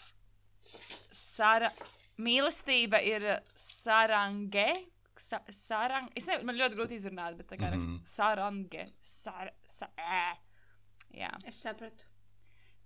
sara... 1.36 1.72
mīlestība 2.20 3.00
ir 3.06 3.26
sarange. 3.56 4.68
Sa 5.20 5.40
sarang... 5.54 6.08
Es 6.18 6.26
nezinu, 6.28 6.48
man 6.50 6.58
ļoti 6.58 6.76
grūti 6.80 6.98
izrunāt, 6.98 7.38
bet 7.38 7.48
tā 7.52 7.60
kā 7.62 7.70
Mhm. 7.70 7.80
raksta 8.00 8.14
sarange. 8.16 8.88
Sar... 9.06 9.52
Sa 9.70 9.88
ē. 9.96 10.36
Jā. 11.16 11.30
Es 11.48 11.62
sapratu. 11.62 12.04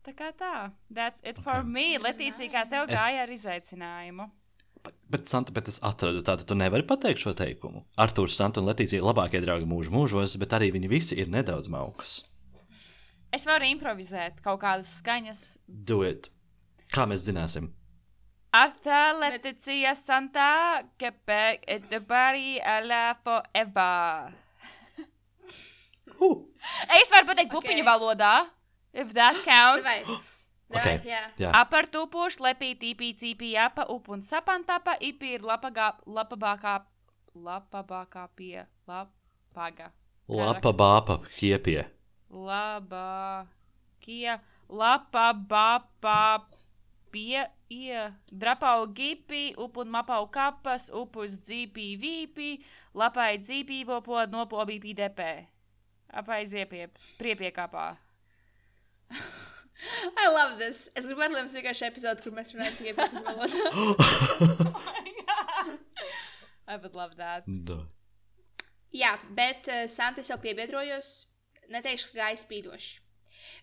Tā 0.03 0.12
kā 0.19 0.29
tā. 0.36 0.71
That's 0.91 1.23
it 1.23 1.39
for 1.43 1.63
me. 1.63 1.97
Letīcija, 1.97 2.51
kā 2.51 2.65
tev 2.69 2.89
Es- 2.89 2.97
gāja 2.99 3.23
ar 3.23 3.29
izaicinājumu? 3.32 4.29
Bet, 5.10 5.29
Santa, 5.32 5.53
bet 5.56 5.69
es 5.71 5.77
atradu 5.79 6.19
tādu, 6.27 6.43
tu 6.43 6.56
nevari 6.60 6.84
pateikt 6.84 7.21
šo 7.23 7.32
teikumu. 7.39 7.86
Arthurs, 7.97 8.36
Santa 8.36 8.60
un 8.60 8.67
Letīcija 8.67 8.99
ir 8.99 9.06
labākie 9.08 9.39
draugi 9.39 9.63
mūžu 9.69 9.93
mūžos, 9.95 10.36
bet 10.41 10.49
arī 10.58 10.73
viņi 10.75 10.89
visi 10.91 11.15
ir 11.15 11.29
nedaudz 11.32 11.69
maukas. 11.71 12.17
Es 13.34 13.48
varu 13.50 13.65
improvizēt 13.65 14.41
kaut 14.46 14.62
kādas 14.62 14.91
skaņas. 15.00 15.41
Do 15.67 16.04
it. 16.06 16.30
Kā 16.93 17.08
mēs 17.10 17.24
zināsim? 17.26 17.72
Arta, 18.54 19.15
Letīcija, 19.17 19.96
Santa, 19.98 20.84
Kepe, 21.02 21.58
Edebari, 21.65 22.60
Ala, 22.62 23.15
Forever. 23.26 24.36
Uh. 26.22 26.43
Es 27.02 27.10
varu 27.12 27.32
pateikt 27.32 27.50
Ok. 27.50 27.56
pupiņu 27.58 27.84
valodā, 27.88 28.34
if 28.93 29.15
that 29.17 29.41
counts. 29.43 29.84
Vai? 29.84 30.04
Davai, 30.69 30.93
Ok. 31.00 31.08
jā. 31.10 31.24
Jā. 31.41 31.50
Apar 31.58 31.88
tupu, 31.89 32.30
šlepī, 32.30 32.69
tīpī, 32.78 33.10
cīpī, 33.17 33.56
apa, 33.58 33.88
up 33.89 34.08
un 34.10 34.22
sapantapa, 34.22 34.96
ipī 35.02 35.34
ir 35.39 35.41
lapagā, 35.41 35.89
lapabākā, 36.06 36.78
lapabākā 37.36 38.28
pie, 38.38 38.65
lapaga. 38.88 39.91
Lapa 40.30 40.72
bāpa 40.72 41.19
hiepie. 41.41 41.84
Labākie, 42.34 44.32
lapabāpā 44.69 46.22
pie, 47.13 47.46
ie, 47.69 48.10
drapau 48.34 48.88
gipī, 48.89 49.54
up 49.54 49.78
un 49.78 49.91
mapau 49.93 50.26
kapas, 50.34 50.89
upus 50.89 51.38
dzīpī, 51.46 51.93
vīpī, 52.02 52.50
lapai 52.98 53.38
dzīpī, 53.38 53.84
vopo, 53.86 54.17
nopobī, 54.34 54.80
pīdepē. 54.82 55.32
Apai 56.13 56.43
ziepie, 56.50 56.88
priepiekāpā. 57.22 57.86
I 60.24 60.28
love 60.32 60.58
this. 60.58 60.88
Es 60.96 61.06
gribētu, 61.06 61.34
lai 61.36 61.43
mums 61.43 61.56
vienkārši 61.58 61.88
epizode, 61.89 62.24
kur 62.24 62.34
mēs 62.34 62.54
runājam 62.54 62.76
tikai 62.80 62.93
par 62.98 63.10
valodu. 63.13 63.58
I 66.72 66.78
would 66.78 66.96
love 66.96 67.17
that. 67.17 67.43
Da. 67.46 67.82
Jā, 68.93 69.17
bet 69.34 69.67
uh, 69.67 69.86
Santa 69.89 70.22
es 70.22 70.30
jau 70.30 70.38
piebiedrojos. 70.41 71.33
Neteikšu, 71.71 72.12
ka 72.12 72.19
gāja 72.23 72.41
spīdoši. 72.41 72.99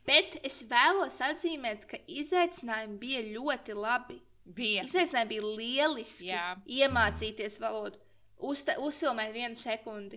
Bet 0.07 0.39
es 0.47 0.63
vēlos 0.69 1.19
atzīmēt, 1.25 1.87
ka 1.91 2.01
izaicinājumi 2.09 2.99
bija 3.01 3.25
ļoti 3.35 3.77
labi. 3.77 4.21
Bija. 4.45 4.85
Izaicinājumi 4.89 5.31
bija 5.35 5.51
lieliski. 5.61 6.31
Jā. 6.31 6.47
Iemācīties 6.67 7.61
valodu, 7.63 8.01
Uzta, 8.41 8.77
uzfilmēt 8.81 9.35
vienu 9.35 9.59
sekundi, 9.59 10.17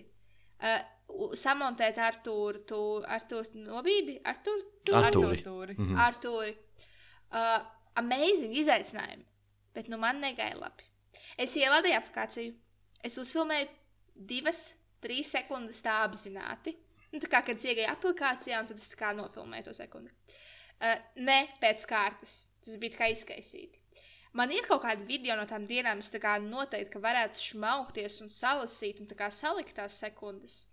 uh, 0.64 0.78
samontēt 1.36 1.98
ar 2.00 2.20
tūri, 2.24 2.62
tu 2.68 2.78
ar 3.04 3.26
tūri 3.28 3.64
nobīdi, 3.66 4.16
ar 4.24 4.38
tūri. 4.44 4.64
Artūri. 4.88 5.40
Artūri. 5.40 5.76
Mhm. 5.76 5.98
Artūri. 6.06 6.54
Uh, 7.34 7.58
amazing 8.00 8.54
izaicinājumi, 8.56 9.24
bet 9.74 9.90
nu 9.92 9.98
man 10.00 10.22
negāja 10.22 10.56
labi. 10.58 10.86
Es 11.40 11.54
ielādēju 11.58 11.98
aplikāciju, 11.98 12.54
es 13.04 13.18
uzfilmēju 13.20 13.68
divas, 14.14 14.68
trīs 15.04 15.32
sekundes 15.34 15.82
tā 15.84 16.00
apzināti. 16.06 16.76
Nu, 17.14 17.20
tā 17.22 17.30
kā 17.30 17.44
kad 17.46 17.60
es 17.60 17.68
iegāju 17.68 17.92
aplikācijā, 17.92 18.58
un 18.58 18.66
tad 18.66 18.80
es 18.82 18.90
tā 18.90 18.98
kā 18.98 19.12
nofilmēju 19.14 19.68
to 19.68 19.76
sekundi. 19.76 20.10
Uh, 20.82 20.98
ne 21.22 21.44
pēc 21.62 21.86
kārtas, 21.86 22.34
tas 22.66 22.78
bija 22.82 22.98
kā 22.98 23.08
izkaisīti. 23.12 23.78
Man 24.34 24.50
ir 24.50 24.66
kaut 24.66 24.82
kāda 24.82 25.06
video 25.06 25.36
no 25.38 25.44
tām 25.46 25.68
dienām, 25.70 26.00
es 26.02 26.10
tā 26.10 26.18
kā 26.18 26.32
noteikti 26.42 26.96
ka 26.96 27.02
varētu 27.04 27.38
šmaukties 27.38 28.18
un 28.24 28.32
salasīt 28.34 28.98
un 28.98 29.06
tā 29.06 29.14
kā 29.20 29.30
salikt 29.30 29.76
tās 29.78 30.00
sekundes. 30.02 30.64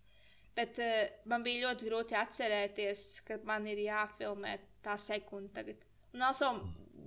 Bet 0.58 0.82
uh, 0.82 1.06
man 1.30 1.46
bija 1.46 1.68
ļoti 1.68 1.92
grūti 1.92 2.18
atcerēties, 2.18 3.06
ka 3.28 3.38
man 3.46 3.70
ir 3.70 3.86
jāfilmē 3.86 4.58
tā 4.82 4.98
sekunde 5.00 5.54
tagad. 5.54 5.86
Un 6.18 6.26
also 6.26 6.56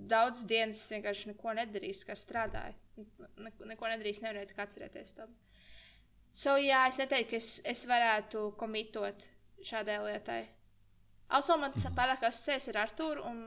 daudz 0.09 0.45
dienas 0.47 0.79
es 0.79 0.95
vienkārši 0.95 1.33
neko 1.33 1.59
nedarīju, 1.59 2.05
kā 2.07 2.15
strādāju. 2.17 2.79
Ne, 3.43 3.51
neko 3.73 3.91
nedarīju, 3.91 4.23
nevarēju 4.23 4.63
atcerēties 4.63 5.17
to. 5.19 5.27
So, 6.35 6.57
jā, 6.59 6.81
es 6.91 6.99
neteiktu, 6.99 7.31
ka 7.31 7.39
es, 7.39 7.49
es 7.63 7.85
varētu 7.87 8.49
komitot 8.59 9.23
šādai 9.63 10.01
lietai. 10.03 10.41
Also, 11.35 11.55
man 11.57 11.73
tas 11.73 11.87
pārāk 11.95 12.25
asociēs 12.27 12.69
ar 12.73 12.81
Arthuru. 12.83 13.23
Un... 13.31 13.39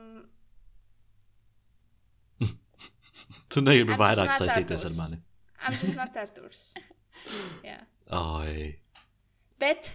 Tu 3.53 3.61
negribi 3.61 3.97
vairāk 3.99 4.33
saistīties 4.41 4.89
ar 4.89 4.97
mani. 4.97 5.21
I'm 5.61 5.77
just 5.77 5.95
not 5.99 6.17
Arthurs. 6.23 6.73
jā. 7.65 7.77
Ai. 8.15 8.79
Bet 9.61 9.93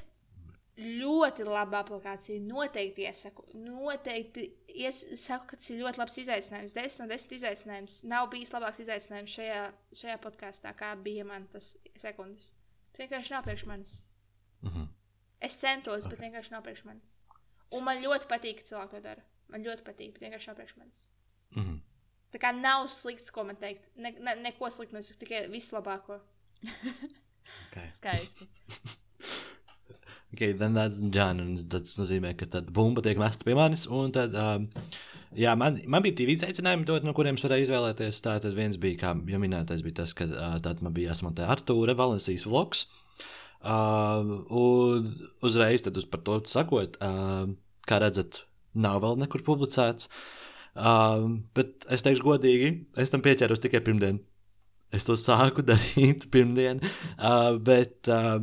ļoti 0.79 1.47
laba 1.47 1.83
aplikācija. 1.83 2.41
Noteikti 2.47 3.07
iesaku. 3.09 3.47
Noteikti 3.59 4.49
iesaku, 4.71 5.51
ka 5.51 5.59
tas 5.59 5.71
ir 5.71 5.83
ļoti 5.83 6.03
labs 6.03 6.19
izaicinājums. 6.23 6.75
10 6.79 7.03
no 7.03 7.09
10 7.11 7.39
izaicinājums. 7.39 8.03
Nav 8.11 8.31
bijis 8.33 8.55
labāks 8.55 8.83
izaicinājums 8.87 9.39
šajā, 9.39 9.63
šajā 10.03 10.21
podkāstā, 10.23 10.75
kā 10.79 10.95
bija 11.03 11.27
man 11.27 11.47
tas 11.53 11.75
sekundes. 12.03 12.53
Vienkārši 12.99 13.35
nav 13.35 13.47
priekš 13.47 13.67
manis. 13.71 13.95
Mhm. 14.63 14.89
Es 15.45 15.59
centos, 15.61 16.07
bet 16.09 16.23
vienkārši 16.25 16.55
nav 16.55 16.63
priekš 16.65 16.85
manis. 16.89 17.19
Un 17.75 17.85
man 17.85 18.03
ļoti 18.03 18.29
patīk, 18.31 18.63
ka 18.63 18.71
cilvēki 18.71 18.97
to 18.97 19.03
dara. 19.05 19.25
Man 19.53 19.65
ļoti 19.67 19.85
patīk, 19.87 20.15
bet 20.15 20.25
vienkārši 20.25 20.51
nav 20.51 20.61
priekš 20.61 20.77
manis. 20.81 21.09
Mhm. 21.57 21.81
Tā 22.35 22.41
kā 22.43 22.51
nav 22.57 22.89
slikts, 22.91 23.31
ko 23.31 23.45
man 23.47 23.59
teikt. 23.61 23.87
Ne, 23.97 24.11
ne, 24.19 24.35
neko 24.43 24.71
sliktu 24.75 24.97
nesaku, 24.97 25.21
tikai 25.21 25.45
vislabāko. 25.53 26.19
Okay. 26.65 27.89
Skaisti. 27.99 28.49
Okay, 30.35 30.53
then 30.53 30.75
that's. 30.75 30.99
Un 30.99 31.55
tas 31.71 31.95
nozīmē, 32.01 32.33
ka 32.39 32.49
tad 32.51 32.73
bumba 32.75 33.05
tiek 33.07 33.21
mesta 33.23 33.47
pie 33.47 33.55
manis. 33.55 33.87
Un 33.87 34.11
tad, 34.15 34.35
um, 34.35 34.67
jā, 35.39 35.55
man, 35.59 35.79
man 35.91 36.05
bija 36.05 36.17
divi 36.19 36.37
izaicinājumi, 36.39 36.87
dot, 36.89 37.07
no 37.07 37.15
kuriem 37.17 37.39
es 37.39 37.45
varēju 37.47 37.69
izvēlēties. 37.69 38.21
Tātad 38.25 38.57
viens 38.57 38.79
bija, 38.81 39.01
kā 39.03 39.13
jau 39.33 39.41
minētais, 39.43 39.85
bija 39.87 40.03
tas, 40.03 40.15
ka 40.17 40.29
tad 40.65 40.83
man 40.85 40.95
bija 40.97 41.13
jāsmontē 41.13 41.47
Artūra 41.55 41.97
Valencijas 41.99 42.47
vlogs. 42.49 42.87
Uh, 43.65 44.45
un 44.53 45.07
uzreiz 45.45 45.85
tad 45.85 45.97
uz 45.97 46.05
par 46.05 46.21
to 46.27 46.37
sakot, 46.51 46.99
uh, 47.01 47.47
kā 47.89 48.01
redzat, 48.03 48.43
nav 48.77 49.01
vēl 49.05 49.17
nekur 49.23 49.45
publicēts. 49.47 50.11
Uh, 50.75 51.39
bet 51.57 51.87
es 51.95 52.05
teikšu 52.05 52.27
godīgi, 52.27 52.71
es 53.01 53.13
tam 53.13 53.23
pieķēros 53.25 53.63
tikai 53.63 53.81
pirmdien. 53.87 54.19
Es 54.95 55.07
to 55.09 55.17
sāku 55.19 55.65
darīt 55.67 56.27
pirmdien, 56.35 56.83
uh, 57.17 57.55
bet 57.57 58.11
uh, 58.13 58.43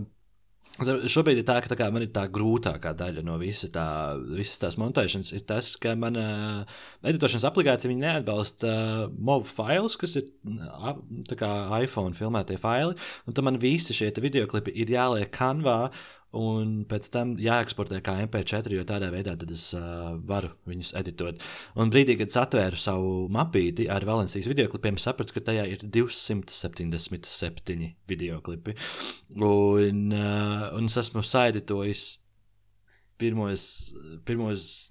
Šobrīd 0.82 1.42
ir 1.42 1.46
tā, 1.46 1.60
ka 1.62 1.70
tā 1.70 1.78
kā, 1.78 1.88
man 1.94 2.06
ir 2.06 2.12
tā 2.14 2.24
grūtākā 2.32 2.94
daļa 2.98 3.22
no 3.26 3.36
visa 3.42 3.70
tā, 3.74 3.86
visas 4.34 4.62
tās 4.62 4.78
montēšanas, 4.82 5.30
ir 5.38 5.44
tas, 5.50 5.76
ka 5.82 5.94
mana 6.00 6.24
editošanas 7.06 7.46
aplikācija 7.50 7.92
viņa 7.92 8.06
neatbalsta 8.08 8.72
uh, 8.72 9.04
MOV 9.14 9.46
failus, 9.52 9.98
kas 10.02 10.18
ir 10.18 10.32
tā 11.30 11.38
kā 11.38 11.52
iPhone 11.84 12.18
filmētie 12.18 12.58
faili. 12.62 12.98
Tad 13.30 13.44
man 13.46 13.62
visi 13.62 13.96
šie 13.98 14.10
te 14.16 14.24
videoklipi 14.24 14.74
ir 14.82 14.96
jāliek 14.96 15.30
kanvā. 15.36 15.92
Un 16.32 16.86
pēc 16.88 17.10
tam 17.12 17.34
jāeksportē 17.44 17.98
kā 18.06 18.14
MP4, 18.24 18.72
jo 18.78 18.86
tādā 18.88 19.10
veidā 19.12 19.34
es 19.52 19.66
uh, 19.76 20.16
varu 20.16 20.48
viņus 20.70 20.94
editot. 20.96 21.42
Un 21.76 21.92
brīdī, 21.92 22.16
kad 22.22 22.32
es 22.32 22.40
atvēru 22.40 22.78
savu 22.80 23.28
mapīti 23.36 23.90
ar 23.92 24.06
Valencijas 24.08 24.48
videoklipiem, 24.48 24.96
sapratu, 24.96 25.36
ka 25.36 25.44
tajā 25.50 25.66
ir 25.68 25.84
277 25.84 27.90
videoklipi. 28.08 28.78
Un, 29.36 30.16
uh, 30.16 30.72
un 30.78 30.88
es 30.88 30.96
esmu 31.04 31.20
saeditojis 31.28 32.06
pirmos, 33.20 33.92
pirmos 34.24 34.88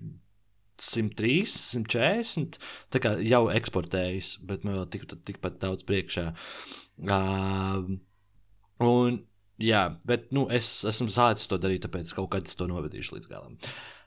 103, 0.77 1.49
140. 1.49 2.61
Tā 2.93 3.01
kā 3.01 3.17
jau 3.25 3.47
eksportējis, 3.53 4.45
bet 4.45 4.69
man 4.69 4.77
vēl 4.83 4.93
tik, 4.93 5.09
tikpat 5.29 5.57
daudz 5.65 5.89
priekšā. 5.89 6.37
Uh, 7.01 7.97
un, 8.85 9.25
jā, 9.63 9.85
bet 10.09 10.31
nu, 10.35 10.47
es 10.53 10.81
esmu 10.89 11.11
sācis 11.15 11.51
to 11.51 11.59
darīt, 11.61 11.85
tāpēc 11.87 12.13
kaut 12.17 12.31
kad 12.35 12.49
es 12.49 12.59
to 12.59 12.69
novedīšu 12.71 13.17
līdz 13.17 13.31
galam. 13.31 13.57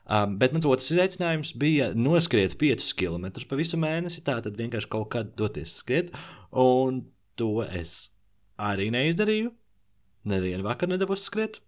Um, 0.04 0.34
bet 0.36 0.52
mans 0.52 0.66
otrs 0.68 0.90
izaicinājums 0.92 1.54
bija 1.56 1.88
noskriet 1.96 2.58
5 2.60 2.90
km 2.98 3.30
pa 3.48 3.56
visu 3.56 3.78
mēnesi. 3.80 4.24
Tā 4.26 4.36
tad 4.44 4.58
vienkārši 4.60 4.90
kaut 4.92 5.08
kad 5.14 5.32
doties 5.38 5.78
skriet. 5.80 6.12
Un 6.52 7.06
to 7.40 7.62
es 7.64 8.12
arī 8.60 8.90
neizdarīju. 8.92 9.54
Nevienu 10.28 10.66
vakaru 10.66 10.94
nedavos 10.94 11.24
skriet. 11.24 11.62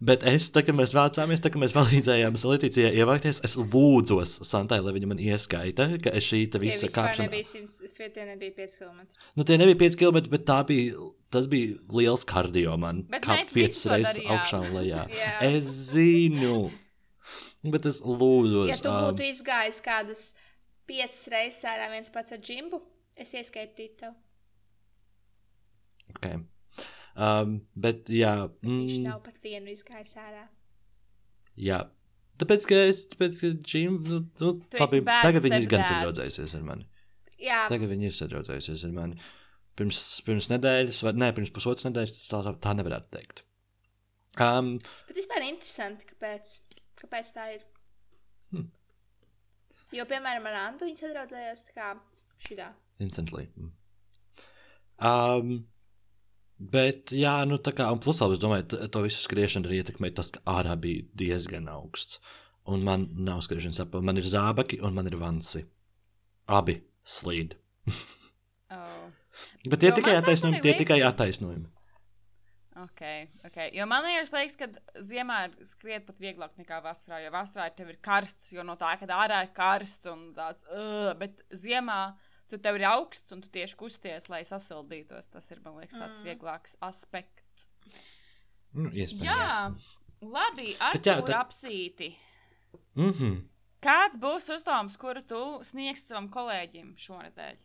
Bet 0.00 0.22
es, 0.30 0.46
tā 0.54 0.62
kā 0.62 0.72
mēs 0.76 0.92
vācāmies, 0.94 1.40
tā 1.42 1.50
kā 1.50 1.58
mēs 1.60 1.74
palīdzējām 1.76 2.36
Latīcijai 2.38 2.92
ievākties, 3.02 3.40
es 3.44 3.56
lūdzos 3.58 4.36
Santai, 4.46 4.78
lai 4.84 4.92
viņa 4.94 5.08
man 5.10 5.18
ieskaita, 5.22 5.88
ka 6.04 6.12
es 6.14 6.28
šī 6.28 6.44
tā 6.52 6.60
visa 6.62 6.86
kāpšana. 6.94 7.28
100, 7.34 7.90
fie- 7.96 8.10
tie 8.14 8.24
nebija 8.28 8.54
5 8.60 8.76
km. 8.78 9.00
Nu, 9.36 9.44
tie 9.48 9.58
nebija 9.58 9.78
5 9.82 9.98
km, 9.98 10.20
bet 10.30 10.46
tā 10.46 10.60
bija, 10.68 11.08
tas 11.34 11.48
bija 11.50 11.76
liels 11.98 12.24
kardio 12.24 12.76
man. 12.78 13.02
Bet 13.10 13.26
Kā 13.26 13.40
mēs 13.40 13.50
5 13.50 13.58
visi 13.58 13.82
to 13.88 13.94
reizes 13.96 14.20
augšā 14.36 14.60
un 14.64 14.76
lejā. 14.78 15.02
Jā. 15.22 15.32
Es 15.50 15.64
zinu. 15.90 16.70
Bet 17.66 17.86
es 17.90 17.98
lūdzu. 18.06 18.68
Ja 18.70 18.76
tu 18.78 18.88
būtu 18.94 19.26
izgājis 19.32 19.82
kādas 19.84 20.22
5 20.88 21.18
reizes 21.34 21.64
ārā 21.68 21.90
viens 21.90 22.08
pats 22.14 22.32
ar 22.32 22.38
džimbu, 22.38 22.78
es 23.18 23.34
ieskaitītu 23.34 23.98
tev. 24.06 24.14
Okay. 26.16 26.38
Um, 27.18 27.56
bet, 27.74 28.06
jā, 28.14 28.32
Viņš 28.62 28.92
mm, 29.00 29.06
nav 29.08 29.22
pat 29.24 29.38
vienu 29.42 29.72
izgājis 29.74 30.14
ārā. 30.22 30.44
jā. 31.58 31.80
Tāpēc, 32.38 32.66
ka 32.70 32.76
es, 32.86 33.00
tāpēc, 33.10 33.40
ka 33.42 33.48
Džim, 33.66 33.96
nu, 34.06 34.20
nu, 34.38 34.50
labi, 34.78 35.00
tagad 35.02 35.42
viņi 35.42 35.56
ir 35.64 35.66
gan 35.72 35.82
sadraudzējusies 35.88 36.52
ar 36.54 36.62
mani. 36.68 36.84
Jā, 37.42 37.64
Tagad 37.70 37.90
viņi 37.90 38.06
ir 38.06 38.14
sadraudzējusies 38.14 38.84
ar 38.86 38.92
mani. 38.94 39.18
Pirms, 39.78 40.02
pirms 40.26 40.46
nedēļas, 40.52 41.00
vai 41.02 41.12
ne, 41.18 41.32
pirms 41.34 41.50
pusotras 41.54 41.86
nedēļas, 41.88 42.12
tas 42.14 42.30
tā, 42.30 42.52
tā 42.62 42.74
nevarētu 42.78 43.10
teikt. 43.16 43.42
Um, 44.38 44.76
bet 45.08 45.18
vispār 45.18 45.48
interesanti, 45.48 46.06
kāpēc, 46.12 46.52
kāpēc 47.02 47.32
tā 47.34 47.48
ir. 47.56 47.64
Hmm. 48.54 48.68
Jo, 49.98 50.06
piemēram, 50.06 50.46
ar 50.52 50.60
Antu 50.68 50.86
viņi 50.86 51.02
sadraudzējās 51.02 51.66
tā 51.72 51.74
kā 51.74 51.88
šitā. 52.46 52.68
instantly. 53.02 53.48
Mm. 53.58 53.74
Um, 55.10 55.52
bet, 56.58 57.14
jā, 57.14 57.36
nu, 57.48 57.60
tā 57.62 57.72
kā, 57.76 57.88
un 57.94 58.02
plus, 58.02 58.20
vēl 58.22 58.36
es 58.36 58.42
domāju, 58.42 58.82
to 58.92 59.04
visu 59.04 59.22
skriešanu 59.22 59.70
arī 59.70 59.82
ietekmēja 59.82 60.18
tas, 60.20 60.32
ka 60.34 60.42
ārā 60.58 60.76
bija 60.80 61.06
diezgan 61.18 61.70
augsts. 61.72 62.20
Un 62.68 62.82
man 62.84 63.06
nav 63.24 63.40
skriešanas 63.46 63.80
apli, 63.80 64.04
man 64.04 64.20
ir 64.20 64.28
zābaki 64.28 64.82
un 64.84 64.96
man 64.96 65.06
ir 65.08 65.16
vansi. 65.20 65.64
abi 66.46 66.82
slīd. 67.04 67.56
Oh. 68.68 69.08
Bet 69.64 69.80
tie 69.80 69.88
Jo 69.88 69.94
tikai 69.96 70.12
attaisnojumi, 70.18 70.58
tie 70.60 70.72
personīgi 70.74 70.82
tikai 70.82 70.96
liekas, 70.98 71.12
attaisnojumi. 71.14 71.68
Okay, 72.78 73.22
okay. 73.46 73.70
Jo 73.72 73.86
man 73.90 74.04
liekas, 74.04 74.30
liekas 74.34 74.58
ka 74.60 74.68
ziemā 75.08 75.38
ir 75.48 75.54
skriet 75.66 76.04
pat 76.06 76.20
vieglāk 76.22 76.52
nekā 76.60 76.82
vasarā. 76.84 77.22
Jo 77.24 77.32
vasarā 77.34 77.70
tev 77.74 77.94
ir 77.94 77.98
karsts, 78.04 78.52
jo 78.52 78.62
no 78.66 78.76
tā, 78.78 78.92
ka 79.00 79.08
ārā 79.16 79.40
ir 79.46 79.54
karsts 79.56 80.10
un 80.12 80.28
tāds, 80.36 80.68
uh, 80.68 81.10
bet 81.18 81.40
ziemā 81.50 82.12
tu 82.50 82.58
tev 82.62 82.78
ir 82.78 82.86
augsts 82.88 83.34
un 83.34 83.42
tu 83.44 83.50
tieši 83.52 83.76
kusties, 83.78 84.28
lai 84.32 84.42
sasildītos. 84.48 85.28
Tas 85.32 85.50
ir, 85.52 85.60
man 85.64 85.78
liekas, 85.80 85.98
tāds 85.98 86.20
mm. 86.20 86.26
vieglāks 86.28 86.76
aspekts. 86.84 87.68
Nu, 88.76 88.90
iespējams. 88.92 89.24
Jā, 89.24 90.24
labi, 90.24 90.74
ar 90.80 90.98
to 90.98 91.04
tad- 91.04 91.36
apsīti. 91.40 92.12
Mhm. 92.98 93.38
Kāds 93.84 94.18
būs 94.18 94.48
uzdevums, 94.50 94.96
kuru 94.98 95.22
tu 95.22 95.40
sniegsi 95.62 96.08
savam 96.10 96.26
kolēģim 96.34 96.96
šonadēļ? 96.98 97.58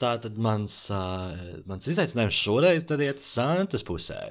Tā 0.00 0.14
tad 0.24 0.38
mans, 0.40 0.76
uh, 0.88 1.60
mans 1.68 1.88
izaicinājums 1.92 2.38
šoreiz 2.38 2.86
tad 2.88 3.02
iet 3.04 3.20
Santas 3.28 3.84
pusē. 3.84 4.22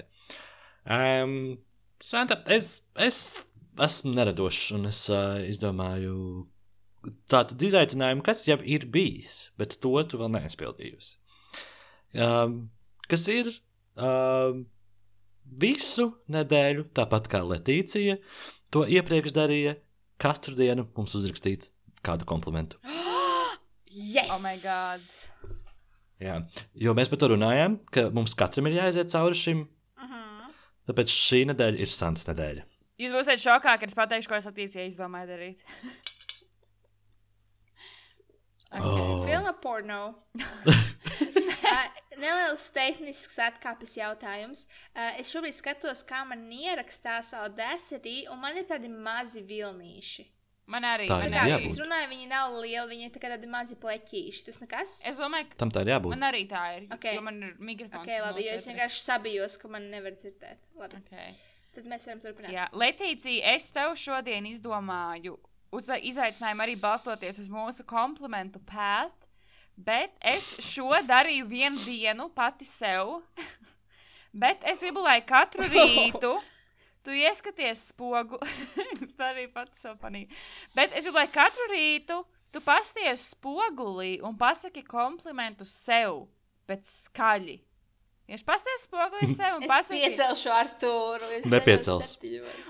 Um, 0.89 1.59
Santa, 2.01 2.39
es, 2.49 2.79
es 2.97 3.37
esmu 3.77 4.15
neradošs 4.17 4.71
un 4.77 4.89
es 4.89 5.03
uh, 5.13 5.37
izdomāju 5.45 6.47
tādu 7.31 7.57
izaicinājumu, 7.67 8.23
kas 8.25 8.45
jau 8.47 8.57
ir 8.63 8.87
bijis, 8.91 9.47
bet 9.59 9.77
to 9.83 9.93
tu 10.09 10.19
vēl 10.21 10.31
neaizpildījusi. 10.35 11.15
Um, 12.17 12.59
kas 13.11 13.27
ir 13.31 13.49
um, 13.95 14.63
visu 15.47 16.09
nedēļu, 16.33 16.87
tāpat 16.97 17.29
kā 17.31 17.43
Letīcija, 17.45 18.17
to 18.73 18.85
iepriekš 18.87 19.35
darīja, 19.35 19.77
katru 20.21 20.57
dienu 20.57 20.87
mums 20.97 21.15
uzrakstīt 21.19 21.69
kādu 22.05 22.29
komplimentu. 22.29 22.81
Yes! 23.97 24.27
Oh, 24.29 24.37
my 24.43 24.53
God. 24.61 25.01
Jā, 26.21 26.35
jo 26.77 26.93
mēs 26.93 27.09
par 27.09 27.17
to 27.17 27.31
runājām, 27.31 27.79
ka 27.89 28.03
mums 28.13 28.35
katram 28.37 28.67
ir 28.69 28.75
jāiziet 28.75 29.09
cauri 29.09 29.39
šim. 29.39 29.63
Mhm. 29.97 30.51
Tāpēc 30.91 31.13
šī 31.15 31.39
nedēļa 31.49 31.81
ir 31.81 31.89
Santas 31.89 32.27
nedēļa. 32.29 32.67
Jūs 33.01 33.15
būsiet 33.15 33.41
šokā, 33.41 33.73
kad 33.81 33.89
es 33.89 33.97
pateikšu, 33.97 34.29
ko 34.29 34.37
es 34.37 34.45
Latīcijai 34.45 34.85
izdomāju 34.91 35.31
darīt. 35.31 35.65
okay. 38.71 38.81
Oh. 38.83 39.25
Filma 39.25 39.53
porno. 39.61 39.99
uh, 40.37 41.87
neliels 42.17 42.69
tehnisks 42.75 43.37
atkāpes 43.41 43.97
jautājums. 43.99 44.65
Uh, 44.93 45.13
es 45.21 45.31
šobrīd 45.33 45.57
skatos, 45.57 46.03
kā 46.07 46.23
man 46.27 46.47
ierakstās 46.53 47.33
Audacity, 47.37 48.23
un 48.31 48.41
man 48.43 48.57
ir 48.59 48.67
tādi 48.69 48.91
mazi 48.91 49.43
vilnīši. 49.47 50.27
Man 50.67 50.83
arī. 50.83 51.05
Tā 51.07 51.15
Man 51.21 51.31
ir 51.31 51.37
Tā 51.37 51.43
kā 51.47 51.59
es 51.63 51.77
runāju, 51.79 52.07
viņi 52.11 52.25
nav 52.27 52.57
lieli, 52.59 52.89
viņi 52.91 53.05
ir 53.07 53.11
tā 53.15 53.29
tādi 53.31 53.47
mazi 53.47 53.77
pleķīši. 53.79 54.41
Tas 54.49 54.57
nekas? 54.59 54.95
Es 55.07 55.15
domāju, 55.19 55.47
ka 55.53 55.61
Tam 55.63 55.71
tā 55.71 55.85
ir 55.85 55.93
jābūt. 55.93 56.11
man 56.11 56.27
arī 56.27 56.41
tā 56.49 56.63
ir. 56.75 56.89
Ok. 56.91 57.07
Jo 57.15 57.21
man 57.23 57.37
ir 57.39 57.53
mikrofons. 57.69 58.01
Ok, 58.03 58.11
labi, 58.25 58.47
jo 58.49 58.55
es 58.57 58.65
04. 58.67 58.73
vienkārši 58.73 58.99
sabijos, 59.05 59.55
ka 59.61 59.71
man 59.71 59.87
nevar 59.93 60.17
dzirdēt. 60.19 60.59
Labi, 60.75 60.99
Okay. 61.05 61.37
tad 61.71 61.87
mēs 61.87 62.09
varam 62.09 62.19
turpināt. 62.19 62.51
Jā, 62.51 62.67
Letīcija, 62.75 63.55
es 63.55 63.71
tev 63.71 63.95
šodien 63.95 64.49
izdomāju 64.51 65.37
uz 65.71 65.87
izaicinājumu 65.87 66.63
arī 66.65 66.75
balstoties 66.79 67.39
uz 67.43 67.47
mūsu 67.51 67.85
komplimentu 67.87 68.61
pētu, 68.67 69.27
bet 69.77 70.13
es 70.21 70.45
šo 70.63 70.89
darīju 71.05 71.47
vienu 71.49 71.83
dienu 71.85 72.29
pati 72.33 72.65
sev. 72.65 73.19
bet 74.43 74.63
es 74.65 74.81
gribu, 74.83 75.03
lai 75.05 75.19
katru 75.25 75.67
rītu 75.75 76.37
tu 77.05 77.15
ieskaties 77.15 77.89
spogu. 77.91 78.39
Tā 79.17 79.31
arī 79.33 79.47
pati 79.53 79.79
sev 79.81 79.99
panīja. 80.01 80.31
Bet 80.75 80.95
es 80.95 81.05
gribu, 81.05 81.19
lai 81.19 81.29
katru 81.31 81.69
rītu 81.71 82.23
tu 82.51 82.63
pasties 82.63 83.29
spogulī 83.35 84.17
un 84.25 84.35
pasaki 84.39 84.83
komplimentu 84.87 85.67
sev, 85.67 86.25
bet 86.67 86.85
skaļi. 86.87 87.59
Es 88.27 88.41
pasties 88.43 88.83
spogulī 88.83 89.29
sev 89.31 89.55
un 89.55 89.63
Es 89.63 89.71
pasaki, 89.71 89.99
piecelšu 90.03 90.51
Artūru. 90.51 91.29
es 91.37 91.45
Nepiecels. 91.47 92.17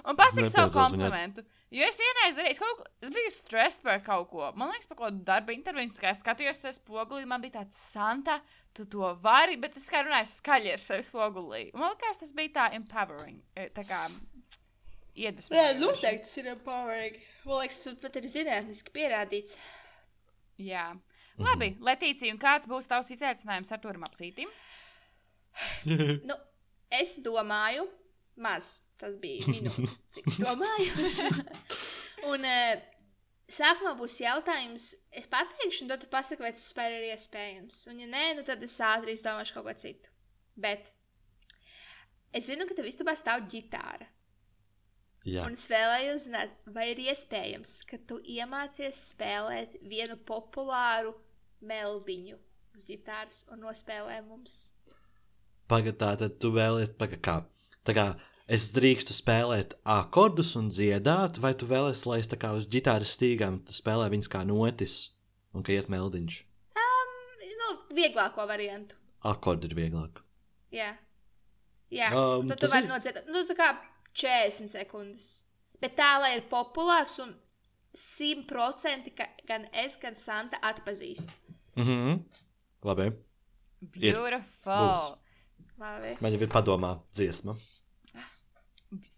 Un 0.05 0.17
pasakot 0.17 0.53
savu 0.53 0.69
Nepiedzels 0.69 0.93
viņai. 0.93 1.45
Jo 1.75 1.83
es 1.83 1.97
vienreiz 1.99 2.37
arī 2.39 2.51
es 2.53 2.59
kaut, 2.63 2.85
es 3.03 3.09
biju 3.11 3.31
stresēta 3.35 3.83
par 3.83 3.97
kaut 4.05 4.29
ko. 4.31 4.45
Man 4.55 4.69
liekas, 4.71 4.87
par 4.87 4.97
kaut 5.01 5.09
kādu 5.09 5.25
darba 5.27 5.51
interviju. 5.51 5.91
tā 5.97 6.03
kā 6.05 6.11
Es 6.15 6.21
skatījos 6.23 6.61
uz 6.69 6.77
spoguli, 6.79 7.25
man 7.27 7.41
bija 7.43 7.57
tāds 7.57 7.75
santa, 7.91 8.37
tu 8.73 8.85
to 8.85 9.09
vari, 9.23 9.57
bet 9.59 9.75
es 9.75 9.89
kā 9.91 9.99
runāju 10.05 10.29
skaļi 10.31 10.71
ar 10.77 10.79
sevi 10.79 11.03
spogulī. 11.03 11.65
Man 11.75 11.91
liekas, 11.91 12.21
tas 12.21 12.31
bija 12.31 12.53
tā 12.55 12.67
empowering. 12.79 13.41
eh, 13.55 13.67
Tā 13.75 13.83
kā 13.83 14.05
Nē, 14.07 15.25
iedvesmojoši. 15.25 15.79
noteikti 15.81 16.23
tas 16.23 16.37
ir 16.37 16.47
empowering. 16.53 17.19
Man 17.45 17.59
liekas, 17.65 17.83
tas 17.83 17.99
pat 18.01 18.15
ir 18.15 18.29
zinātniski 18.37 18.93
pierādīts. 18.95 19.57
Jā. 20.57 20.87
Labi, 21.37 21.75
Letīcija, 21.81 22.31
un 22.33 22.39
kāds 22.39 22.65
būs 22.65 22.87
tavs 22.87 23.11
izaicinājums 23.11 23.71
ar 23.71 23.77
turim 23.83 24.03
apsītim? 24.07 24.47
Nu, 25.85 26.35
es 26.91 27.17
domāju, 27.19 27.87
maz. 28.37 28.79
Tas 28.97 29.17
bija 29.21 29.45
minūte, 29.49 29.89
cik 30.17 30.29
es 30.31 30.37
domāju. 30.41 31.09
un 32.31 32.45
uh, 32.49 32.79
sākumā 33.59 33.93
būs 33.99 34.17
jautājums, 34.23 34.89
es 35.13 35.29
pateikšu, 35.31 35.85
un 35.85 35.93
tad 35.93 36.03
tu 36.03 36.09
pasaki, 36.11 36.43
vai 36.43 36.53
tas 36.55 36.65
vispār 36.65 36.97
ir 36.97 37.09
iespējams. 37.13 37.83
Un, 37.91 38.01
ja 38.03 38.09
nē, 38.11 38.25
nu 38.39 38.45
tad 38.47 38.63
es 38.65 38.77
ātri 38.83 39.13
izdomāšu 39.13 39.57
kaut 39.57 39.67
ko 39.69 39.75
citu. 39.85 40.13
Bet 40.57 40.89
es 42.33 42.49
zinu, 42.49 42.65
ka 42.65 42.77
tev 42.77 42.89
istabā 42.89 43.13
stāv 43.17 43.45
ģitāra. 43.51 44.09
Jā, 45.27 45.43
Un 45.43 45.57
es 45.57 45.65
vēlējos 45.67 46.25
zināt, 46.29 46.53
vai 46.71 46.85
ir 46.93 47.01
iespējams, 47.09 47.81
ka 47.89 47.97
tu 48.07 48.17
iemācies 48.31 49.09
spēlēt 49.11 49.73
vienu 49.83 50.15
populāru 50.29 51.11
meldiņu 51.67 52.37
uz 52.77 52.85
ģitāras 52.87 53.43
un 53.51 53.65
nospēlē 53.65 54.21
mums. 54.23 54.69
pagaidi, 55.67 55.97
tā 55.99 56.13
tad 56.21 56.37
tu 56.39 56.53
vēlies, 56.55 56.93
pagaidi, 56.95 57.21
kā. 57.27 57.41
Tā 57.83 57.95
kā 57.97 58.05
es 58.47 58.69
drīkstu 58.75 59.13
spēlēt 59.15 59.73
akordus 59.83 60.55
un 60.59 60.69
dziedāt, 60.71 61.39
vai 61.43 61.53
tu 61.53 61.67
vēlies, 61.67 62.05
lai 62.07 62.19
es 62.23 62.27
tā 62.31 62.37
kā 62.39 62.53
uz 62.55 62.67
ģitāras 62.67 63.15
stīgām 63.17 63.59
tu 63.67 63.73
spēlē 63.75 64.09
viņas 64.13 64.29
kā 64.31 64.43
notis 64.47 65.09
un 65.53 65.63
ka 65.63 65.71
iet 65.75 65.89
meldiņš. 65.91 66.43
Nu, 67.57 67.73
vieglāko 67.91 68.45
variantu. 68.47 68.95
Akordi 69.27 69.67
ir 69.67 69.73
vieglāk. 69.75 70.21
Jā, 70.71 70.93
Jā. 71.91 72.09
Um, 72.15 72.47
tad 72.47 72.59
tu 72.59 72.67
vari 72.71 72.85
ir- 72.85 72.91
nodzirdēt, 72.91 73.27
nu, 73.31 73.41
tā 73.47 73.55
kā 73.55 73.67
40 74.13 74.69
sekundes. 74.71 75.43
Bet 75.81 75.95
tā, 75.97 76.19
lai 76.19 76.35
ir 76.37 76.43
populārs 76.51 77.17
un 77.23 77.33
100% 77.95 79.13
ka 79.15 79.27
gan 79.47 79.67
es, 79.73 79.97
gan 79.97 80.15
Santa 80.15 80.59
atpazīst. 80.61 81.29
Mhm. 81.75 82.19
Labi. 82.83 83.07
Ir. 83.95 84.13
Beautiful. 84.13 85.17
Labi. 85.79 86.15
Man 86.21 86.31
jau 86.33 86.41
ir 86.41 86.47
padomā 86.53 86.99
dziesma. 87.13 87.55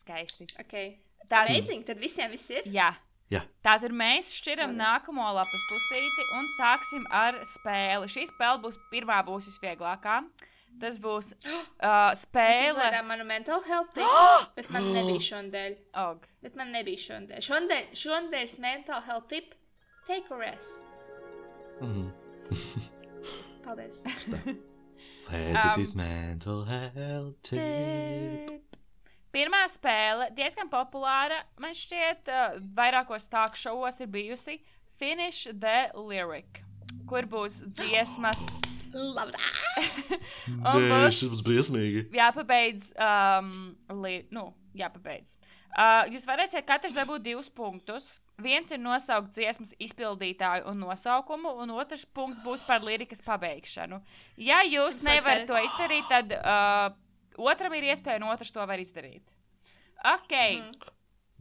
Skaisti. 0.09 0.47
Okay. 0.59 0.97
Tā 1.29 1.43
Amazing, 1.45 1.85
tad 1.85 1.99
visiem 2.01 2.31
viss 2.33 2.49
ir. 2.49 2.65
Jā. 2.65 2.89
Jā. 3.29 3.43
Tātad 3.61 3.93
mēs 3.93 4.31
šķiram 4.33 4.71
Labi. 4.71 4.79
nākamo 4.81 5.25
lapas 5.37 5.65
pusīti 5.69 6.23
un 6.33 6.47
sāksim 6.55 7.03
ar 7.13 7.37
spēli. 7.45 8.09
Šī 8.09 8.25
spēle 8.31 8.57
būs 8.63 8.79
pirmā, 8.89 9.19
būs 9.27 9.51
visvieglākā. 9.51 10.23
Tas 10.81 10.97
būs 11.01 11.33
uh, 11.37 12.09
spēle. 12.17 12.71
izlaidām 12.71 13.09
manu 13.11 13.27
mental 13.29 13.61
health 13.67 13.93
tip, 13.97 14.49
bet 14.57 14.71
man 14.73 14.89
nebija 14.95 15.21
šodien. 15.27 15.77
Og. 16.01 16.25
Bet 16.41 16.57
man 16.57 16.73
nebija 16.73 17.03
šodien. 17.05 17.45
Šodien, 17.45 17.93
šodienas 17.93 18.57
mental 18.57 19.05
health 19.05 19.29
tip- 19.29 19.53
take 20.09 20.33
a 20.33 20.37
rest. 20.41 20.81
Mhm. 21.81 22.09
Paldies. 23.61 24.01
Lēdīs 25.29 25.91
um, 25.93 26.01
mental 26.01 26.65
health 26.65 27.37
tip. 27.45 28.68
Pirmā 29.33 29.61
spēle 29.69 30.31
diezgan 30.37 30.71
populāra. 30.71 31.43
Man 31.61 31.75
šķiet, 31.77 32.31
uh, 32.33 32.57
vairākos 32.77 33.29
talk 33.29 33.57
šovos 33.59 33.99
ir 34.01 34.09
bijusi 34.09 34.57
Finish 34.99 35.47
the 35.53 35.91
Lyric, 35.95 36.63
kur 37.09 37.29
būs 37.29 37.61
dziesmas. 37.77 38.41
Un 38.89 40.87
Nē, 40.89 41.03
būs 41.13 41.43
briesmīgi. 41.45 42.07
jāpabeidz. 42.15 42.89
Um, 42.97 43.51
li, 44.01 44.23
nu, 44.33 44.49
jāpabeidz. 44.77 45.37
Uh, 45.69 46.07
jūs 46.09 46.25
varēsiet 46.25 46.65
katrs 46.65 46.97
dabūt 46.97 47.27
divus 47.27 47.49
punktus. 47.53 48.15
Viens 48.41 48.71
ir 48.71 48.79
nosaukt 48.81 49.35
dziesmas 49.35 49.75
izpildītāju 49.83 50.65
un 50.71 50.79
nosaukumu, 50.81 51.51
un 51.61 51.73
otrs 51.75 52.05
punkts 52.15 52.41
būs 52.41 52.63
par 52.65 52.81
lirikas 52.81 53.21
pabeigšanu. 53.25 53.99
Ja 54.41 54.63
jūs 54.65 55.03
nevarat 55.05 55.45
to 55.49 55.59
izdarīt, 55.67 56.07
tad 56.09 56.33
uh, 56.39 56.87
otram 57.39 57.73
ir 57.79 57.83
iespēja, 57.93 58.19
un 58.21 58.29
otrs 58.33 58.51
to 58.55 58.65
var 58.65 58.79
izdarīt. 58.81 59.23
Ok, 60.05 60.33
Mhm. 60.33 60.71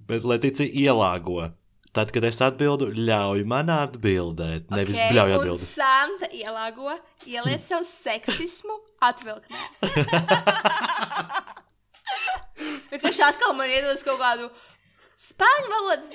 Bet 0.08 0.22
Letīcija 0.24 0.70
ielāgo. 0.72 1.50
Tad, 1.92 2.12
kad 2.12 2.24
es 2.24 2.38
atbildu, 2.44 2.90
ļauj 2.94 3.44
man 3.48 3.66
atbildēt. 3.72 4.68
Nevis 4.70 4.96
Ok, 4.96 5.08
bļauj 5.12 5.32
Un 5.32 5.38
atbildēt. 5.40 5.68
Santa 5.72 6.28
ielāgo, 6.36 6.92
ieliec 7.26 7.62
savu 7.66 7.84
seksismu 7.88 8.76
atvilknē. 9.02 9.58
Vienkārši 12.92 13.22
atkal 13.26 13.54
man 13.58 13.70
iedos 13.72 14.04
kaut 14.06 14.20
kādu 14.22 14.48
Spāņu 15.18 15.70
valodas 15.72 16.12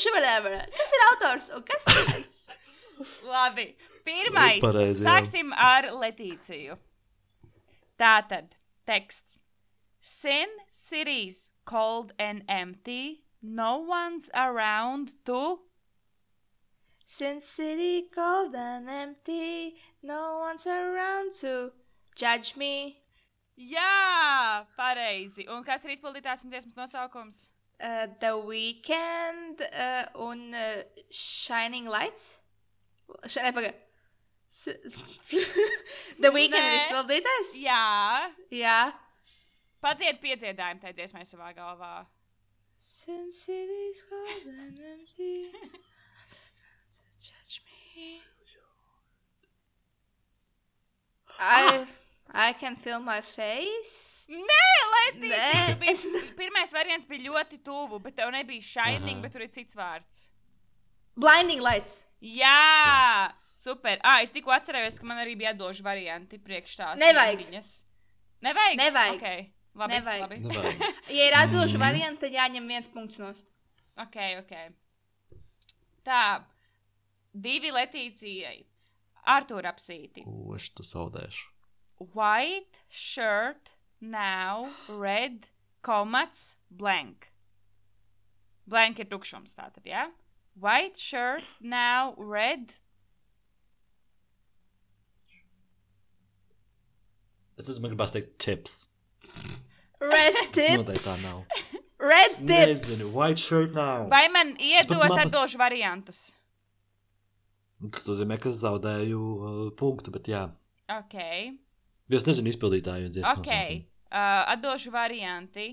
šibaramara. 0.00 0.62
Kas 0.72 0.94
ir 0.96 1.02
autors 1.10 1.50
un 1.52 1.64
kas 1.68 1.84
ir 1.92 2.06
tas? 2.08 2.30
Labi. 3.28 3.66
Pirmais. 4.06 4.62
Pareizi, 4.62 5.02
jā. 5.02 5.10
Sāksim 5.10 5.50
ar 5.52 5.90
Letīciju. 6.00 6.78
Tātad 7.98 8.56
teksts. 8.86 9.38
Sin 10.00 10.48
cities 10.70 11.50
cold 11.64 12.12
and 12.18 12.42
empty. 12.48 13.24
No 13.42 13.78
one's 13.78 14.30
around 14.34 15.14
to. 15.24 15.60
Sin 17.04 17.40
city 17.40 18.08
cold 18.14 18.54
and 18.54 18.88
empty. 18.88 19.76
No 20.02 20.38
one's 20.40 20.66
around 20.66 21.32
to 21.40 21.72
judge 22.14 22.56
me. 22.56 22.98
Jā, 23.56 24.66
pareizi. 24.76 25.46
Un 25.48 25.64
kas 25.64 25.84
ir 25.86 25.94
izpildītājs 25.94 26.44
un 26.44 26.52
dziesmas 26.52 26.76
nosaukums? 26.76 27.46
Uh, 27.80 28.06
the 28.20 28.36
Weekend 28.36 29.62
uh, 29.72 30.04
un 30.20 30.52
uh, 30.54 30.82
Shining 31.10 31.88
Lights. 31.88 32.38
Šai 33.24 33.52
pagaidi. 33.56 33.85
The 36.22 36.30
Weekend 36.32 36.64
ir 36.64 36.72
Nē. 36.72 36.78
izpildītājs? 36.82 37.50
Jā. 37.60 38.30
Jā. 38.56 38.78
Padzied 39.84 40.18
piedziedājumu 40.22 40.80
tajā 40.82 40.94
dziesmai 40.96 41.24
savā 41.28 41.50
galvā. 41.56 41.90
Sin 42.80 43.28
cities 43.32 44.00
cold 44.08 44.46
and 44.52 44.78
empty. 44.92 45.50
Judge 47.20 47.60
me. 47.66 48.20
I, 51.38 51.86
I 52.32 52.52
can 52.54 52.76
feel 52.76 52.98
my 53.00 53.20
face. 53.20 54.26
Nē, 54.30 55.12
tu 55.12 55.20
biji- 55.20 55.90
es- 55.92 56.06
Pirmais 56.38 56.72
variants 56.72 57.04
bija 57.06 57.28
ļoti 57.30 57.58
tuvu, 57.62 58.00
bet 58.02 58.16
tev 58.16 58.30
nebija 58.32 58.62
shining, 58.62 59.18
Aha. 59.18 59.22
bet 59.22 59.32
tur 59.36 59.42
ir 59.44 59.48
cits 59.52 59.74
vārds. 59.76 60.28
Blinding 61.16 61.60
lights. 61.60 62.04
Jā! 62.20 63.32
Super. 63.66 63.98
Ah, 64.06 64.20
es 64.22 64.30
tikko 64.34 64.52
atcerējos, 64.54 65.00
ka 65.02 65.06
man 65.10 65.18
arī 65.24 65.34
bija 65.40 65.50
atdošu 65.56 65.82
varianti 65.86 66.38
priekš 66.38 66.76
tās. 66.78 66.98
Nevajag. 67.02 67.40
Viņas. 67.44 67.70
Nevajag? 68.46 68.76
Nevajag. 68.78 69.16
Okay. 69.20 69.46
Labi, 69.76 69.96
Nevajag. 69.98 70.22
Labi. 70.22 70.38
Nevajag. 70.44 70.84
Ja 71.16 71.26
ir 71.30 71.34
atbilžu 71.40 71.76
Mhm. 71.78 71.82
varianti, 71.86 72.20
tad 72.26 72.36
jāņem 72.38 72.68
viens 72.70 72.88
punkts 72.94 73.18
nost. 73.18 73.48
ok, 73.98 74.16
ok. 74.42 74.52
Tā. 76.06 76.44
Divi 77.34 77.70
Letīcijai. 77.74 78.64
Artur 79.26 79.66
apsīti. 79.66 80.22
Ko 80.24 80.54
es 80.54 80.68
tu 80.70 80.82
zaudēšu? 80.86 81.50
White 82.14 82.78
shirt 82.88 83.72
now 84.00 84.70
red 84.88 85.48
komats 85.82 86.56
blank. 86.70 87.32
Blank 88.66 88.98
ir 89.02 89.06
tukšums 89.10 89.54
tātad, 89.58 89.82
jā? 89.84 90.06
Ja? 90.06 90.10
White 90.54 90.96
shirt 91.02 91.44
now 91.60 92.14
red. 92.18 92.72
Es 97.56 97.70
esmu 97.72 97.88
gribējis 97.92 98.14
teikt 98.14 98.32
tips. 98.42 98.74
Red 100.00 100.34
Noteikti 100.36 100.66
tips. 100.84 101.06
tā 101.06 101.14
nav. 101.22 101.44
Red 101.98 102.34
tips. 102.42 102.82
Nezinu, 102.84 103.12
white 103.16 103.40
shirt 103.40 103.72
now. 103.74 104.04
Vai 104.12 104.26
man 104.28 104.54
iedot 104.60 105.00
man 105.00 105.24
atdošu 105.24 105.60
variantus? 105.60 106.28
Tas 107.92 108.04
nozīmē, 108.08 108.36
ka 108.40 108.50
es 108.52 108.60
zaudēju 108.60 109.22
uh, 109.36 109.62
punktu, 109.76 110.12
bet 110.12 110.28
jā. 110.32 110.46
Ok. 110.92 111.16
Jo 112.12 112.20
es 112.20 112.26
nezinu 112.28 112.52
izpildītāju 112.52 113.10
dziesmu. 113.14 113.40
Ok. 113.40 113.50
Uh, 114.06 114.44
atdošu 114.54 114.92
varianti. 114.94 115.68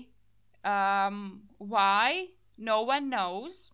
Um, 0.64 1.44
why? 1.58 2.30
No 2.56 2.82
one 2.88 3.10
knows. 3.12 3.70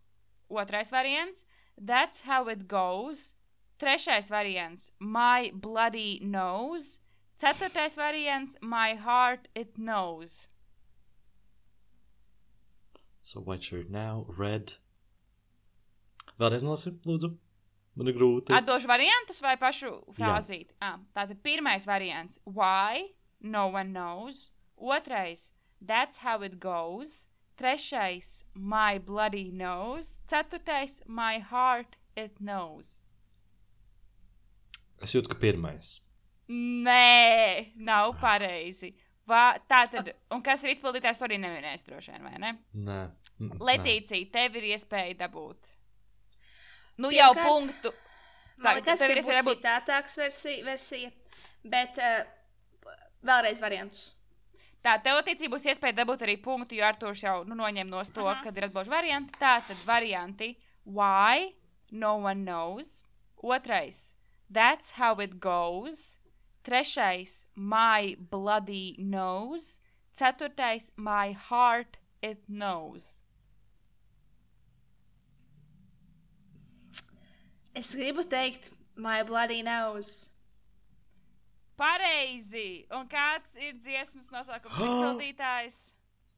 Otrais 0.51 0.91
variants. 0.91 1.45
That's 1.79 2.27
how 2.27 2.49
it 2.49 2.67
goes. 2.69 3.35
Trešais 3.81 4.29
variants. 4.29 4.91
My 4.99 5.51
bloody 5.55 6.21
nose. 6.23 6.99
Ceturtais 7.41 7.95
variants. 7.97 8.57
My 8.61 8.95
heart 8.95 9.49
it 9.55 9.79
knows. 9.79 10.49
So 13.23 13.41
white 13.41 13.63
shirt 13.63 13.89
now, 13.89 14.27
red. 14.37 14.75
Vēlreiz 16.41 16.65
nolasīt, 16.65 17.01
lūdzu. 17.09 17.31
Man 17.97 18.11
ir 18.11 18.17
grūti. 18.17 18.53
Atdošu 18.57 18.89
variantus 18.91 19.41
vai 19.45 19.55
pašu 19.61 19.93
frāzīti? 20.17 20.75
Ah, 20.85 20.99
tātad 21.17 21.41
pirmais 21.45 21.87
variants. 21.89 22.39
Why? 22.45 23.15
No 23.41 23.69
one 23.69 23.93
knows. 23.93 24.51
Otrais. 24.77 25.49
That's 25.81 26.19
how 26.19 26.43
it 26.43 26.61
goes. 26.61 27.29
Trešais. 27.57 28.45
My 28.55 28.99
bloody 28.99 29.51
nose. 29.51 30.19
Ceturtais. 30.29 31.01
My 31.07 31.39
heart 31.39 31.97
it 32.17 32.37
knows. 32.41 33.03
Es 35.01 35.17
jūtu, 35.17 35.33
ka 35.33 35.41
pirmais. 35.41 36.01
Nē, 36.51 37.73
nav 37.87 38.17
pareizi. 38.21 38.91
Va, 39.31 39.55
tā 39.71 39.85
tad, 39.93 40.09
un 40.35 40.43
kas 40.43 40.65
ir 40.65 40.73
izpildītājs, 40.75 41.21
to 41.21 41.29
arī 41.29 41.39
nevienais 41.39 41.85
droši 41.87 42.17
vien, 42.17 42.25
vai 42.27 42.39
ne? 42.43 42.53
Nē. 42.75 43.01
Letīcija, 43.63 44.31
tev 44.33 44.59
ir 44.59 44.73
iespēja 44.73 45.15
dabūt. 45.23 45.69
Nu 47.01 47.13
jau 47.15 47.31
Pirmkārt, 47.33 47.47
punktu. 47.49 47.93
Man 48.61 48.67
Tā, 48.67 48.77
liekas, 48.81 48.99
tev 48.99 49.07
ka 49.07 49.13
ir 49.13 49.21
būs 49.21 49.29
iespēja 49.29 49.43
dabūt. 49.43 49.61
citātāks 49.61 50.19
versija, 50.21 50.65
versija. 50.67 51.13
Bet 51.63 52.01
uh, 52.03 52.97
vēlreiz 53.25 53.61
variants. 53.63 54.03
Tā, 54.85 54.97
tev 55.05 55.21
attiecībā 55.21 55.55
būs 55.55 55.69
iespēja 55.71 56.01
dabūt 56.01 56.25
arī 56.27 56.37
punktu, 56.41 56.77
jo 56.77 56.85
Artošs 56.89 57.25
jau 57.25 57.37
nu, 57.49 57.57
noņem 57.57 57.89
no 57.89 58.03
to, 58.05 58.27
Aha. 58.27 58.43
kad 58.45 58.57
ir 58.57 58.67
atbildīgi 58.69 58.93
varianti. 58.93 59.37
Tā 59.41 59.59
tad 59.65 59.85
varianti 59.87 60.55
why, 60.85 61.53
no 61.93 62.17
one 62.17 62.45
knows. 62.45 63.05
Otrais, 63.41 64.15
that's 64.51 64.97
how 64.99 65.15
it 65.21 65.39
goes. 65.41 66.19
Trešais, 66.65 67.45
my 67.55 68.17
bloody 68.19 68.97
nose. 68.99 69.79
Ceturtais, 70.15 70.89
my 70.97 71.33
heart 71.33 71.97
it 72.23 72.43
knows. 72.49 73.23
Es 77.75 77.95
gribu 77.95 78.25
teikt, 78.25 78.73
my 78.97 79.23
bloody 79.23 79.63
nose. 79.63 80.31
Pareizi! 81.79 82.85
Un 82.93 83.07
kāds 83.09 83.55
ir 83.57 83.79
dziesmas 83.81 84.27
nosaukums 84.35 84.81
izpildītājs? 84.85 85.79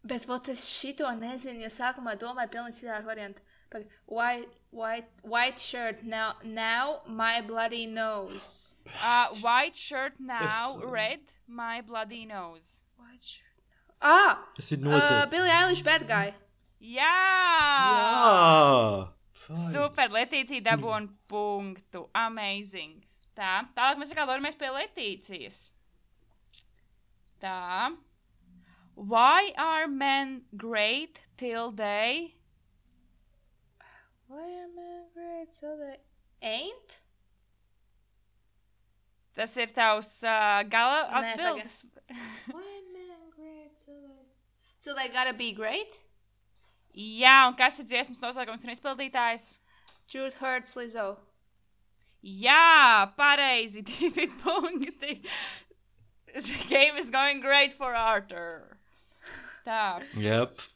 Bet 0.06 0.26
vot 0.30 0.46
es 0.52 0.62
šito 0.70 1.08
nezinu, 1.18 1.64
jo 1.64 1.70
sākumā 1.72 2.14
domāju 2.20 2.52
pilnīgi 2.52 2.82
citādu 2.82 3.08
variantu. 3.08 3.42
Pag- 3.72 3.88
White, 4.06 4.54
white, 4.72 5.06
white 5.22 5.60
shirt 5.60 6.02
now, 6.02 6.34
now 6.44 7.02
my 7.06 7.40
bloody 7.40 7.86
nose. 7.86 8.74
Uh, 9.02 9.28
white 9.40 9.76
shirt 9.76 10.14
now, 10.18 10.76
Es- 10.80 10.84
red, 10.84 11.20
my 11.46 11.80
bloody 11.80 12.24
nose. 12.26 12.66
White 12.96 13.22
shirt 13.22 13.56
now. 13.70 13.94
Ah! 14.02 14.38
Es 14.58 14.72
ir 14.72 14.78
Uh, 14.82 14.88
nocēlis. 14.88 15.30
Billie 15.30 15.50
Eilish 15.60 15.84
bad 15.84 16.08
guy. 16.08 16.34
Jā! 16.82 17.12
Jā! 17.94 19.08
Fai. 19.46 19.72
Super, 19.74 20.08
Letīcija 20.08 20.62
dabūna 20.66 21.08
punktu. 21.28 22.08
Amazing. 22.14 23.04
Tā, 23.36 23.52
tālāk 23.76 23.98
mēs 24.00 24.10
atkal 24.12 24.26
dodamies 24.30 24.58
pie 24.58 24.70
Letīcijas. 24.74 25.68
Tā. 27.42 27.92
Why 28.94 29.52
are 29.56 29.86
men 29.88 30.42
great 30.56 31.20
till 31.38 31.70
they? 31.72 32.34
Why 34.32 34.48
am 34.64 34.78
I 34.80 34.92
great 35.12 35.54
so 35.54 35.76
they 35.76 35.96
ain't? 36.40 36.96
Tas 39.36 39.56
ir 39.60 39.72
tavs 39.76 40.12
uh, 40.24 40.62
gala 40.72 41.02
Nē, 41.10 41.34
atbildes. 41.34 41.82
Why 42.08 42.64
am 42.78 42.96
I 42.96 43.18
great 43.36 43.76
so 43.76 43.92
they... 43.92 44.22
So 44.80 44.94
they 44.94 45.08
gotta 45.08 45.34
be 45.34 45.52
great? 45.52 46.00
Jā, 46.96 47.42
un 47.50 47.58
kas 47.60 47.78
ir 47.80 47.88
dziesmas 47.92 48.24
nosaukums 48.24 48.64
un 48.64 48.72
izpildītājs? 48.72 49.50
Jude 50.08 50.40
Hurts 50.40 50.80
Lizzo. 50.80 51.06
Jā, 52.22 53.12
pareizi, 53.18 53.84
divi 53.92 54.30
punkti. 54.40 55.20
The 56.32 56.58
game 56.68 56.96
is 56.96 57.10
going 57.10 57.40
great 57.44 57.76
for 57.76 57.92
Arthur. 57.94 58.78
Tā, 59.66 60.00
Yep. 60.16 60.71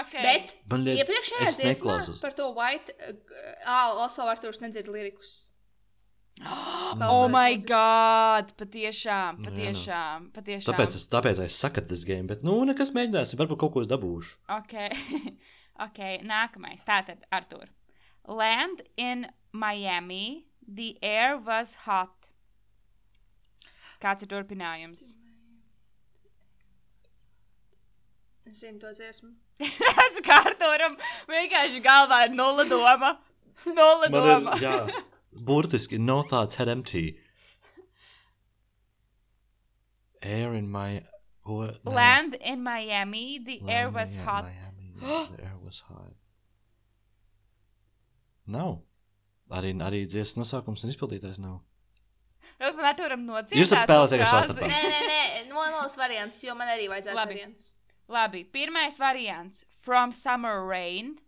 Ok. 0.00 0.16
Bet 0.24 0.52
Man 0.72 0.84
liek, 0.86 1.02
iepriekšējā 1.02 1.48
es 1.48 1.58
dziesmā 1.60 1.96
par 2.22 2.36
to 2.38 2.48
White, 2.56 2.94
uh, 2.96 3.16
ah, 3.64 3.92
also 4.04 4.26
Arturs 4.28 4.62
nedzird 4.64 4.90
lirikus. 4.92 5.32
Oh 6.92 6.96
Klausos 6.98 7.30
my 7.32 7.56
god! 7.64 8.50
Patiešām, 8.58 9.38
nu. 9.40 9.46
patiešām, 9.48 10.26
patiešām. 10.34 10.66
Tāpēc 10.68 10.96
es, 10.98 11.06
tāpēc 11.08 11.38
es 11.44 11.56
saku, 11.56 11.84
tas 11.88 12.02
game, 12.08 12.26
bet 12.28 12.42
nu, 12.44 12.58
nekas 12.68 12.92
mēģināsim, 12.96 13.38
varbūt 13.40 13.60
kaut 13.62 13.72
ko 13.72 13.84
es 13.84 13.88
dabūšu. 13.88 14.34
Ok, 14.56 14.74
ok, 15.86 16.00
nākamais. 16.28 16.84
Tātad, 16.88 17.24
Artur. 17.32 17.70
Land 18.28 18.84
in 19.00 19.24
Miami, 19.52 20.44
the 20.66 20.96
air 21.00 21.38
was 21.38 21.72
hot. 21.86 22.12
Kāds 24.02 24.26
ir 24.26 24.32
turpinājums? 24.34 25.12
Es 28.50 28.58
zinu 28.60 28.80
to 28.82 28.90
dziesmu. 28.94 29.30
Redz, 29.98 30.20
kā 30.26 30.38
Arturam 30.42 30.96
vienkārši 31.30 31.82
galvā 31.84 32.24
ir 32.26 32.34
nulle 32.34 32.66
doma. 32.70 33.14
Nulle 33.78 34.08
Man 34.10 34.26
doma. 34.26 34.56
ir, 34.58 34.64
jā, 34.64 35.02
burtiski 35.46 36.00
no 36.00 36.22
thoughts 36.26 36.58
head 36.58 36.68
empty. 36.72 37.04
Air 40.22 40.54
in 40.54 40.70
my... 40.70 41.02
Ko? 41.42 41.64
Nē. 41.66 41.94
Land 41.94 42.36
in 42.38 42.62
Miami, 42.62 43.40
the 43.44 43.58
air 43.66 43.88
Land 43.90 43.94
was 43.96 44.14
in 44.14 44.22
hot. 44.22 44.44
Miami, 44.46 44.92
the 45.36 45.42
air 45.42 45.58
was 45.62 45.82
hot. 45.88 46.14
Nav. 48.46 48.80
Arī, 49.52 49.74
arī 49.84 50.04
dziesmas 50.08 50.46
nosaukums 50.46 50.84
un 50.86 50.92
izpildītājs 50.94 51.38
nav. 51.42 51.60
Jūs 52.62 52.76
man 52.78 52.88
Arturam 52.92 53.24
nocietāt. 53.26 53.58
Jūs 53.58 53.72
varat 53.74 53.88
spēlēt 53.90 54.12
tikai 54.14 54.28
frāzi? 54.30 54.54
sastarpā. 54.54 54.70
Nē, 54.72 54.82
nē, 54.88 55.00
nē, 55.10 55.22
nolas 55.50 55.98
variants, 55.98 56.42
jo 56.46 56.54
man 56.58 56.70
arī 56.70 56.86
vajadzētu 56.92 57.18
Labi. 57.18 57.34
variants. 57.34 57.72
Labi, 58.08 58.44
pirmais 58.44 58.96
variants- 58.98 59.64
From 59.80 60.12
Summer 60.12 60.64
Rain. 60.66 61.18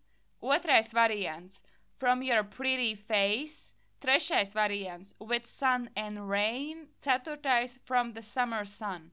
Otrais 0.43 0.91
variants- 0.93 1.63
From 1.99 2.23
Your 2.23 2.45
Pretty 2.45 2.95
Face. 2.95 3.73
Trešais 4.01 4.53
variants- 4.53 5.15
With 5.21 5.47
Sun 5.47 5.91
and 5.97 6.29
Rain. 6.29 6.89
Ceturtais- 7.03 7.79
From 7.85 8.13
the 8.13 8.23
Summer 8.23 8.65
Sun. 8.65 9.13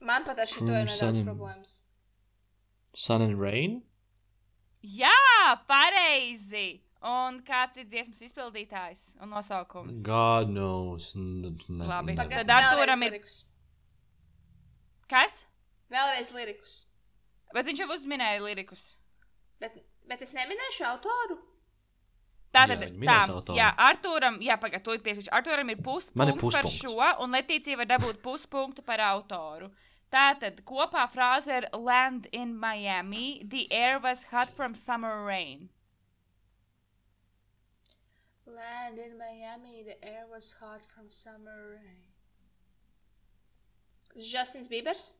Man 0.00 0.24
pat 0.24 0.38
ar 0.38 0.46
From 0.46 0.68
ir 0.68 0.86
nedaudz 0.86 0.98
sun- 0.98 1.26
problēmas. 1.26 1.80
Sun 2.96 3.22
and 3.22 3.38
Rain? 3.40 3.82
Jā, 4.82 5.60
pareizi! 5.68 6.80
Un 7.02 7.42
kāds 7.42 7.76
ir 7.76 7.84
dziesmas 7.84 8.20
izpildītājs 8.22 9.02
un 9.22 9.30
nosaukums? 9.30 10.02
God 10.02 10.48
knows. 10.48 11.14
N 11.14 11.58
Labi. 11.68 12.16
Pagaid, 12.16 12.46
Tad 12.46 12.46
vēlreiz 12.46 12.88
ir- 12.88 13.10
lirikus. 13.10 13.44
Kas? 15.10 15.44
Vēlreiz 15.90 16.30
lirikus. 16.34 16.74
Bet 17.54 17.66
viņš 17.66 17.82
jau 17.82 17.88
uzminēja 17.96 18.42
lirikus. 18.44 18.82
Bet, 19.60 19.74
bet 20.08 20.20
es 20.22 20.32
neminēšu 20.36 20.84
autoru. 20.86 21.40
Tātad, 22.50 22.80
Jā, 22.80 22.86
jā, 22.86 22.90
viņi 22.90 22.98
tā, 22.98 23.00
minēs 23.04 23.30
autoru. 23.30 23.56
jā, 23.58 23.66
Arturam, 23.78 24.36
jā, 24.42 24.56
pagaid, 24.58 24.82
to 24.86 24.94
ir 24.96 25.02
piešķirts. 25.04 25.30
Arturam 25.38 25.68
ir 25.70 25.78
ir 25.78 25.84
puspunkts 25.86 26.54
par 26.56 26.66
šo, 26.66 26.96
un 27.22 27.36
Letīcija 27.36 27.78
var 27.78 27.86
dabūt 27.92 28.22
puspunktu 28.24 28.82
par 28.86 29.02
autoru. 29.06 29.68
Tātad 30.10 30.64
kopā 30.66 31.04
frāze 31.12 31.60
ir 31.60 31.68
Land 31.78 32.26
in 32.32 32.56
Miami, 32.58 33.42
the 33.46 33.68
air 33.70 34.00
was 34.02 34.24
hot 34.32 34.50
from 34.50 34.74
summer 34.74 35.24
rain. 35.24 35.68
Land 38.46 38.98
in 38.98 39.16
Miami, 39.16 39.84
the 39.84 39.98
air 40.04 40.26
was 40.26 40.56
hot 40.58 40.82
from 40.92 41.08
summer 41.10 41.78
rain. 41.78 42.09
Justins 44.16 44.68
Bībers? 44.68 45.12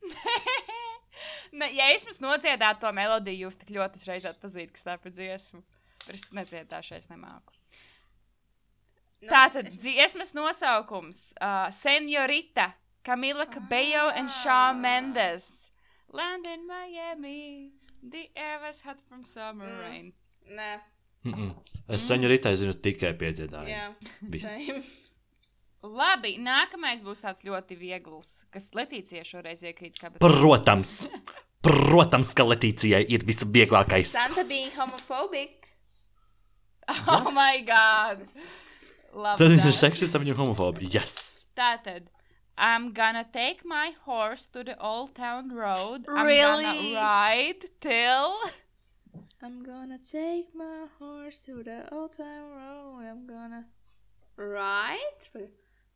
ne, 1.52 1.68
ja 1.76 1.88
es 1.94 2.04
jums 2.06 2.20
nodziedātu 2.22 2.80
to 2.84 2.92
melodiju, 2.96 3.46
jūs 3.48 3.58
tik 3.60 3.72
ļoti 3.76 4.00
uzreiz 4.00 4.24
atpazītu, 4.30 4.72
kas 4.76 4.86
tā 4.86 4.94
ir 4.96 5.02
par 5.04 5.12
dziesmu. 5.16 5.62
Bet 6.06 6.14
es 6.16 6.28
nedziedāšu, 6.32 6.94
es 6.96 7.08
nemāku. 7.10 7.52
Nu, 9.20 9.28
Tātad 9.28 9.66
es- 9.68 9.76
dziesmas 9.82 10.32
nosaukums 10.32 11.18
uh,- 11.40 11.68
Senorita, 11.82 12.70
Camila 13.04 13.44
Cabello 13.46 14.08
and 14.16 14.30
Shawn 14.30 14.80
Mendes. 14.80 15.70
Land 16.12 16.46
in 16.46 16.64
Miami, 16.66 17.72
the 18.02 18.30
air 18.34 18.58
was 18.62 18.80
hot 18.80 18.98
from 19.08 19.22
summer 19.24 19.66
Mm. 19.68 19.80
rain. 19.80 20.12
Nē, 20.50 20.80
Mm 21.24 21.34
-mm. 21.34 21.54
Es 21.88 22.06
senjoritai 22.08 22.56
zinu 22.56 22.72
tikai 22.74 23.12
piedziedājumu. 23.12 23.68
jā. 23.68 23.94
Viss. 24.22 25.09
Labi, 25.82 26.34
nākamais 26.44 27.00
būs 27.00 27.22
tāds 27.24 27.40
ļoti 27.46 27.76
viegls, 27.80 28.42
kas 28.52 28.66
Letīcija 28.76 29.22
šoreiz 29.24 29.62
iekrīt 29.64 29.96
kabatā. 29.96 30.20
Protams, 30.20 31.06
protams, 31.66 32.34
ka 32.36 32.44
Letīcijai 32.44 33.00
ir 33.08 33.24
visvieglākais. 33.24 34.12
Santa 34.12 34.44
being 34.44 34.70
homophobic. 34.76 35.56
Oh, 36.90 37.30
my 37.30 37.62
God! 37.64 38.26
Labi, 39.14 39.38
Tad 39.40 39.50
viņš 39.54 39.64
ir 39.64 39.72
tā. 39.72 39.76
seksists, 39.78 40.12
tad 40.12 40.22
viņam 40.24 40.38
homofobi. 40.42 40.88
Yes! 40.92 41.16
Tātad. 41.58 42.08
I'm 42.60 42.92
gonna 42.92 43.24
take 43.32 43.64
my 43.64 43.92
horse 44.04 44.44
to 44.52 44.62
the 44.62 44.76
old 44.78 45.14
town 45.16 45.48
road. 45.54 46.04
Really? 46.06 46.66
I'm 46.66 46.76
gonna 46.76 47.00
ride 47.00 47.64
till. 47.80 48.36
I'm 49.40 49.62
gonna 49.64 49.96
take 49.98 50.52
my 50.54 50.84
horse 50.98 51.40
to 51.46 51.62
the 51.64 51.88
old 51.90 52.16
town 52.18 52.50
road. 52.52 53.06
I'm 53.08 53.24
gonna 53.26 53.64
ride. 54.36 55.24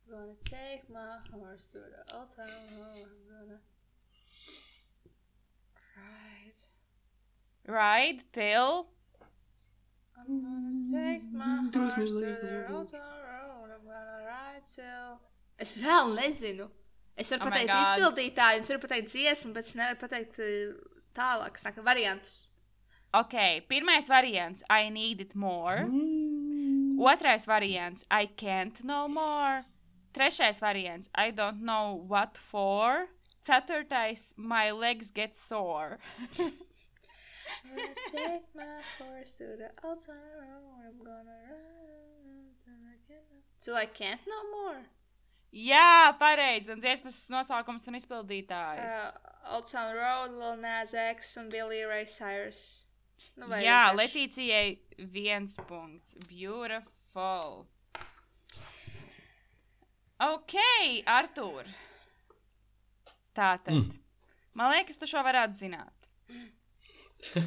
I'm 0.07 0.13
gonna 0.13 0.33
take 0.43 0.89
my 0.89 1.17
horse 1.31 1.67
to 1.67 1.79
the 1.79 2.15
old 2.15 2.29
town 2.35 2.47
road. 2.77 3.07
I'm 3.07 3.47
gonna 3.47 3.59
ride. 5.97 6.61
Ride 7.67 8.21
till. 8.31 8.87
I'm 10.17 10.41
gonna 10.41 11.13
take 11.13 11.23
my 11.31 11.69
horse 11.73 11.95
to 11.95 12.19
the 12.19 12.67
old 12.71 12.89
town 12.91 13.01
road. 13.01 13.71
I'm 13.73 13.85
gonna 13.85 14.25
ride 14.27 14.63
till. 14.73 15.19
Es 15.57 15.77
reāli 15.77 16.15
nezinu. 16.19 16.69
Es 17.15 17.31
varu 17.31 17.41
Oh 17.41 17.49
pateikt 17.49 17.71
izpildītāju, 17.73 18.57
un 18.59 18.65
es 18.65 18.69
varu 18.69 18.81
pateikt 18.83 19.13
dziesmu, 19.13 19.53
bet 19.55 19.69
es 19.69 19.77
nevaru 19.79 19.99
pateikt 20.01 20.39
eh, 20.43 20.73
tālāk, 21.15 21.57
saka, 21.57 21.81
variantus. 21.81 22.49
Ok, 23.15 23.63
pirmais 23.69 24.09
variants- 24.11 24.61
I 24.69 24.89
need 24.89 25.21
it 25.21 25.33
more. 25.33 25.87
Otrais 26.99 27.45
variants- 27.47 28.03
I 28.11 28.27
can't 28.27 28.83
no 28.83 29.07
more. 29.07 29.63
Trešais 30.15 30.59
variants- 30.59 31.09
I 31.15 31.31
don't 31.31 31.61
know 31.61 31.93
what 32.07 32.37
for. 32.37 33.07
Ceturtais- 33.45 34.33
My 34.37 34.71
legs 34.71 35.11
get 35.11 35.35
sore. 35.35 35.99
Take 38.11 38.45
my 38.55 38.81
horse 38.97 39.37
to 39.37 39.55
the 39.57 39.71
old 39.83 39.99
town 40.05 40.15
road. 40.39 40.87
I'm 40.87 40.97
gonna 41.03 41.37
ride 41.49 42.55
till 42.63 42.75
I 42.93 42.97
can't. 43.07 43.43
Till 43.61 43.75
I 43.75 43.85
can't 43.85 44.21
no 44.27 44.39
more. 44.51 44.81
Jā, 45.53 46.13
pareizi. 46.19 46.71
Un 46.71 46.81
dziesmas 46.81 47.29
nosaukums 47.31 47.87
un 47.87 47.95
izpildītājs. 47.95 48.85
Uh, 48.85 49.11
old 49.55 49.69
Town 49.71 49.95
Road, 49.95 50.31
Lil 50.31 50.57
Nas 50.57 50.93
X 50.93 51.37
un 51.37 51.47
Billy 51.49 51.83
Ray 51.85 52.05
Cyrus. 52.05 52.85
Nu, 53.37 53.47
vai 53.47 53.61
Jā, 53.63 53.91
vienkārši- 53.93 53.97
Letīcijai 54.01 54.79
viens 55.11 55.55
punkts. 55.67 56.15
Beautiful. 56.27 57.67
Ok, 60.19 60.55
Artur. 61.05 61.65
Tātad. 63.35 63.73
Mm. 63.73 63.91
Man 64.55 64.71
liekas, 64.71 64.97
tu 64.99 65.07
šo 65.09 65.23
varētu 65.27 65.59
zināt. 65.59 66.07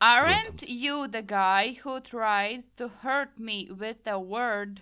Aren't 0.00 0.68
you 0.68 1.06
the 1.06 1.22
guy 1.22 1.78
who 1.84 2.00
tried 2.00 2.64
to 2.76 2.88
hurt 3.02 3.38
me 3.38 3.68
with 3.70 4.06
a 4.06 4.18
word? 4.18 4.80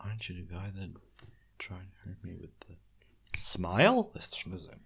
Aren't 0.00 0.28
you 0.28 0.34
the 0.34 0.42
guy 0.42 0.70
that 0.74 0.96
tried 1.58 1.92
to 1.92 2.08
hurt 2.08 2.24
me 2.24 2.34
with 2.40 2.56
the 2.66 2.74
smile? 3.38 4.10
Es 4.16 4.32
taču 4.32 4.50
nezinu. 4.50 4.80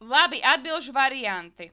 Labi, 0.00 0.42
atbilžu 0.44 0.92
varianti. 0.92 1.70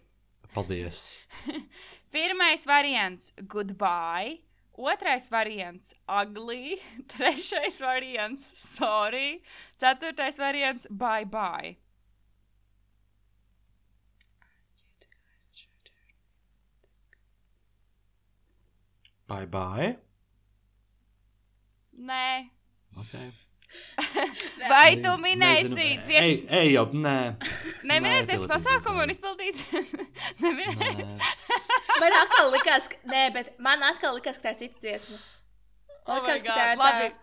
Paldies. 0.54 1.18
Pirmais 2.14 2.66
variants- 2.66 3.34
goodbye. 3.56 4.40
Otrais 4.76 5.30
variants- 5.30 5.94
ugly. 6.22 6.82
Trešais 7.08 7.80
variants- 7.80 8.54
sorry. 8.78 9.44
Ceturtais 9.80 10.38
variants- 10.38 10.88
bye 11.04 11.26
bye. 11.26 11.78
Bye 19.28 19.46
bye. 19.46 19.98
Nē, 21.98 22.50
Okay. 23.00 23.32
vai 24.70 24.96
tu 25.02 25.10
minēsi 25.18 25.74
Ej, 25.74 25.94
dziesmas? 26.06 26.42
ej 26.60 26.68
jau, 26.76 26.84
nē. 26.94 27.14
Neminēsi 27.90 28.28
Nē, 28.28 28.28
dziesmas 28.28 28.28
Filipīnas 28.30 28.52
pasākumu 28.52 29.02
un 29.02 29.14
izpildīt? 29.14 29.62
Neminēsi. 30.44 31.08
Man 32.04 32.16
atkal 32.20 32.50
likās, 32.54 32.88
ka, 32.92 32.98
nē, 33.08 33.22
bet 33.36 33.54
man 33.64 33.84
atkal 33.90 34.18
likās, 34.18 34.40
ka 34.42 34.50
tā 34.50 34.56
ir 34.56 34.60
cita 34.64 34.82
dziesma. 34.84 35.20
Man 36.08 36.18
Oh 36.18 36.26
likās, 36.26 36.44
ka 36.48 36.58
tā 36.58 36.66
ir 36.74 36.82
labi. 36.82 37.12
tā. 37.14 37.20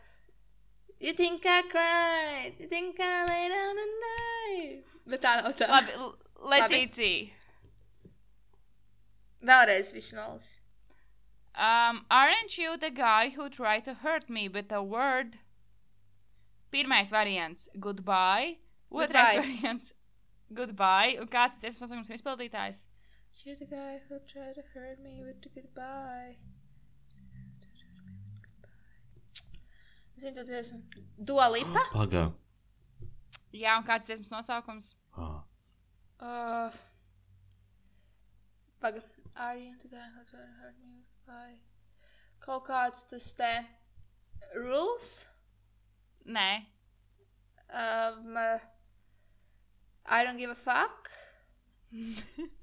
You 1.01 1.13
think 1.17 1.47
I 1.47 1.63
cried, 1.73 2.57
you 2.61 2.69
think 2.69 3.01
I 3.01 3.25
lay 3.29 3.49
down 3.53 3.79
and 3.85 4.07
died. 4.07 4.97
Bet 5.13 5.23
tā 5.25 5.37
nav 5.43 5.55
tā. 5.61 5.69
Labi, 5.73 6.09
Letīcija. 6.55 7.31
Vēlreiz 9.51 9.93
viss 9.97 10.13
nolas. 10.17 10.49
Um, 11.55 12.05
aren't 12.11 12.57
you 12.59 12.77
the 12.77 12.91
guy 12.91 13.31
who 13.31 13.49
tried 13.49 13.85
to 13.87 13.95
hurt 13.95 14.29
me 14.31 14.49
with 14.49 14.71
a 14.73 14.83
word? 14.83 15.39
Pirmais 16.73 17.11
variants- 17.11 17.69
goodbye. 17.81 18.59
Otrais 18.93 19.09
Goodbye. 19.09 19.37
variants- 19.41 19.93
goodbye. 20.61 21.17
Un 21.21 21.29
kāds 21.29 21.57
ir 21.59 21.65
dziesmas 21.71 21.81
pasākums 21.83 22.13
izpildītājs? 22.17 22.85
You're 23.45 23.57
the 23.57 23.65
guy 23.65 24.01
who 24.09 24.19
tried 24.31 24.55
to 24.57 24.63
hurt 24.75 25.01
me 25.03 25.23
with 25.25 25.41
the 25.43 25.49
goodbye. 25.49 26.37
Zinu 30.21 30.35
to 30.35 30.45
dziesmu. 30.45 30.83
Dua 31.25 31.49
Lipa? 31.49 31.85
Pagā. 31.95 32.25
Jā, 33.53 33.79
un 33.79 33.87
kāds 33.89 34.11
ir 34.11 34.17
dziesmas 34.19 34.31
nosaukums? 34.35 34.95
Ah. 35.17 35.41
Uh, 36.21 36.71
Pagaid, 38.83 39.03
are 39.37 39.57
you 39.57 39.73
into 39.73 39.89
that? 39.89 40.13
How 40.17 40.23
to 40.31 40.37
hurt 40.61 40.77
me? 40.85 41.01
Vai 41.27 41.57
kaut 42.41 42.67
kāds 42.67 43.05
tas 43.09 43.33
te 43.33 43.53
rules? 44.55 45.27
Nē, 46.27 46.67
Um, 47.73 48.37
uh, 48.37 48.59
I 50.05 50.25
don't 50.25 50.37
give 50.39 50.51
a 50.51 50.57
fuck. 50.57 51.09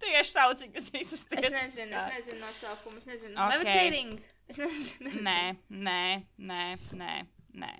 Tieši 0.03 0.31
sauciņas 0.33 0.91
visas 0.93 1.23
Es 1.23 1.27
dziesmas. 1.27 1.51
nezinu, 1.57 1.95
es 1.99 2.07
nezinu 2.15 2.39
nosaukumu, 2.45 2.97
es 3.01 3.07
nezinu. 3.09 3.35
Ok. 3.35 3.51
Levitating. 3.55 4.13
Es 4.47 4.57
nezinu. 4.61 5.09
nezinu. 5.09 5.25
Nē, 5.27 5.41
nē, 5.69 6.05
nē, 6.39 6.63
nē. 6.95 7.15
nē. 7.63 7.73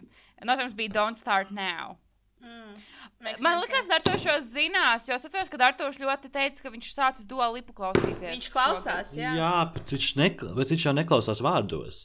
Nosaukums 0.44 0.76
bija 0.78 0.94
Don't 0.98 1.18
Start 1.20 1.52
Now. 1.56 1.98
Mm. 2.44 2.76
Makes 3.24 3.42
Man 3.42 3.62
liekas. 3.64 3.88
Dārtaļs 3.90 4.22
šo 4.28 4.36
zinās, 4.46 5.08
jo 5.10 5.16
es 5.16 5.24
atceros, 5.26 5.50
ka 5.50 5.58
Dārtaļs 5.58 5.98
ļoti 6.04 6.30
teica, 6.36 6.62
ka 6.62 6.70
viņš 6.74 6.90
sācis 6.94 7.26
duā 7.30 7.48
lipu 7.56 7.74
klausīties. 7.74 8.30
Viņš 8.36 8.50
klausās, 8.54 9.16
jā. 9.18 9.32
Jā, 9.40 9.54
bet 9.74 9.90
viņš, 9.96 10.10
nekla 10.20 10.52
bet 10.60 10.70
viņš 10.76 10.86
jau 10.86 10.94
neklausās 11.00 11.42
vārdos. 11.42 12.04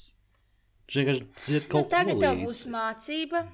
Viņš 0.89 0.97
vienkārši 1.03 1.27
dzied 1.45 1.67
Nu, 1.67 1.69
kaut 1.75 1.85
ko 1.85 1.93
tagad 1.93 2.23
tev 2.23 2.41
būs 2.47 2.65
mācība, 2.73 3.45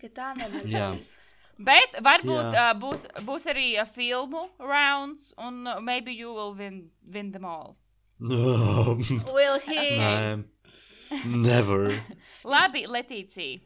ka 0.00 0.10
tā 0.18 0.32
nevar 0.40 0.66
Jā. 0.66 0.90
būt. 0.96 1.16
Bet 1.60 1.98
varbūt 2.00 2.54
uh, 2.56 2.70
būs, 2.80 3.04
būs 3.26 3.46
arī 3.52 3.74
uh, 3.76 3.84
filmu 3.84 4.46
rounds, 4.58 5.34
un 5.36 5.66
uh, 5.68 5.80
maybe 5.80 6.12
you 6.12 6.32
will 6.32 6.54
win, 6.56 6.88
win 7.04 7.32
them 7.32 7.44
all. 7.44 7.76
No. 8.20 8.98
Will 9.34 9.58
he? 9.58 9.96
Nē, 9.96 10.44
never. 11.24 11.94
Labi, 12.52 12.84
Letīcija. 12.86 13.60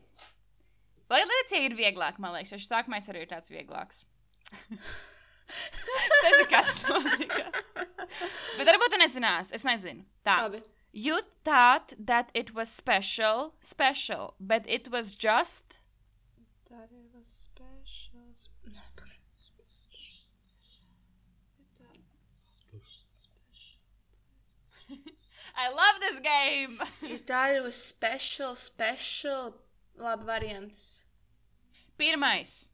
Lai 1.10 1.22
Letīcija 1.22 1.68
ir 1.68 1.74
vieglāk, 1.78 2.20
man 2.22 2.36
liekas, 2.36 2.54
jo 2.54 2.60
šis 2.62 2.70
nākamais 2.70 3.10
arī 3.10 3.24
ir 3.24 3.30
tāds 3.30 3.50
vieglāks. 3.50 4.04
es 4.54 6.22
nezinu, 6.26 6.46
kāds 6.50 6.84
tas 6.84 7.04
notika. 7.04 7.50
Bet 8.58 8.70
varbūt 8.70 8.94
tu 8.94 9.02
nezinās, 9.02 9.50
es 9.54 9.66
nezinu. 9.66 10.06
Tā. 10.26 10.38
Labi. 10.46 10.62
You 10.94 11.18
thought 11.42 11.92
that 11.98 12.30
it 12.34 12.54
was 12.54 12.70
special, 12.70 13.54
special, 13.60 14.34
but 14.38 14.62
it 14.66 14.90
was 14.90 15.10
just. 15.10 15.74
That 16.70 16.86
it 16.94 17.10
was 17.12 17.26
special. 17.26 17.54
I 25.56 25.68
love 25.70 26.00
this 26.00 26.20
game! 26.20 26.80
You 27.02 27.18
thought 27.18 27.54
it 27.54 27.62
was 27.62 27.76
special, 27.76 28.54
special. 28.56 29.54
Labi, 29.98 30.24
variants. 30.24 31.04
Pirmais. 31.98 32.66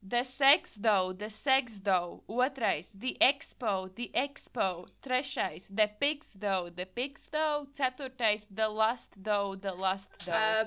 The 0.00 0.22
sex 0.22 0.76
dough, 0.76 1.12
the 1.12 1.28
sex 1.28 1.80
dough. 1.80 2.22
Otrais. 2.28 2.92
The 2.94 3.16
expo, 3.20 3.92
the 3.92 4.12
expo. 4.14 4.86
Trešais. 5.02 5.66
The 5.68 5.90
pigs 6.00 6.34
dough, 6.34 6.70
the 6.74 6.86
pigs 6.86 7.28
dough. 7.28 7.66
Ceturtais. 7.76 8.46
The 8.48 8.68
lust 8.68 9.20
dough, 9.20 9.56
the 9.60 9.72
lust 9.72 10.10
dough. 10.24 10.32
Uh, 10.32 10.64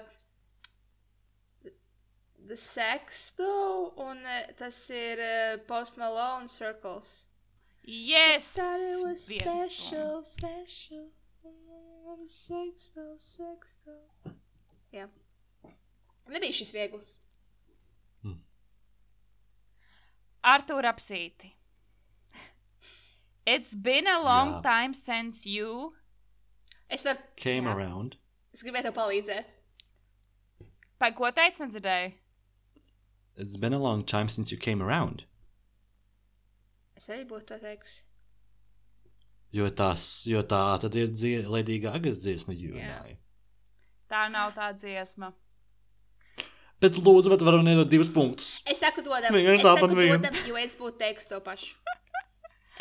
the 2.46 2.58
sex, 2.58 3.32
though, 3.38 3.94
un 3.98 4.26
uh, 4.26 4.52
tas 4.58 4.90
ir 4.90 5.20
uh, 5.22 5.58
Post 5.66 5.98
Malone 5.98 6.50
Circles. 6.50 7.28
yes! 7.84 8.54
That 8.54 8.80
it 8.82 9.02
was 9.02 9.28
Viens 9.28 9.42
special, 9.42 10.24
special. 10.26 11.06
Though, 12.12 12.26
sex, 13.18 13.78
though. 13.86 14.32
Jā. 14.92 15.08
Nebija 16.28 16.56
šis 16.58 16.74
viegls. 16.76 17.12
Artur 20.44 20.88
apsīti. 20.90 21.54
It's 23.46 23.74
been 23.74 24.08
a 24.08 24.20
long 24.20 24.56
Jā. 24.56 24.64
time 24.64 24.94
since 24.94 25.46
you. 25.46 25.94
Es 26.90 27.06
varu. 27.06 27.20
Came 27.38 27.66
Jā. 27.66 27.76
around. 27.76 28.18
Es 28.54 28.64
gribēju 28.66 28.90
tev 28.90 28.96
palīdzēt. 28.98 29.56
Pai, 31.00 31.12
ko 31.16 31.32
teici, 31.32 31.64
nedzirdēju? 31.64 32.14
It's 33.38 33.56
been 33.58 33.74
a 33.74 33.80
long 33.80 34.04
time 34.04 34.28
since 34.28 34.52
you 34.52 34.58
came 34.58 34.82
around. 34.82 35.24
Es 36.98 37.08
arī 37.08 37.24
būtu 37.30 37.54
to 37.54 37.60
teiks. 37.64 38.02
Jo, 39.52 39.68
tās, 39.76 40.24
jo 40.26 40.42
tā 40.48 40.62
tad 40.80 40.96
ir 40.96 41.10
dzie, 41.12 41.42
Lady 41.52 41.80
Gagas 41.84 42.22
dziesma 42.24 42.54
jūnai. 42.56 43.18
Tā 44.12 44.26
nav 44.32 44.54
tā 44.56 44.70
dziesma. 44.80 45.34
Bet 46.82 46.96
lūdzu, 46.98 47.30
vai 47.30 47.38
tu 47.38 47.46
vari 47.46 47.60
nedot 47.66 47.90
divus 47.92 48.10
punktus? 48.10 48.56
Es 48.66 48.80
saku, 48.82 49.04
dodam. 49.06 49.36
Vienkārši 49.36 49.60
Es 49.60 49.66
tāpat 49.68 49.92
saku, 49.92 50.00
vien. 50.00 50.16
dodam, 50.18 50.38
jo 50.48 50.56
es 50.58 50.74
būtu 50.80 50.98
teiks 51.04 51.28
to 51.30 51.38
pašu. 51.46 51.76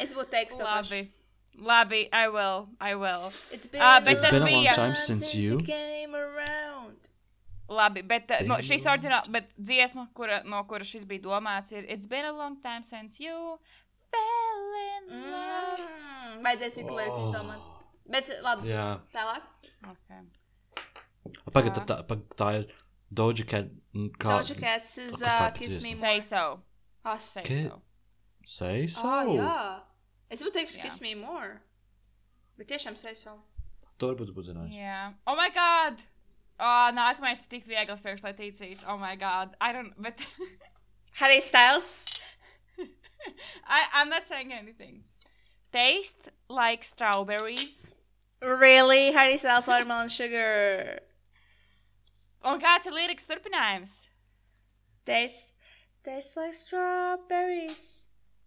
Es 0.01 0.15
būtu 0.17 0.31
teiks 0.33 0.57
to 0.57 0.65
Labi. 0.65 1.03
pašu. 1.03 1.17
Labi, 1.61 2.01
I 2.15 2.29
will, 2.33 2.69
I 2.81 2.95
will. 2.95 3.33
It's 3.53 3.67
been, 3.67 3.83
Ah, 3.83 3.99
bet 4.01 4.15
It's 4.17 4.23
tas 4.23 4.31
been 4.33 4.43
a 4.43 4.47
long 4.47 4.65
bija- 4.65 4.75
time 4.75 4.97
since 4.97 5.35
you. 5.35 5.59
came 5.59 6.15
around. 6.15 7.11
Labi, 7.69 8.03
bet 8.03 8.31
uh, 8.31 8.41
no, 8.47 8.57
long 8.63 8.87
oriģināla, 8.89 9.29
bet 9.31 9.51
dziesma, 9.61 10.09
kura, 10.15 10.41
no 10.45 10.65
kuras 10.65 10.89
šis 10.89 11.05
bija 11.07 11.21
domāts, 11.23 11.71
ir 11.73 11.85
It's 11.89 12.07
been 12.07 12.25
a 12.25 12.33
long 12.33 12.57
time 12.63 12.83
since 12.83 13.21
you 13.21 13.59
fell 14.15 14.77
in 14.83 15.31
love. 15.33 15.87
Mm, 15.87 16.43
vajadzēja 16.47 16.75
citu 16.79 16.97
liriku 16.99 17.25
izdomāt. 17.29 17.67
Bet 18.11 18.31
labi, 18.43 18.69
Jā. 18.73 18.87
tālāk. 19.15 19.43
Okay. 19.93 20.25
Pagaid, 21.55 21.77
Jā. 21.79 21.85
tā, 21.87 21.97
tā, 22.09 22.17
tā 22.41 22.49
ir 22.61 22.67
Doja 23.13 23.45
Cat. 23.47 23.71
un 23.95 24.11
Kā, 24.19 24.37
Doja 24.41 24.57
Cats 24.59 24.97
is 24.99 25.23
uh, 25.23 25.51
Kiss? 25.55 25.81
Me 25.83 25.95
Say 25.95 26.19
More. 26.19 26.21
so. 26.21 26.43
As. 27.05 27.25
Say 27.25 27.43
Ki- 27.47 27.63
so. 27.69 27.83
Say 28.47 28.87
so. 28.87 29.07
Ah, 29.07 29.25
jā. 29.25 29.55
Es 30.31 30.43
būtu 30.43 30.53
teiks 30.59 30.77
Jā. 30.77 30.83
Kiss 30.85 31.01
Me 31.01 31.15
More. 31.15 31.61
Bet 32.59 32.69
tiešām 32.69 32.97
say 32.99 33.15
so. 33.15 33.39
To 33.99 34.11
varbūt 34.13 34.33
būtu 34.37 34.51
zinājis. 34.53 34.75
Jā. 34.79 35.15
Oh 35.27 35.37
my 35.37 35.49
god! 35.55 36.01
Oh, 36.61 36.91
nākamais 36.93 37.41
ir 37.41 37.49
tik 37.49 37.67
viegls 37.69 38.03
priekš 38.05 38.23
Latīcijas. 38.27 38.83
Oh 38.87 38.99
my 39.01 39.15
god. 39.17 39.55
I 39.61 39.73
don't, 39.73 39.95
bet 40.03 40.21
Harry 41.21 41.41
Styles. 41.41 42.05
I, 43.67 43.87
I'm 43.95 44.09
not 44.09 44.27
saying 44.27 44.53
anything. 44.53 45.05
Taste 45.73 46.31
like 46.49 46.85
strawberries. 46.85 47.93
Really? 48.43 49.13
how 49.13 49.21
Harry 49.21 49.37
Styles 49.37 49.67
Watermelon 49.67 50.09
Sugar. 50.09 51.01
Oh 52.43 52.55
Un 52.55 52.61
kāds 52.61 52.87
ir 52.87 52.93
lirikas 52.93 53.27
turpinājums? 53.29 54.09
Tastes, 55.05 55.53
tastes 56.03 56.37
like 56.37 56.55
strawberries 56.55 58.07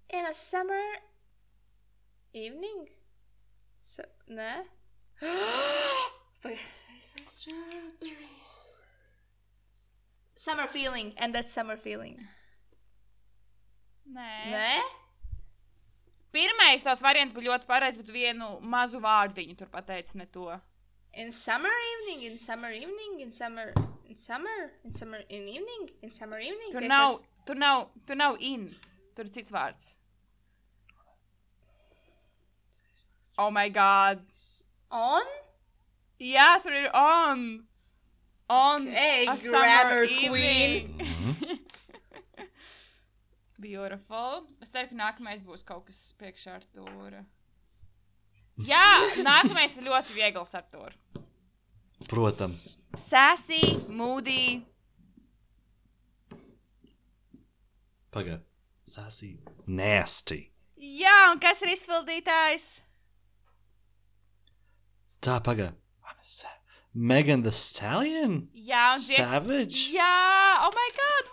in 0.09 0.25
a 0.25 0.33
summer 0.33 0.81
evening. 2.33 2.87
So, 3.83 4.03
ne? 4.27 4.63
Pagaid, 5.21 6.57
tastes 6.89 7.13
like 7.17 7.29
strawberries. 7.29 8.79
Summer 10.35 10.67
feeling, 10.67 11.13
and 11.17 11.33
that's 11.33 11.53
summer 11.53 11.77
feeling. 11.77 12.17
Nē. 14.05 14.33
Ne? 14.51 14.81
Pirmais 16.33 16.81
tās 16.83 17.01
variants 17.05 17.33
bija 17.33 17.51
ļoti 17.51 17.67
pareizs, 17.69 17.97
bet 18.01 18.09
vienu 18.09 18.55
mazu 18.65 18.99
vārdiņu 19.03 19.57
tur 19.57 19.69
pateicis 19.69 20.17
ne 20.17 20.25
to. 20.33 20.49
In 21.13 21.31
summer 21.31 21.73
evening, 21.91 22.23
in 22.31 22.39
summer 22.41 22.71
evening, 22.73 23.19
in 23.21 23.31
summer, 23.31 23.73
in 24.09 24.17
summer, 24.17 24.71
in 24.83 24.93
summer, 24.93 25.21
in 25.29 25.47
evening, 25.47 25.91
in 26.01 26.11
summer 26.11 26.39
evening. 26.41 26.71
Tur 26.73 26.87
nav, 26.89 27.19
tur 27.45 27.55
nav, 27.55 27.85
tur 28.07 28.17
nav 28.17 28.39
in. 28.41 28.71
Tur 29.13 29.29
ir 29.29 29.35
cits 29.35 29.53
vārds. 29.53 29.93
Oh 33.37 33.51
my 33.51 33.69
god. 33.69 34.25
On? 34.89 35.29
Jā, 36.17 36.57
tur 36.65 36.73
ir 36.81 36.89
on. 36.97 37.45
On. 38.49 38.87
A 38.89 39.37
grammar 39.37 39.37
summer 39.37 40.07
queen. 40.07 41.37
Beautiful. 43.63 44.43
Es 44.63 44.71
ceru, 44.73 44.89
ka 44.91 44.97
nākamais 44.99 45.43
būs 45.45 45.63
kaut 45.67 45.85
kas 45.87 45.99
priekšā 46.19 46.57
ar 46.59 46.65
to. 46.75 46.85
Jā, 48.71 48.85
nākamais 49.23 49.77
ir 49.79 49.87
ļoti 49.87 50.17
viegls 50.17 50.53
ar 50.59 50.65
to. 50.73 50.87
Protams. 52.11 52.73
Sassy, 52.99 53.61
moody. 53.87 54.65
Pagaid. 58.13 58.43
Sassy. 58.85 59.37
Nasty. 59.65 60.41
Jā, 60.83 61.31
un 61.31 61.39
kas 61.41 61.63
ir 61.63 61.71
izpildītājs? 61.73 62.67
Tā, 65.23 65.39
pagaid. 65.39 65.79
Megan 66.93 67.41
the 67.41 67.51
Stallion? 67.51 68.49
Jā, 68.53 68.93
un 68.95 68.99
dzies... 69.01 69.17
Savage? 69.17 69.89
Jā, 69.95 70.57
oh 70.61 70.69
my 70.75 70.89
god! 70.97 71.25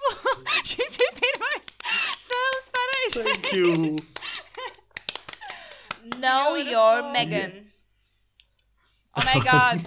Šis 0.71 0.97
ir 1.05 1.11
pirmais 1.19 1.75
spēles 2.25 2.71
pareizais. 2.77 3.27
Thank 3.29 3.53
you. 3.53 3.99
Know 6.21 6.55
your 6.57 7.13
Megan. 7.13 7.53
Oh 9.15 9.23
my 9.25 9.39
god! 9.45 9.85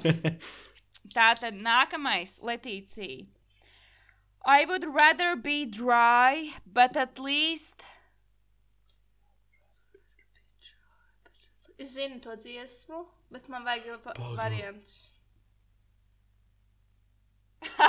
Tā 1.15 1.33
tad 1.39 1.53
nākamais, 1.57 2.39
Letīcija. 2.41 3.25
I 4.45 4.65
would 4.65 4.85
rather 4.93 5.35
be 5.35 5.65
dry, 5.65 6.53
but 6.67 6.95
at 6.97 7.17
least. 7.17 7.81
Es 11.79 11.95
zinu 11.97 12.21
to 12.21 12.37
dziesmu, 12.37 13.05
bet 13.31 13.49
man 13.49 13.63
vajag 13.65 14.03
pa- 14.03 14.13
Pagaid. 14.37 14.85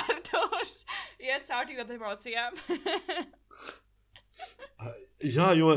Arktūrs 0.00 0.76
iet 1.20 1.46
cauri 1.48 1.76
tādām 1.78 1.90
emocijām. 1.98 2.56
Jā, 5.24 5.52
jo. 5.56 5.74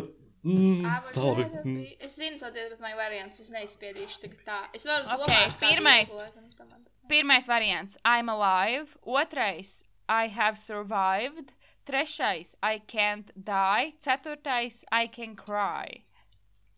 Mm, 0.48 0.86
I 0.86 1.00
would 1.04 1.16
tā 1.16 1.24
labi. 1.24 1.44
rather 1.44 1.64
Mm. 1.66 1.76
be- 1.84 1.98
Es 2.06 2.16
zinu 2.18 2.40
man 2.80 2.92
ir 2.92 2.98
variants. 2.98 3.40
Es 3.40 3.50
neizspiedīšu 3.52 4.20
tagad 4.22 4.44
tā. 4.48 4.58
Es 4.74 4.86
varu 4.86 5.06
Ok, 5.16 5.28
domāt, 5.28 5.58
pirmais. 5.60 6.10
bet- 6.10 6.88
Pirmais 7.10 7.46
variants- 7.48 7.98
I'm 8.06 8.30
alive. 8.30 8.98
Otrais- 9.06 9.84
I 10.10 10.28
have 10.28 10.58
survived. 10.58 11.54
Trešais- 11.86 12.56
I 12.64 12.80
can't 12.80 13.32
die. 13.36 13.94
Ceturtais- 14.00 14.84
I 14.92 15.08
can 15.08 15.36
cry. 15.36 16.04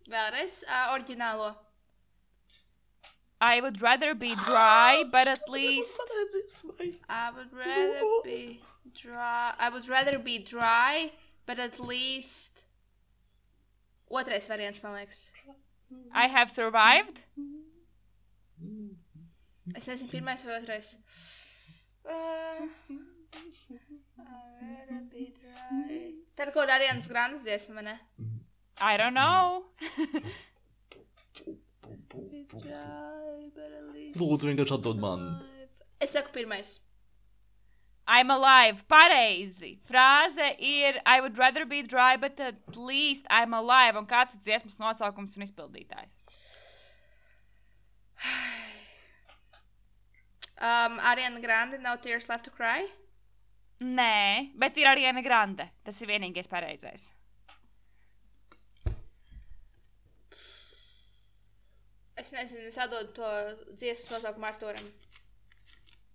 Vēlreiz 0.07 0.63
uh, 0.67 0.93
oriģinālo. 0.95 1.55
I 3.41 3.61
would 3.61 3.81
rather 3.81 4.13
be 4.13 4.35
dry, 4.35 5.03
but 5.09 5.27
at 5.35 5.47
least. 5.49 5.99
I 7.07 7.31
would 7.31 7.53
rather 7.53 8.01
be 8.23 8.61
dry. 9.01 9.53
I 9.57 9.69
would 9.69 9.87
rather 9.87 10.19
be 10.19 10.39
dry, 10.39 11.11
but 11.45 11.59
at 11.59 11.79
least. 11.79 12.51
Otrais 14.11 14.47
variants, 14.47 14.81
man 14.83 14.93
liekas. 14.93 15.29
I 16.13 16.27
have 16.27 16.51
survived. 16.51 17.21
Es 19.75 19.87
nezinu, 19.87 20.09
pirmais 20.09 20.43
vai 20.43 20.59
otrais. 20.59 20.95
Uh, 22.03 22.65
I'd 23.37 24.87
rather 24.89 25.03
be 25.13 25.31
dry. 25.39 26.13
Tā 26.35 26.47
ir 26.47 26.51
kaut 26.51 26.63
kāda 26.63 26.79
Arianas 26.79 27.07
Grandes 27.07 27.45
dziesma, 27.45 27.75
vai 27.77 27.83
ne? 27.83 27.99
I 28.81 28.97
don't 28.97 29.13
know. 29.13 29.65
Lūdzu, 34.17 34.49
vienkārši 34.49 34.75
atdod 34.79 35.01
man. 35.01 35.25
Es 36.01 36.15
saku 36.15 36.31
pirmais. 36.33 36.79
I'm 38.09 38.31
alive. 38.33 38.87
Pareizi. 38.89 39.77
Frāze 39.85 40.55
ir 40.57 40.97
I 41.05 41.21
would 41.21 41.37
rather 41.37 41.65
be 41.65 41.83
dry, 41.83 42.17
but 42.17 42.39
at 42.39 42.75
least 42.75 43.25
I'm 43.29 43.53
alive. 43.53 43.95
Un 43.95 44.07
kāds 44.09 44.33
ir 44.33 44.41
dziesmas 44.47 44.79
nosaukums 44.81 45.37
un 45.37 45.45
izpildītājs? 45.45 46.23
Um, 50.59 50.97
Ariana 50.99 51.39
Grande, 51.39 51.77
No 51.79 51.95
Tears 52.03 52.27
Left 52.27 52.43
to 52.43 52.51
Cry. 52.51 52.81
Nē, 53.79 54.51
bet 54.59 54.75
ir 54.75 54.89
arī 54.91 55.05
Ana 55.07 55.21
Grande. 55.23 55.69
Tas 55.87 56.01
ir 56.03 56.09
vienīgais 56.11 56.51
pareizais. 56.51 57.05
Es 62.19 62.33
nezinu, 62.35 62.67
es 62.67 62.77
atdodu 62.77 63.13
to 63.15 63.27
dziesmas 63.79 64.11
nosaukumu 64.11 64.47
Arturam. 64.49 64.87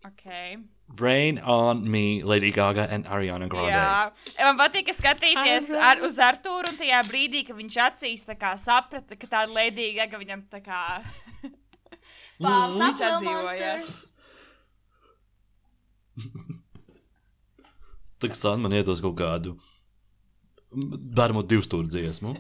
Okay. 0.05 0.59
Rain 1.01 1.39
on 1.39 1.91
me, 1.91 2.23
Lady 2.23 2.51
Gaga 2.51 2.87
and 2.91 3.07
Ariana 3.07 3.49
Grande. 3.49 3.73
Jā, 3.73 4.13
man 4.45 4.59
patīk 4.59 4.91
skatīties 4.93 5.71
ar, 5.73 6.03
uz 6.05 6.19
Arthuru, 6.21 6.69
un 6.69 6.77
tajā 6.77 7.01
brīdī, 7.09 7.41
kad 7.49 7.57
viņš 7.57 7.79
acīs 7.87 8.27
kā 8.37 8.53
saprata, 8.61 9.17
ka 9.17 9.31
tā 9.31 9.47
ir 9.47 9.55
ledīga, 9.57 10.05
ka 10.13 10.21
viņam 10.21 10.45
tā 10.53 10.61
kā. 10.67 10.83
Pāvs. 12.45 12.77
Tā 18.21 18.29
kā 18.29 18.37
San 18.37 18.61
man 18.61 18.77
iedos 18.77 19.01
kaut 19.01 19.17
kādu 19.19 19.57
bērnu 21.17 21.47
divu 21.49 21.65
stūri 21.65 21.89
dziesmu. 21.89 22.37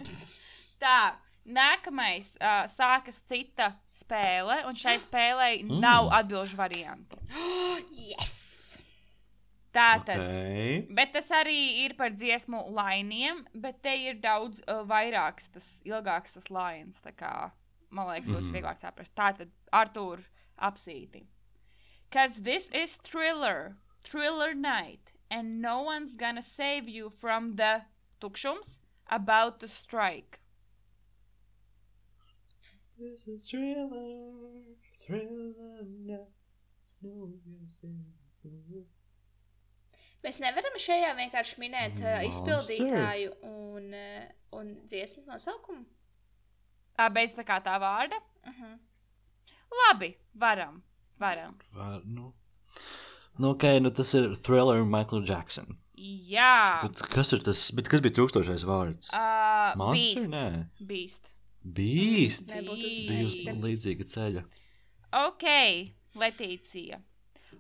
Tā, 0.85 1.17
nākamais 1.45 2.33
uh, 2.41 2.65
sākas 2.73 3.21
cita 3.29 3.73
spēle, 3.95 4.63
un 4.69 4.77
šai 4.79 4.97
spēlei 5.03 5.63
mm. 5.63 5.79
nav 5.83 6.11
atbildžu 6.21 6.59
variantu. 6.59 7.21
yes! 8.11 8.41
Tātad. 9.75 10.21
Okay. 10.23 10.75
Bet 10.95 11.11
tas 11.17 11.29
arī 11.35 11.83
ir 11.83 11.97
par 11.99 12.13
dziesmu 12.15 12.61
lainiem, 12.77 13.43
bet 13.59 13.81
te 13.83 13.95
ir 14.07 14.21
daudz 14.23 14.61
uh, 14.69 14.85
vairāks, 14.87 15.49
tas 15.51 15.67
ilgāks 15.87 16.37
tas 16.37 16.47
lains. 16.55 17.01
tā 17.03 17.11
Kā, 17.19 17.51
man 17.91 18.13
liekas, 18.13 18.31
būs 18.31 18.47
mm 18.47 18.55
vieglāk 18.55 18.79
saprast. 18.83 19.15
Tātad, 19.19 19.51
Artur, 19.75 20.23
apsīti. 20.63 21.25
Cause 22.15 22.43
this 22.47 22.71
is 22.71 22.95
thriller, 23.03 23.75
thriller 24.05 24.55
night, 24.55 25.11
and 25.29 25.61
no 25.61 25.83
one's 25.83 26.17
gonna 26.17 26.43
save 26.43 26.89
you 26.89 27.11
from 27.11 27.57
the 27.57 27.83
tukšums 28.21 28.79
about 29.11 29.59
to 29.59 29.67
strike. 29.67 30.39
This 32.97 33.27
is 33.27 33.49
thriller, 33.51 34.63
thriller, 35.03 35.83
no, 36.07 36.21
no. 37.03 37.31
Mēs 40.25 40.39
nevaram 40.41 40.79
šajā 40.81 41.11
vienkārši 41.19 41.59
minēt 41.61 41.99
uh, 42.01 42.23
izpildītāju 42.29 43.35
un, 43.51 43.91
uh, 43.99 44.31
un 44.57 44.71
dziesmas 44.89 45.27
nosaukumu. 45.29 45.85
Ā, 46.95 47.11
Bez 47.13 47.35
tā 47.35 47.43
kā 47.45 47.59
tā 47.65 47.75
vārda. 47.83 48.21
Uh 48.47 48.55
-huh. 48.61 48.79
Labi, 49.83 50.15
varam. 50.35 50.83
varam. 51.19 51.59
Var, 51.73 52.01
nu. 52.05 52.33
Nu, 53.39 53.51
ok, 53.51 53.63
nu 53.81 53.91
tas 53.91 54.15
ir 54.15 54.37
thriller 54.37 54.85
Michael 54.85 55.27
Jackson. 55.29 55.79
Jā, 56.31 56.83
Bet 56.83 57.03
kas 57.11 57.33
ir 57.33 57.43
tas, 57.43 57.71
bet 57.71 57.89
kas 57.89 58.01
bija 58.01 58.15
trūkstošais 58.15 58.65
vārds? 58.65 59.11
uh, 59.13 59.77
Monster? 59.77 60.23
bīst. 60.23 60.29
Nē, 60.29 60.69
bīst. 60.81 61.34
Bīst. 61.67 62.47
Nebūtu 62.53 62.87
uz- 62.87 63.01
Bija 63.09 63.25
uz 63.25 63.39
Bīst. 63.39 63.61
līdzīga 63.65 64.05
ceļa. 64.15 64.45
Ok, 65.13 65.45
Letīcija. 66.17 67.01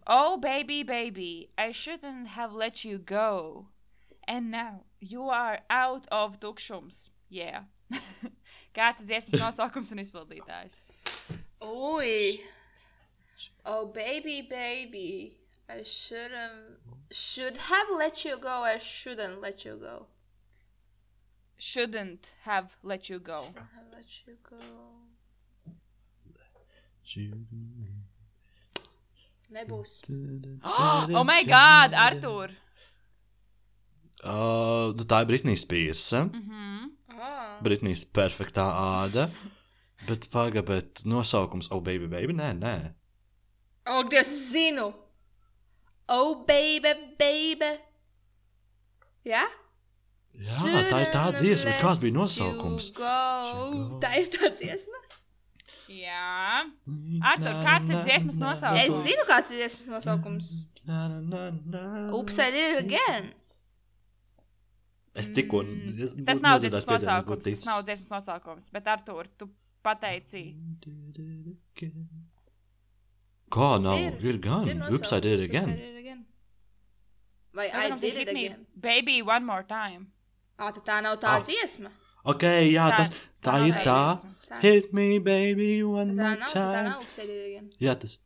Oh, 0.06 0.36
baby, 0.36 0.82
baby, 0.82 1.48
I 1.56 1.70
shouldn't 1.72 2.26
have 2.28 2.52
let 2.52 2.84
you 2.84 2.98
go. 2.98 3.68
And 4.26 4.50
now 4.50 4.84
you 5.00 5.28
are 5.28 5.60
out 5.70 6.06
of 6.10 6.40
tukšums. 6.40 7.08
Yeah. 7.30 7.64
Kāds 8.74 9.00
ir 9.00 9.06
dziesmas 9.06 9.40
nosaukums 9.40 9.92
un 9.92 9.98
izpildītājs? 9.98 10.74
Ui! 11.62 12.40
Oh, 13.64 13.86
baby, 13.86 14.42
baby. 14.42 15.36
I 15.68 15.82
should 15.82 16.30
have, 16.32 16.78
should 17.10 17.56
have 17.56 17.86
let 17.96 18.24
you 18.24 18.36
go. 18.38 18.62
I 18.64 18.76
shouldn't 18.78 19.40
let 19.40 19.64
you 19.64 19.76
go. 19.76 20.06
Shouldn't 21.58 22.26
have 22.44 22.76
let 22.82 23.08
you 23.08 23.18
go. 23.20 23.42
Have 23.54 23.88
let 23.92 24.06
you 24.26 24.36
go. 24.42 24.58
Nebūs. 29.52 30.00
Oh, 30.64 31.24
my 31.24 31.42
God, 31.44 31.94
Artur! 31.94 32.50
Uh, 34.24 34.94
nu 34.96 35.04
tā 35.04 35.18
ir 35.20 35.26
Britnijas 35.28 35.62
Spears. 35.66 36.06
eh? 36.16 36.24
Mhm. 36.24 36.90
Oh. 37.12 37.58
Britnijas 37.62 38.04
perfektā 38.08 38.64
āda. 38.72 39.28
Bet 40.08 40.30
pagaidi, 40.32 40.62
bet 40.66 41.02
nosaukums, 41.04 41.68
oh, 41.70 41.80
baby, 41.80 42.06
baby, 42.08 42.32
nē, 42.32 42.54
nē. 42.58 42.74
Oh, 43.86 44.02
Dievs, 44.08 44.32
zinu! 44.52 44.94
Oh, 46.08 46.44
baby, 46.48 46.94
baby! 47.18 47.70
Jā? 49.28 49.44
Jā, 50.34 50.82
tā 50.90 50.98
ir 51.04 51.10
tā 51.14 51.24
dziesma, 51.38 51.64
bet 51.70 51.80
kāds 51.84 52.00
bija 52.02 52.14
nosaukums? 52.16 52.88
Tā 54.02 54.10
ir 54.18 54.26
tā 54.34 54.50
dziesma. 54.50 54.98
Jā. 55.94 56.64
Artur, 57.22 57.54
kāds 57.62 57.90
ir 57.92 58.00
dziesmas 58.08 58.38
nosaukums? 58.42 58.82
Es 58.82 59.06
zinu, 59.06 59.24
kāds 59.28 59.52
ir 59.54 59.62
dziesmas 59.62 59.88
nosaukums. 59.94 60.50
Ups, 62.18 62.38
I 62.38 62.50
did 62.50 62.76
it 62.76 62.84
again. 62.84 63.32
Es 65.14 65.28
tikko. 65.30 65.62
Mm, 65.62 66.24
Tas 66.26 66.40
nav 66.42 66.58
dziesmas 66.64 66.86
nosaukums. 66.90 67.44
Tas 67.46 67.64
nav 67.68 67.84
dziesmas 67.86 68.10
nosaukums. 68.10 68.70
Bet, 68.74 68.86
Artur, 68.90 69.28
tu 69.38 69.48
pateici. 69.84 70.56
Kā 73.54 73.68
nav? 73.80 73.98
ir- 74.00 74.18
Ir 74.34 74.38
gan. 74.38 74.64
tas 74.64 75.12
ir 75.12 75.44
again. 75.44 75.70
did 75.70 75.78
it 75.78 76.00
again. 76.00 76.26
Vai 77.54 77.68
I 77.70 77.90
did 77.90 78.16
it 78.16 78.28
again? 78.28 78.66
Baby, 78.74 79.22
one 79.22 79.44
more 79.46 79.62
time. 79.62 80.08
Ā, 80.58 80.72
tad 80.74 80.84
tā 80.86 81.02
nav 81.02 81.18
tā 81.20 81.36
Ah. 81.36 81.40
dziesma. 81.40 81.90
Ok, 82.24 82.42
jā, 82.72 82.90
Tā- 82.90 82.96
tas, 82.96 83.10
tā 83.42 83.52
nav 83.58 83.66
ir 83.68 83.74
tā 83.74 83.84
tā. 83.84 84.30
Tā, 84.48 84.60
Hit 84.60 84.92
me, 84.92 85.18
baby, 85.18 85.82
one 85.82 86.12
tā 86.12 86.16
more 86.16 86.36
nav, 86.36 86.48
tā 86.48 86.52
time. 86.52 86.84
nav 86.88 87.00
again. 87.02 87.70
Jā, 87.80 87.98
tas. 87.98 88.18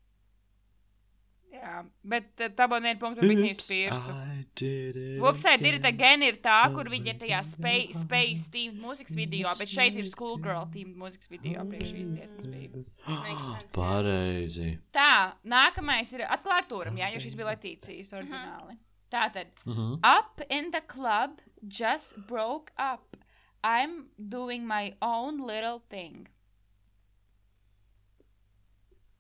Jā, 1.53 1.81
bet 2.05 2.27
tā 2.37 2.67
būtu 2.71 2.85
viena 2.85 2.99
punkta. 3.01 3.23
I 3.25 4.45
did 4.55 4.97
it. 4.97 5.23
Upside 5.23 5.63
did 5.63 5.75
it 5.75 5.85
again. 5.87 6.21
again 6.21 6.23
ir 6.23 6.37
tā, 6.45 6.59
kur 6.75 6.85
viņa 6.85 7.07
ir 7.15 7.19
tajā 7.23 7.41
space, 7.49 8.01
space 8.05 8.49
themed 8.53 8.79
mūzikas 8.83 9.17
video, 9.17 9.49
bet 9.59 9.69
šeit 9.73 9.97
ir 9.99 10.05
schoolgirl 10.07 10.69
themed 10.75 10.95
mūzikas 11.01 11.29
video 11.33 11.65
priekš 11.65 11.91
šīs 11.95 12.13
dziesmas 12.15 12.47
bija. 12.53 12.85
Makes 13.09 13.49
sense, 13.49 13.67
jā. 13.67 13.75
Pareizi. 13.81 14.79
Tā, 14.95 15.33
nākamais 15.45 16.13
ir 16.13 16.27
atklāturam, 16.29 16.95
jā, 17.01 17.11
jo 17.15 17.19
šis 17.25 17.35
bija 17.35 17.51
Letīcijas 17.57 18.13
oriģināli. 18.21 18.79
Tātad, 19.11 19.47
Mhm. 19.67 19.99
up 20.05 20.41
in 20.51 20.71
the 20.71 20.83
club, 20.83 21.41
just 21.67 22.17
broke 22.27 22.71
up. 22.79 23.17
I'm 23.65 24.07
doing 24.29 24.67
my 24.67 24.95
own 25.03 25.39
little 25.41 25.83
thing. 25.91 26.29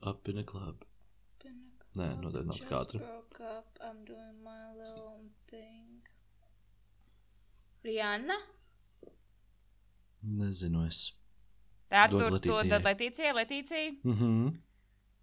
Up 0.02 0.28
in 0.28 0.38
a 0.38 0.44
club. 0.44 0.84
Nē, 1.98 2.06
noteikti 2.22 2.46
nav 2.46 2.56
Just 2.58 2.68
katra. 2.70 2.98
broke 3.00 3.40
up, 3.40 3.78
I'm 3.80 4.04
doing 4.04 4.42
my 4.44 4.72
little 4.76 5.24
thing. 5.50 6.02
Rihanna? 7.84 8.36
Nezinu 10.22 10.86
es. 10.86 11.12
Tā 11.90 12.04
ir 12.04 12.10
tur, 12.10 12.38
tur, 12.44 12.62
tad 12.68 12.84
Letīcija, 12.84 13.32
Letīcija. 13.34 13.96
Mhm. 14.04 14.58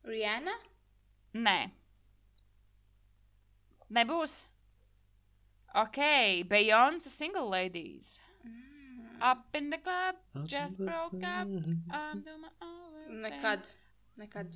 Rihanna? 0.03 0.55
Nē. 1.36 1.72
Nebūs. 3.91 4.43
Ok, 5.76 5.98
Beyoncé 6.48 7.10
single 7.10 7.50
ladies. 7.50 8.22
Mm. 8.48 9.22
Up 9.22 9.46
in 9.54 9.70
the 9.70 9.78
club, 9.78 10.16
just 10.48 10.78
broke 10.78 11.22
up. 11.24 11.48
I'm 11.92 12.22
doing 12.22 12.42
my 12.42 12.54
own. 12.62 13.22
Nekad. 13.22 13.60
Nekad. 14.18 14.48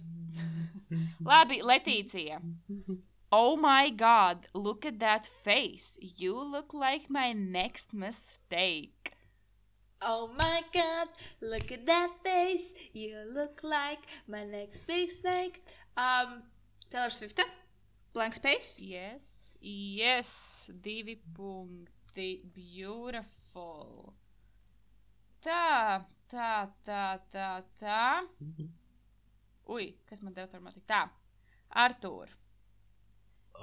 Labi, 1.21 1.61
Letīcija. 1.61 2.39
Oh 3.31 3.57
my 3.57 3.89
god, 3.89 4.47
look 4.53 4.85
at 4.85 4.99
that 4.99 5.27
face. 5.43 5.97
You 5.99 6.41
look 6.41 6.73
like 6.73 7.09
my 7.09 7.33
next 7.33 7.93
mistake. 7.93 9.11
Oh 10.01 10.31
my 10.37 10.63
god, 10.73 11.09
look 11.41 11.71
at 11.71 11.85
that 11.85 12.11
face. 12.23 12.73
You 12.93 13.17
look 13.31 13.59
like 13.61 14.07
my 14.25 14.45
next 14.45 14.87
big 14.87 15.11
snake. 15.11 15.65
Um, 15.97 16.43
Taylor 16.89 17.09
Swift. 17.09 17.41
Blank 18.13 18.35
space. 18.35 18.79
Yes, 18.79 19.21
yes, 19.61 20.69
divi 20.81 21.15
punkti. 21.35 22.41
Beautiful. 22.53 24.13
Tā, 25.43 26.05
tā, 26.31 26.69
tā, 26.85 27.19
tā, 27.31 27.49
tā. 27.79 28.01
Ui, 29.69 29.95
kas 30.09 30.21
man 30.21 30.33
tur 30.33 30.59
matik? 30.59 30.83
Tā, 30.89 31.09
Artur. 31.71 32.27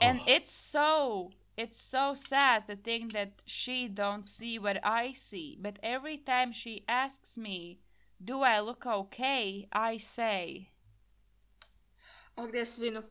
And 0.00 0.20
Oh. 0.20 0.24
it's 0.26 0.52
so, 0.52 1.30
it's 1.56 1.80
so 1.80 2.14
sad 2.14 2.66
to 2.68 2.76
think 2.76 3.12
that 3.12 3.40
she 3.46 3.88
don't 3.88 4.28
see 4.28 4.58
what 4.58 4.78
I 4.84 5.12
see. 5.12 5.56
But 5.60 5.78
every 5.82 6.18
time 6.18 6.52
she 6.52 6.84
asks 6.88 7.36
me, 7.36 7.80
do 8.22 8.42
I 8.42 8.60
look 8.60 8.86
okay? 8.86 9.66
I 9.72 9.96
say, 9.96 10.70
Ak, 12.36 12.52
Dievs, 12.52 12.78
zinu. 12.78 13.02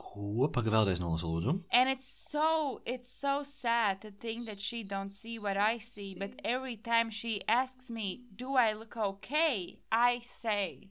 Ko? 0.00 0.48
Pagaid, 0.48 0.72
vēlreiz 0.74 1.00
nolasu, 1.02 1.28
lūdzu. 1.34 1.52
and 1.70 1.88
it's 1.90 2.06
so, 2.30 2.80
it's 2.86 3.10
so 3.10 3.42
sad 3.42 4.00
to 4.02 4.10
think 4.10 4.46
that 4.46 4.58
she 4.60 4.82
don't 4.82 5.10
see 5.10 5.38
what 5.38 5.56
I 5.56 5.78
see. 5.78 6.14
But 6.18 6.40
every 6.44 6.76
time 6.76 7.10
she 7.10 7.42
asks 7.46 7.90
me, 7.90 8.24
do 8.34 8.54
I 8.56 8.72
look 8.72 8.96
okay? 8.96 9.80
I 9.92 10.20
say, 10.24 10.88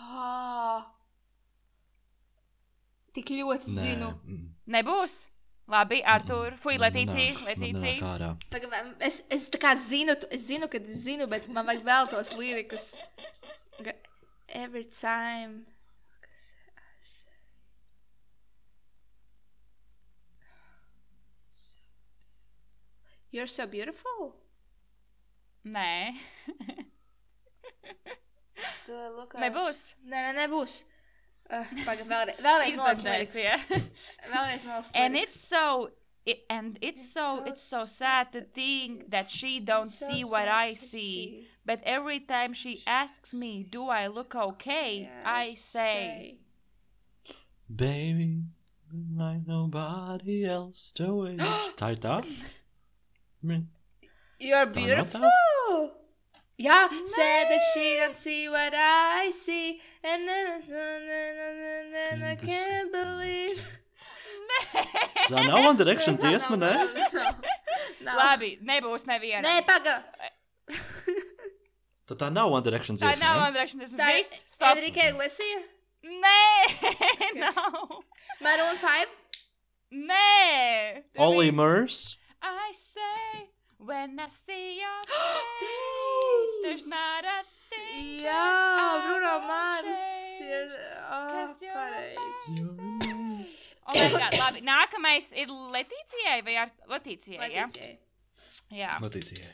Oh. 0.00 0.84
Tik 3.14 3.30
ļoti 3.34 3.72
Nē. 3.74 3.82
zinu. 3.82 4.12
mm. 4.24 4.44
nebūs. 4.68 5.24
Labi, 5.68 5.98
Artur, 6.06 6.54
Letīcija. 6.80 7.98
ārā. 8.08 8.28
Pagaid, 8.50 8.94
es, 9.04 9.18
es 9.28 9.48
tā 9.52 9.58
kā 9.60 9.74
zinu, 9.76 10.14
es 10.32 10.46
zinu, 10.48 10.68
ka 10.72 10.78
es 10.80 11.02
zinu, 11.04 11.26
bet 11.28 11.48
man 11.52 11.66
vajag 11.68 11.82
vēl 11.84 12.08
tos 12.14 12.30
līrikus. 12.38 12.86
Ga- 13.84 13.92
Every 14.48 14.84
time. 14.84 15.66
You're 23.30 23.46
so 23.46 23.66
beautiful. 23.66 24.34
Nē, 25.66 26.14
Do 28.86 28.94
I 28.94 29.08
look 29.08 29.34
like- 29.34 29.52
nebūs. 29.52 29.94
Nē, 30.06 30.20
nē, 30.24 30.34
nebūs. 30.48 30.82
Uh, 31.50 31.64
Pagaid, 31.84 32.06
vēlreiz. 32.08 32.40
Vēlreiz 32.46 32.74
nolas 32.76 32.98
Izdomājies, 33.02 33.34
līrikus. 33.36 33.44
ja. 33.44 33.80
Vēlreiz 34.32 34.64
nolas 34.68 34.90
and 34.94 35.16
it's 35.16 35.38
so 35.40 35.90
it, 36.26 36.42
and 36.50 36.78
it's, 36.82 37.00
It's 37.02 37.12
so, 37.12 37.20
so 37.38 37.44
it's 37.44 37.62
so 37.62 37.84
sad 37.86 38.32
to 38.32 38.42
think 38.42 39.10
that 39.10 39.30
she 39.30 39.60
don't 39.60 39.88
So 39.88 40.08
see 40.08 40.24
what 40.24 40.48
I 40.48 40.74
to 40.74 40.86
see. 40.86 41.48
But 41.64 41.80
every 41.84 42.20
time 42.20 42.52
she 42.52 42.82
asks 42.86 43.32
me, 43.32 43.62
"Do 43.62 43.88
I 43.88 44.06
look 44.08 44.34
okay?" 44.34 45.08
I 45.24 45.44
Yes, 45.44 45.58
say, 45.60 46.38
Baby, 47.74 48.42
like 49.16 49.46
nobody 49.46 50.44
else 50.46 50.92
doing. 50.92 51.38
Tā 51.76 51.92
ir 51.92 51.96
tā? 52.04 52.20
Mm. 53.44 53.66
You're 54.40 54.66
Tā 54.66 54.86
nav 54.86 55.06
tā? 55.12 55.20
beautiful. 55.20 55.90
Yeah, 56.58 56.88
said 57.14 57.44
that 57.50 57.60
she 57.72 57.94
don't 57.96 58.16
see 58.16 58.48
what 58.48 58.74
I 58.74 59.30
see, 59.30 59.80
and 60.02 60.26
then, 60.28 60.62
then, 60.66 61.06
then, 61.06 61.92
then 61.92 62.22
I 62.22 62.30
And 62.30 62.40
this- 62.40 62.48
can't 62.50 62.92
believe. 62.92 63.62
Tā 65.28 65.46
nav 65.46 65.64
One 65.64 65.76
Direction 65.76 66.16
dziesma, 66.22 66.58
ne? 66.58 66.72
Nav. 68.02 68.16
Labi, 68.18 68.58
nebūs 68.64 69.04
neviena. 69.06 69.42
Nē, 69.46 69.62
paga. 69.66 70.02
Tad 72.08 72.18
tā 72.24 72.30
nav 72.32 72.50
One 72.50 72.62
Direction 72.64 72.96
Tā 72.98 73.12
dziesma. 73.12 73.20
nav 73.22 73.36
ne? 73.36 73.42
One 73.46 73.52
Direction. 73.54 73.80
Tas 73.84 73.92
Tā 73.94 74.10
ir 74.14 74.22
viss. 74.22 74.44
Stop. 74.56 74.76
Enrique 74.76 75.08
Iglesias, 75.12 75.62
Nē, 76.02 76.90
nav. 77.44 77.98
Maroon 78.40 78.78
5. 78.82 79.08
Nē. 79.92 81.02
Tas 81.14 81.22
Ollie 81.26 81.50
bija- 81.52 81.56
Murs. 81.60 82.16
I 82.42 82.72
say 82.76 83.48
when 83.78 84.18
I 84.18 84.28
see 84.28 84.78
your 84.80 85.00
face, 85.60 86.54
there's 86.62 86.86
not 86.86 87.24
a 87.24 87.42
thing. 87.44 88.24
Jā, 88.24 88.32
I 88.32 89.06
Bruno 89.06 89.32
won't 89.34 89.46
Mars 89.46 89.84
change, 89.84 90.50
ir 90.50 90.68
oh, 91.10 91.28
'cause 91.30 91.62
you're 91.62 91.74
pareizi. 91.74 92.60
amazing. 92.60 93.46
Oh 93.86 93.94
my 93.94 94.10
God, 94.10 94.32
labi. 94.32 94.62
Nākamais 94.62 95.32
ir 95.32 95.46
Letīcijai 95.48 96.42
vai 96.44 96.56
ar 96.56 96.70
Letīcijai? 96.88 97.50
Ja? 97.54 97.66
Letīcijai. 97.66 97.98
Jā. 98.72 98.98
Latīcija. 99.00 99.46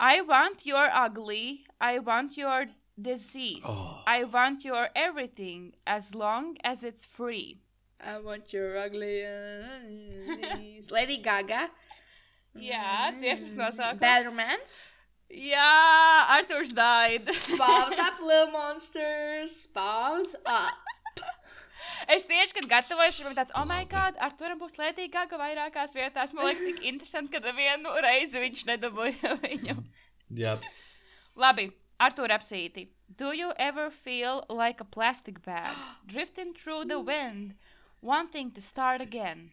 I 0.00 0.20
want 0.20 0.66
your 0.66 0.88
ugly. 0.92 1.64
I 1.80 1.98
want 1.98 2.36
your 2.36 2.66
disease. 3.00 3.64
Oh. 3.66 4.02
I 4.06 4.24
want 4.24 4.64
your 4.64 4.88
everything 4.94 5.72
as 5.86 6.14
long 6.14 6.56
as 6.64 6.82
it's 6.84 7.04
free. 7.06 7.60
I 8.00 8.18
want 8.18 8.52
your 8.52 8.76
ugly 8.78 9.24
eyes. 9.26 10.90
Lady 10.90 11.16
Gaga. 11.18 11.70
Jā, 12.56 13.10
dziesmas 13.18 13.56
nosaukums. 13.58 14.00
Bad 14.00 14.26
Romance. 14.26 14.78
Jā, 15.28 15.68
Arthurs 16.38 16.72
died. 16.72 17.28
Balls 17.58 17.98
up, 18.06 18.20
little 18.20 18.50
monsters. 18.50 19.66
Balls 19.74 20.34
up. 20.46 20.78
es 22.08 22.24
tieši, 22.24 22.54
kad 22.56 22.68
gatavoju 22.70 23.12
šo 23.12 23.34
tādu, 23.36 23.52
oh, 23.58 23.66
my 23.68 23.84
God, 23.90 24.16
ar 24.24 24.32
to 24.32 24.48
būs 24.60 24.78
lētīga 24.80 25.26
gaga 25.26 25.40
vairākās 25.42 25.92
vietās. 25.96 26.32
Man 26.32 26.48
liekas, 26.48 26.64
tik 26.64 26.86
interesanti, 26.88 27.36
ka 27.36 27.52
vienu 27.52 27.92
reizi 28.00 28.40
viņš 28.40 28.64
nedabūja 28.72 29.36
viņu. 29.44 29.76
Jā. 30.40 30.56
Labi, 31.36 31.68
Artur 32.00 32.32
apsīti. 32.32 32.88
Do 33.08 33.32
you 33.32 33.52
ever 33.58 33.90
feel 33.90 34.44
like 34.48 34.80
a 34.80 34.84
plastic 34.84 35.44
bag 35.44 35.76
drifting 36.06 36.54
through 36.54 36.86
the 36.86 37.00
wind, 37.00 37.54
wanting 38.00 38.50
to 38.52 38.60
start 38.60 39.00
again? 39.00 39.50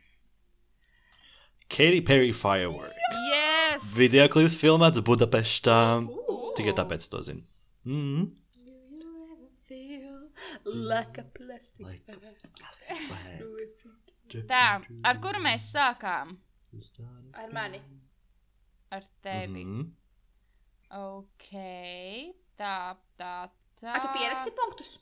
Katy 1.70 2.02
Perry 2.02 2.32
Firework. 2.32 2.94
Yes! 3.32 3.84
Videoklips 3.96 4.56
filmēts 4.60 5.02
Budapeštā. 5.06 5.78
Tikai 6.56 6.74
tāpēc 6.78 7.08
to 7.12 7.22
zinu. 7.26 7.44
Mm. 7.86 8.30
Do 8.56 8.72
you 8.72 9.26
ever 9.34 9.50
feel 9.68 10.32
like 10.66 11.18
a 11.18 11.26
plastic 11.36 11.86
Like 11.86 12.06
bag? 12.08 12.22
Tā, 14.50 14.64
ar 15.06 15.20
kuru 15.24 15.42
mēs 15.44 15.68
sākām? 15.74 16.38
Ar 17.36 17.52
mani. 17.54 17.82
Ar 18.92 19.04
tevi. 19.22 19.48
Mm 19.48 19.56
-hmm. 19.56 19.84
Mhm. 19.84 19.94
Ok, 20.96 21.50
tā, 22.58 22.96
tā, 23.18 23.50
tā. 23.82 23.92
A 23.92 24.00
tu 24.00 24.08
pieraksti 24.14 24.52
punktus? 24.52 25.00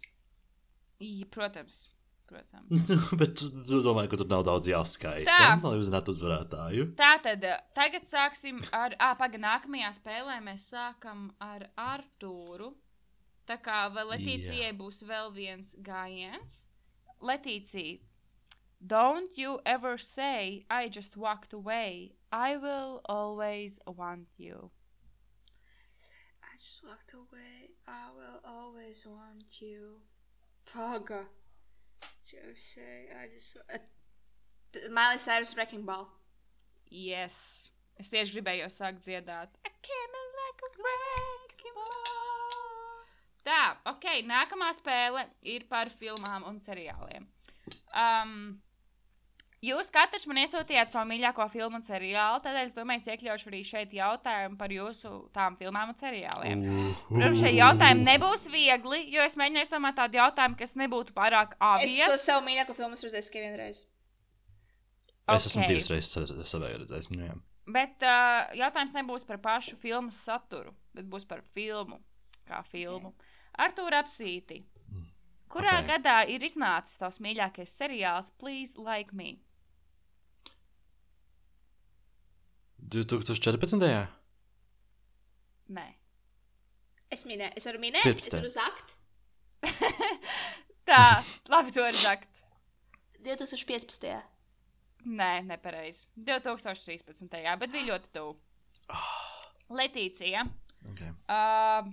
I, 0.99 1.25
protams, 1.29 1.89
protams. 2.29 2.69
Bet 3.19 3.35
tu 3.39 3.79
domāji, 3.85 4.11
ka 4.11 4.19
tur 4.21 4.29
nav 4.31 4.45
daudz 4.47 4.69
jāskaita. 4.71 5.27
Tā. 5.27 5.49
Lai 5.63 5.79
uzzinātu 5.81 6.15
uzvarētāju. 6.15 6.87
Tātad, 6.99 7.45
tagad 7.77 8.07
sāksim 8.07 8.61
ar, 8.75 8.95
ah, 8.99 9.15
pagaidi, 9.19 9.43
nākamajā 9.43 9.91
spēlē 9.99 10.39
mēs 10.45 10.67
sākam 10.71 11.29
ar 11.43 11.67
Artūru. 11.79 12.73
Tā 13.49 13.57
kā 13.59 13.85
vēl 13.91 14.13
Letīcijai 14.13 14.71
būs 14.79 15.01
vēl 15.03 15.33
viens 15.35 15.73
gājiens. 15.83 16.63
Letīcija, 17.23 17.99
don't 18.79 19.37
you 19.37 19.59
ever 19.65 19.97
say, 19.97 20.65
I 20.69 20.87
just 20.87 21.17
walked 21.17 21.53
away. 21.53 22.15
I 22.31 22.57
will 22.57 23.01
always 23.05 23.79
want 23.85 24.27
you. 24.37 24.71
I 26.41 26.57
just 26.57 26.83
walked 26.83 27.13
away. 27.13 27.71
I 27.87 28.07
will 28.15 28.39
always 28.45 29.05
want 29.05 29.61
you. 29.61 29.99
Paga. 30.71 31.25
Say, 32.53 33.09
I 33.13 33.27
just. 33.33 33.57
Uh, 33.71 33.77
Miley 34.89 35.19
Cyrus 35.19 35.55
Wrecking 35.55 35.85
Ball. 35.85 36.07
Yes. 36.89 37.35
Es 38.01 38.09
tieši 38.09 38.33
gribēju 38.37 38.69
sākt 38.73 39.03
dziedāt. 39.05 39.53
Like. 39.63 39.89
Tā, 43.43 43.61
ok, 43.91 44.05
nākamā 44.25 44.69
spēle 44.77 45.25
ir 45.53 45.65
par 45.69 45.91
filmām 45.99 46.45
un 46.47 46.59
seriāliem. 46.63 47.25
Um, 47.91 48.61
jūs 49.63 49.89
katrs 49.93 50.25
man 50.29 50.41
iesūtījāt 50.43 50.91
savu 50.91 51.07
mīļāko 51.11 51.45
filmu 51.53 51.79
un 51.79 51.85
seriālu, 51.87 52.41
tādēļ 52.43 52.67
es 52.67 52.75
domāju, 52.75 53.03
es 53.03 53.07
iekļaušu 53.13 53.49
arī 53.51 53.61
šeit 53.67 53.95
jautājumu 53.95 54.59
par 54.59 54.73
jūsu 54.75 55.13
tām 55.35 55.55
filmām 55.59 55.93
un 55.93 55.97
seriāliem. 55.99 56.65
Protams, 57.09 57.39
šie 57.39 57.53
jautājumi 57.55 58.05
nebūs 58.09 58.45
viegli, 58.53 59.01
jo 59.13 59.23
es 59.23 59.37
mēģināju 59.39 59.69
izdomāt 59.69 59.97
tādu 59.99 60.19
jautājumu, 60.19 60.59
kas 60.59 60.75
nebūtu 60.83 61.15
pārāk 61.15 61.55
Es 61.83 61.95
to 61.95 62.19
savu 62.25 62.45
mīļāko 62.49 62.75
filmu 62.77 62.97
esmu 62.99 63.09
redzējis 63.09 63.31
tikai 63.31 63.45
vienreiz. 63.47 63.83
Es 65.31 65.47
esmu 65.47 65.67
divas 65.69 65.89
reizes 65.91 66.11
sa- 66.11 66.49
savēju 66.57 66.83
redzējis. 66.83 67.09
Nu, 67.15 67.23
jā. 67.29 67.35
Bet 67.73 68.03
uh, 68.03 68.51
jautājums 68.59 68.91
nebūs 68.97 69.23
par 69.23 69.39
pašu 69.39 69.77
filmas 69.79 70.17
saturu, 70.19 70.73
bet 70.93 71.07
būs 71.07 71.23
par 71.29 71.39
filmu. 71.55 72.01
Kā 72.43 72.59
filmu. 72.67 73.13
Ar 73.55 73.71
to 73.71 73.85
apsīti. 73.87 74.65
Kurā 75.53 75.77
Ok. 75.77 75.83
okay. 75.85 75.87
gadā 75.93 76.15
ir 76.27 76.43
iznācis 76.43 76.97
tavs 76.97 77.21
mīļākais 77.23 77.71
seriāls 77.77 78.31
Please 78.41 78.75
Like 78.75 79.13
Me? 79.13 79.37
2014. 82.91 83.79
Nē. 85.73 85.87
Es 87.13 87.23
minēju, 87.29 87.53
es 87.59 87.67
varu 87.69 87.79
minēt, 87.81 88.07
es 88.09 88.25
15. 88.25 88.39
varu 88.39 88.51
zakt. 88.51 88.93
Tā, 90.89 91.03
labi, 91.51 91.71
to 91.75 91.85
ir 91.87 91.99
zakt. 92.01 92.41
2015. 93.23 94.09
Nē, 95.03 95.31
nepareizi. 95.47 96.07
2013. 96.15 97.29
bet 97.59 97.71
bija 97.71 97.93
ļoti 97.93 98.11
tuvu. 98.15 98.35
Letīcija. 99.73 100.43
Okay. 100.91 101.13
Uh, 101.31 101.87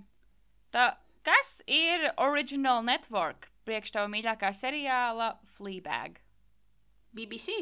tā, 0.75 0.89
kas 1.27 1.61
ir 1.71 2.09
Original 2.19 2.83
Network 2.83 3.47
priekš 3.67 3.93
tev 3.95 4.09
mīļākā 4.11 4.51
seriāla 4.57 5.33
Fleabag? 5.55 6.19
BBC. 7.15 7.55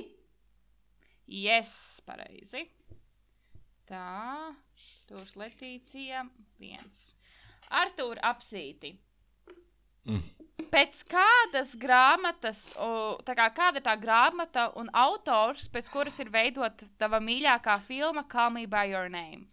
Yes, 1.30 2.02
pareizi. 2.06 2.66
Tā, 3.90 4.54
tur 5.10 5.26
Letīcija. 5.40 6.26
viens. 6.62 7.16
Artur 7.70 8.20
apsīti. 8.22 8.94
Mm. 10.06 10.22
Pēc 10.70 11.00
kādas 11.10 11.72
grāmatas, 11.80 12.68
tā 13.26 13.36
kā 13.38 13.48
kāda 13.56 13.80
ir 13.80 13.86
tā 13.86 13.96
grāmata 13.98 14.68
un 14.78 14.92
autors, 14.94 15.68
pēc 15.74 15.90
kuras 15.90 16.20
ir 16.22 16.30
veidota 16.30 16.86
tava 17.02 17.18
mīļākā 17.24 17.80
filma 17.88 18.26
Call 18.30 18.54
Me 18.54 18.68
By 18.70 18.92
Your 18.92 19.10
Name? 19.10 19.48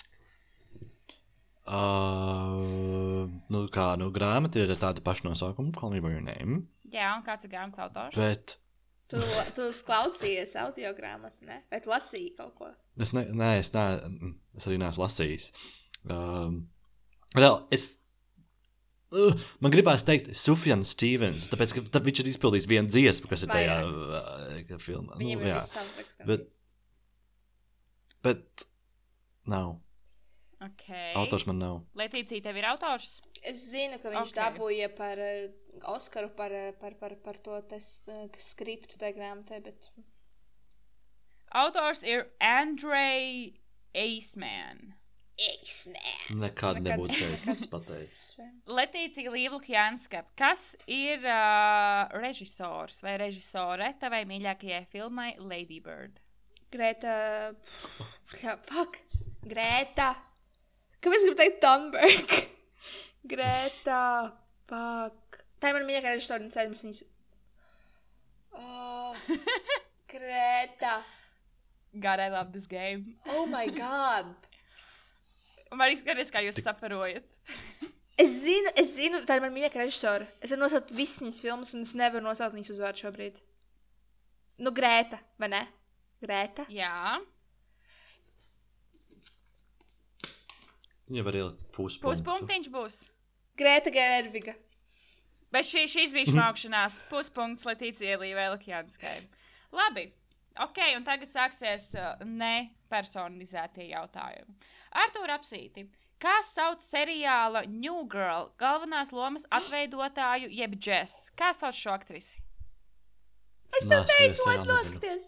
Uh, 1.66 3.24
nu, 3.50 3.64
kā 3.72 3.88
nu, 3.98 4.10
grāmata 4.14 4.60
ir 4.60 4.70
ar 4.74 4.82
tādu 4.82 5.02
pašu 5.06 5.30
nosaukumu, 5.30 5.72
Call 5.78 5.96
Me 5.96 6.04
By 6.04 6.12
Your 6.18 6.26
Name. 6.26 6.66
Jā, 6.92 7.14
un 7.16 7.24
kāds 7.26 7.48
ir 7.48 7.54
grāmatas 7.56 7.86
autors? 7.88 8.18
Bet 8.18 8.58
Tu, 9.10 9.20
tu 9.54 9.68
klausījies 9.86 10.56
audio 10.58 10.90
grāmatu, 10.96 11.44
ne? 11.46 11.60
Vai 11.70 11.78
tu 11.84 11.92
lasīji 11.92 12.32
kaut 12.38 12.56
ko? 12.58 12.72
es, 12.98 13.12
ne, 13.14 13.22
nē, 13.30 13.50
es, 13.60 13.70
ne, 13.76 13.84
es 14.58 14.66
arī 14.66 14.80
neesmu 14.82 15.04
lasījis. 15.04 15.50
Um, 16.10 16.56
vēl, 17.38 17.60
es, 17.76 17.84
uh, 19.14 19.38
man 19.62 19.74
gribās 19.74 20.02
teikt, 20.06 20.32
Sufjans 20.38 20.90
Stevens, 20.96 21.46
tāpēc, 21.52 21.76
ka 21.76 21.84
tā, 21.94 22.02
viņš 22.02 22.24
ir 22.24 22.32
izpildījis 22.32 22.68
vienu 22.72 22.90
dziesmu, 22.90 23.30
kas 23.30 23.46
ir 23.46 23.52
tajā 23.54 23.78
uh, 23.86 24.76
filmā. 24.82 25.18
Viņam 25.22 25.44
Nu, 25.44 25.50
jā, 25.52 25.62
bet- 26.26 26.48
bet 28.26 28.66
nav. 29.46 29.76
Okay. 30.66 31.12
Autors 31.18 31.46
man 31.48 31.60
nav. 31.62 31.78
Letīcija, 31.98 32.42
tev 32.46 32.58
ir 32.60 32.66
autors? 32.70 33.20
Es 33.42 33.62
zinu, 33.70 34.00
ka 34.02 34.10
viņš 34.12 34.20
Ok. 34.20 34.32
okay. 34.32 34.42
dabūja 34.42 34.90
par 34.96 35.22
uh, 35.22 35.46
Oskaru 35.94 36.30
par, 36.36 36.54
uh, 36.54 36.74
par, 36.80 36.96
par, 37.00 37.16
par 37.24 37.40
to 37.44 37.60
tas, 37.70 37.88
uh, 38.10 38.26
skriptu 38.42 38.98
tajā 39.00 39.16
grāmatā, 39.18 39.60
bet 39.64 39.90
Autors 41.56 42.02
ir 42.02 42.26
Andrei 42.42 43.54
Eisman. 43.94 44.96
X-Men. 45.36 46.38
Nekad 46.40 46.78
nebūtu 46.80 47.16
teicis, 47.20 47.66
pateicis. 47.68 48.38
Letīcija 48.72 49.32
Līvlukjānska. 49.34 50.22
Kas 50.38 50.70
ir 50.88 51.20
uh, 51.20 52.08
režisors 52.16 53.02
vai 53.04 53.18
režisore 53.20 53.90
tavai 54.00 54.22
mīļākajai 54.28 54.86
filmai 54.92 55.34
Lady 55.36 55.82
Bird? 55.84 56.22
Greta. 56.72 57.52
Fuck. 58.70 58.96
Greta. 59.44 60.14
Kāpēc 61.06 61.22
gribu 61.22 61.38
teikt 61.38 61.60
Thunberg? 61.62 62.32
Greta. 63.30 63.98
Fuck. 64.66 65.36
Tā 65.62 65.70
ir 65.70 65.76
mana 65.76 65.86
mīļākā 65.86 66.14
režisora 66.16 66.42
un 66.42 66.50
ceļš 66.50 66.80
viņas. 66.82 67.02
Oh, 68.58 69.14
Greta. 70.12 70.96
God, 71.94 72.20
I 72.20 72.28
love 72.34 72.50
this 72.52 72.66
game. 72.66 73.14
Oh 73.30 73.46
my 73.46 73.68
god. 73.70 74.34
Man 75.70 75.86
arī 75.86 76.00
skaties, 76.00 76.32
kā 76.34 76.42
jūs 76.42 76.58
saprojat. 76.64 77.24
Es 78.18 78.34
zinu, 78.42 78.72
es 78.80 78.90
zinu, 78.96 79.22
tā 79.28 79.38
ir 79.38 79.44
mana 79.44 79.54
mīļākā 79.54 79.84
režisora. 79.84 80.26
Es 80.42 80.50
varu 80.50 80.64
nosaukt 80.64 80.90
visas 80.96 81.22
viņas 81.22 81.40
filmas, 81.44 81.72
un 81.76 81.86
es 81.86 81.94
nevaru 81.94 82.26
nosaukt 82.26 82.58
viņas 82.58 82.74
uzvārdu 82.74 83.06
šobrīd. 83.06 83.38
Nu, 84.66 84.74
Grēta, 84.74 85.22
vai 85.38 85.52
ne? 85.52 85.62
Grēta. 86.24 86.66
Jā, 86.72 87.20
Viņa 91.06 91.22
var 91.26 91.38
ielikt 91.38 91.66
puspunktu. 91.74 92.06
puspunktiņš 92.08 92.70
būs. 92.74 93.00
Grēta 93.56 93.92
Gerviga. 93.94 94.56
Bet 95.54 95.68
šī, 95.68 95.86
šīs 95.88 96.14
bija 96.14 96.32
šmaukšanās. 96.32 96.98
Puspunkts 97.10 97.66
Letīcijai 97.68 98.18
Līvlukjānskai. 98.20 99.20
Labi. 99.76 100.08
Ok, 100.64 100.80
un 100.96 101.04
tagad 101.04 101.28
sāksies 101.28 101.90
uh, 101.94 102.16
nepersonalizētie 102.24 103.90
jautājumi. 103.90 104.56
Artur 104.96 105.30
apsīti. 105.34 105.84
Kā 106.16 106.38
sauc 106.48 106.80
seriāla 106.80 107.66
New 107.68 108.06
Girl 108.08 108.48
galvenās 108.60 109.12
lomas 109.12 109.44
atveidotāju, 109.52 110.48
jeb 110.48 110.78
Jess? 110.80 111.28
Kā 111.36 111.52
sauc 111.52 111.76
šo 111.76 111.92
aktrisi? 111.92 112.40
Es 113.76 113.84
tev 113.84 114.06
teicu, 114.08 114.32
es 114.32 114.40
lai 114.46 114.54
jā, 114.56 114.62
nezinu. 114.62 114.72
noskaties. 114.72 115.26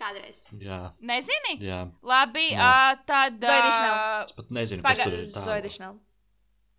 Kādreiz. 0.00 0.38
Jā, 0.64 0.78
Nezini? 1.04 1.58
jā. 1.60 1.82
Labi, 2.02 2.46
Nē. 2.56 2.60
uh, 2.60 3.02
tad. 3.08 3.36
Uh, 3.44 4.22
Es 4.24 4.32
pat 4.38 4.50
nezinu, 4.56 4.82
kas 4.84 5.02
tur 5.02 5.12
ir. 5.18 5.26
tālāk. 5.34 5.44
Zoidišnām. 5.50 5.98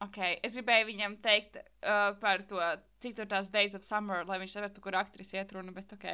okay, 0.07 0.39
es 0.43 0.55
gribēju 0.57 0.87
viņam 0.89 1.17
teikt 1.21 1.59
uh, 1.61 2.15
par 2.21 2.41
to, 2.49 2.57
cik 3.05 3.15
tur 3.19 3.29
tās 3.29 3.51
Days 3.53 3.75
of 3.77 3.85
Summer, 3.85 4.25
lai 4.25 4.39
viņš 4.41 4.55
saprastu, 4.57 4.79
par 4.79 4.87
kuru 4.87 4.97
aktrisi 5.03 5.37
iet 5.37 5.53
runa, 5.53 5.71
bet 5.75 5.93
ok. 5.93 6.07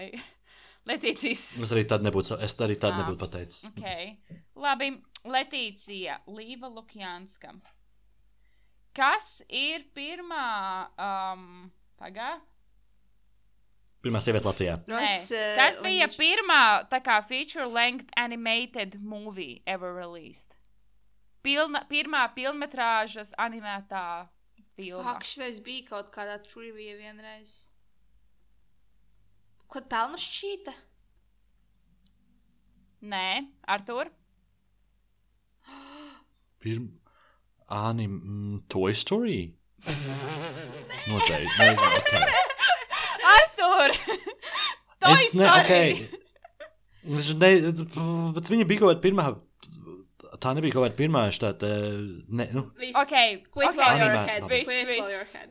Letīcijas. 0.87 1.45
Es 1.63 1.71
arī 1.75 1.85
tad 1.87 2.03
nebūtu, 2.05 2.37
es 2.43 2.53
arī 2.63 2.75
tad 2.79 2.93
Ā, 2.95 3.01
nebūtu 3.01 3.19
pateicis. 3.23 3.65
Okay. 3.73 4.13
Labi, 4.55 4.91
Letīcija, 5.27 6.21
Līva 6.31 6.69
Lukjanska. 6.71 7.51
Kas 8.95 9.41
ir 9.49 9.83
pirmā? 9.95 10.45
Um, 10.97 11.71
Pagaidā. 11.99 12.37
Pirmā 14.07 14.21
sieviete 14.23 14.47
Latvijā. 14.47 14.77
Nu, 14.87 14.95
Nē. 14.95 15.07
es, 15.17 15.27
Kas 15.59 15.75
lai 15.81 15.89
bija 15.89 16.07
viņš- 16.07 16.17
pirmā 16.21 16.61
tā 16.89 17.01
kā 17.03 17.19
feature-length 17.27 18.09
animated 18.15 19.01
movie 19.03 19.61
ever 19.67 19.93
released? 19.93 20.55
Pilna, 21.43 21.83
pirmā 21.89 22.25
filmetrāžas 22.35 23.33
animētā 23.39 24.27
filma. 24.75 25.15
Ak, 25.15 25.23
šitais 25.23 25.59
bija 25.63 25.85
kaut 25.89 26.11
kādā 26.15 26.39
trivija 26.43 26.95
vienreiz. 26.99 27.67
Ko 29.67 29.81
pelnu 29.81 30.15
šķīta? 30.17 30.73
Nē, 33.03 33.47
Artur. 33.67 34.09
Pirmā 36.63 36.89
anim, 37.69 38.19
mm, 38.23 38.61
Toy 38.69 38.93
Story. 38.93 39.53
Noteikti. 41.07 41.57
Nē, 41.59 41.73
okay. 41.75 42.21
Artur! 42.21 42.56
Toy 44.99 45.13
Es 45.27 45.33
ne, 45.37 45.49
okay. 45.51 46.07
Es 47.17 47.27
ne, 47.37 47.51
bet 48.35 48.49
viņa 48.51 48.65
bija 48.67 48.81
kaut 48.83 48.91
kāda 48.95 49.03
pirmā. 49.03 49.27
Tā 50.37 50.51
nebija 50.53 50.75
kaut 50.75 50.85
kāda 50.85 50.97
pirmā 50.97 51.21
štāta. 51.33 51.69
Ne, 52.29 52.45
nu, 52.53 52.65
Viss. 52.77 52.97
Ok, 52.99 53.13
Quit 53.53 53.69
ok, 53.71 53.77
while 53.79 53.97
you're 54.01 54.17
ahead. 54.19 54.41
nav. 54.43 54.49
Quit 54.51 54.67
Viss, 54.67 54.73
while 54.73 54.89
viss. 54.91 55.11
you're 55.13 55.27
ahead. 55.29 55.49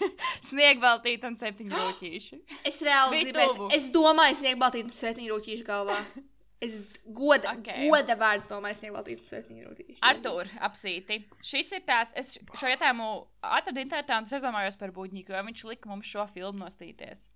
Sniegbaltīt 0.50 1.24
un 1.28 1.36
septiņu 1.40 1.76
rūtīši. 1.82 2.40
Es 2.68 2.80
reāli 2.84 3.22
gribēju. 3.28 3.68
Es 3.76 3.86
domāju, 3.94 4.40
sniegt 4.40 4.60
baltītu 4.64 4.96
svētņu 4.98 5.30
rūtīšu 5.34 5.68
galvā. 5.68 6.00
Es 6.64 6.78
goda, 7.12 7.50
Ok. 7.52 7.66
okay. 7.68 7.82
goda 7.92 8.14
vārds 8.16 8.48
domāju, 8.48 8.78
sniegt 8.78 8.94
baltītu 8.96 9.26
svētņu 9.28 9.66
rūtīšu. 9.66 9.96
Artur, 10.08 10.48
apsīti. 10.64 11.18
Šis 11.44 11.74
ir 11.76 11.82
tāds, 11.84 12.14
es 12.16 12.38
šo 12.56 12.70
jautājumu 12.70 13.08
atradu 13.44 13.82
internetā 13.82 14.16
un 14.16 14.24
es 14.24 14.32
aizdomājos 14.38 14.80
par 14.80 14.94
Budņiku, 14.96 15.34
jo 15.36 15.42
viņš 15.50 15.64
lika 15.68 15.90
mums 15.92 16.08
šo 16.08 16.24
filmu 16.32 16.64
nostīties. 16.64 17.26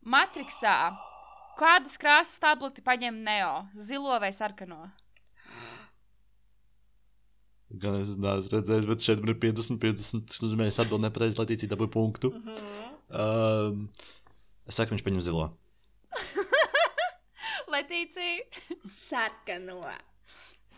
Matriksā. 0.00 0.96
Kādas 1.60 1.98
krāsas 2.00 2.40
tableti 2.40 2.82
paņem 2.84 3.20
Neo? 3.24 3.66
Zilo 3.76 4.16
vai 4.22 4.30
sarkano? 4.32 4.88
Gan 7.70 8.00
es 8.00 8.14
neesmu 8.18 8.50
redzējis, 8.56 8.86
bet 8.88 9.04
šeit 9.04 9.20
man 9.22 9.34
ir 9.34 9.38
50, 9.42 9.78
50. 9.82 10.24
Tas 10.32 10.40
nozīmē, 10.42 10.66
es 10.70 10.78
atbildēju 10.80 11.06
nepareizi, 11.06 11.36
lai 11.38 11.46
tīcī 11.50 11.68
dabūju 11.70 11.92
punktu. 11.94 12.32
Mhm. 12.34 12.88
Um, 13.10 13.84
es 14.66 14.78
saku, 14.78 14.94
viņš 14.94 15.04
paņem 15.06 15.22
zilo. 15.26 15.50
Letīcija. 17.74 18.64
Sarkano. 18.94 19.84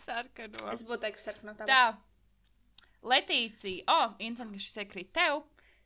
Sarkano. 0.03 0.67
Es 0.73 0.85
būtu 0.85 1.05
teiks 1.07 1.25
sarkano. 1.25 1.55
tā. 1.57 1.69
Tā. 1.69 2.83
Letīcija. 3.03 3.87
O, 3.87 3.97
oh, 3.97 4.13
interesanti, 4.19 4.59
ka 4.59 4.67
šis 4.67 4.79
iekrīt 4.83 5.11
tev. 5.15 5.41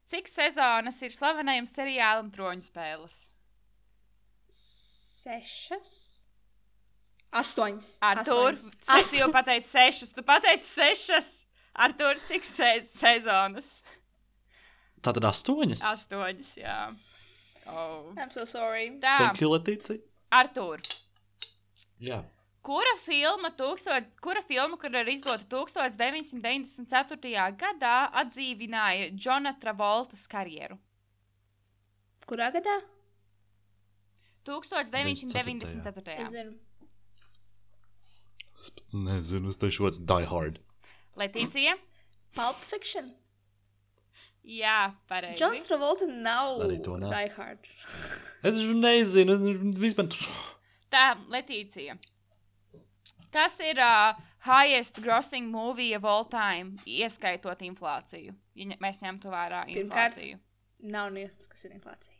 Cik 0.07 0.29
sezonas 0.31 1.01
ir 1.03 1.11
slavenajam 1.11 1.67
seriālam 1.67 2.29
Troņu 2.31 2.67
spēles? 2.67 3.26
Sešas. 5.27 6.15
Astoņas. 7.35 7.97
Ar 7.99 8.23
to 8.23 8.47
Astoņas. 8.47 8.63
es 8.95 9.09
jau 9.17 9.27
pateicu 9.35 9.67
sešas. 9.67 10.13
Tu 10.15 10.23
pateici 10.23 10.69
sešas. 10.71 11.27
Ar 11.75 11.91
to 11.93 12.13
cik 12.29 12.45
se 12.47 12.69
sezonas? 12.87 13.83
Tātad 15.03 15.27
astoņas. 15.27 15.83
Astoņas, 15.83 16.55
jā. 16.57 16.95
Oh. 17.67 18.15
I'm 18.15 18.31
so 18.31 18.45
sorry. 18.47 18.87
Tā, 19.03 19.35
Latīcija. 19.35 19.99
Artur. 20.31 20.79
Jā. 21.99 22.23
Kura 22.63 22.95
filma, 23.03 23.51
tūkstot, 23.55 24.07
kura 24.23 24.41
filma, 24.47 24.79
kur 24.79 24.95
ir 24.95 25.07
izdota 25.11 25.43
1994. 25.51 27.51
gadā, 27.59 28.11
atdzīvināja 28.23 29.11
Džona 29.15 29.59
Travoltas 29.59 30.23
karjeru? 30.31 30.79
Kurā 32.27 32.51
gadā? 32.55 32.79
1994. 34.47 36.17
Es 36.23 36.31
zinu. 36.33 36.55
Nezinu, 38.93 39.51
es 39.53 39.59
teikšu, 39.61 39.83
what's 39.85 39.99
die 39.99 40.27
hard. 40.31 40.59
Letīcija? 41.19 41.77
Pulp 42.37 42.59
Fiction. 42.69 43.13
Jā, 44.47 44.93
pareizi. 45.11 45.41
Džons 45.41 45.65
Travolta 45.67 46.05
nav. 46.07 46.61
Die 46.71 47.29
Hard. 47.35 47.65
Es 48.45 48.53
taču 48.55 48.75
nezinu, 48.79 49.35
es 49.35 49.79
vispār. 49.81 50.07
Tā, 50.93 51.07
Letīcija. 51.33 51.97
Kas 53.33 53.57
ir 53.59 53.81
uh, 53.83 54.15
highest 54.47 55.01
grossing 55.03 55.49
movie 55.51 55.91
of 55.97 56.05
all 56.07 56.23
time, 56.31 56.77
ieskaitot 56.87 57.59
inflāciju? 57.67 58.37
Ja 58.55 58.77
mēs 58.79 59.01
ņemtu 59.03 59.33
vērā 59.33 59.65
Pirmkārt. 59.67 60.15
inflāciju. 60.15 60.39
Nav 60.95 61.11
nejausmas, 61.11 61.49
kas 61.51 61.67
ir 61.67 61.75
inflācija. 61.75 62.15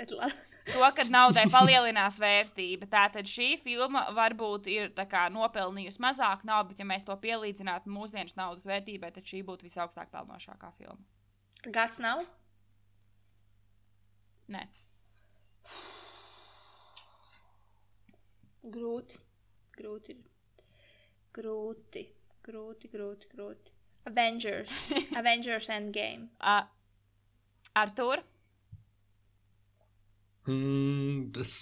Bet 0.00 0.14
labi. 0.16 0.49
To, 0.70 0.84
kad 0.96 1.10
naudai 1.12 1.46
palielinās 1.50 2.18
vērtība. 2.22 2.88
Tātad 2.90 3.28
šī 3.28 3.54
filma 3.64 4.06
varbūt 4.16 4.68
ir 4.70 4.92
kā, 5.10 5.26
nopelnījusi 5.32 6.02
mazāk 6.02 6.44
naudas, 6.48 6.72
bet, 6.72 6.82
ja 6.82 6.88
mēs 6.88 7.06
to 7.06 7.16
pielīdzinātu 7.22 7.90
mūsdienas 7.92 8.36
naudas 8.38 8.68
vērtībai, 8.68 9.12
tad 9.14 9.26
šī 9.26 9.42
būtu 9.46 9.66
visaugstāk 9.68 10.12
pelnošākā 10.14 10.70
filma. 10.78 11.02
Gads 11.66 11.98
nav. 12.02 12.22
Nē, 14.50 14.64
Grūti. 18.60 19.16
Grūti. 19.76 20.14
Grūti. 21.32 22.02
Grūti, 22.44 22.90
grūti, 22.92 23.28
grūti. 23.32 23.72
Avengers. 24.06 24.90
Avengers 25.20 25.68
Endgame. 25.72 26.28
uh, 26.40 26.66
Artur, 27.76 28.20
Hmm, 30.46 31.30
tas. 31.36 31.58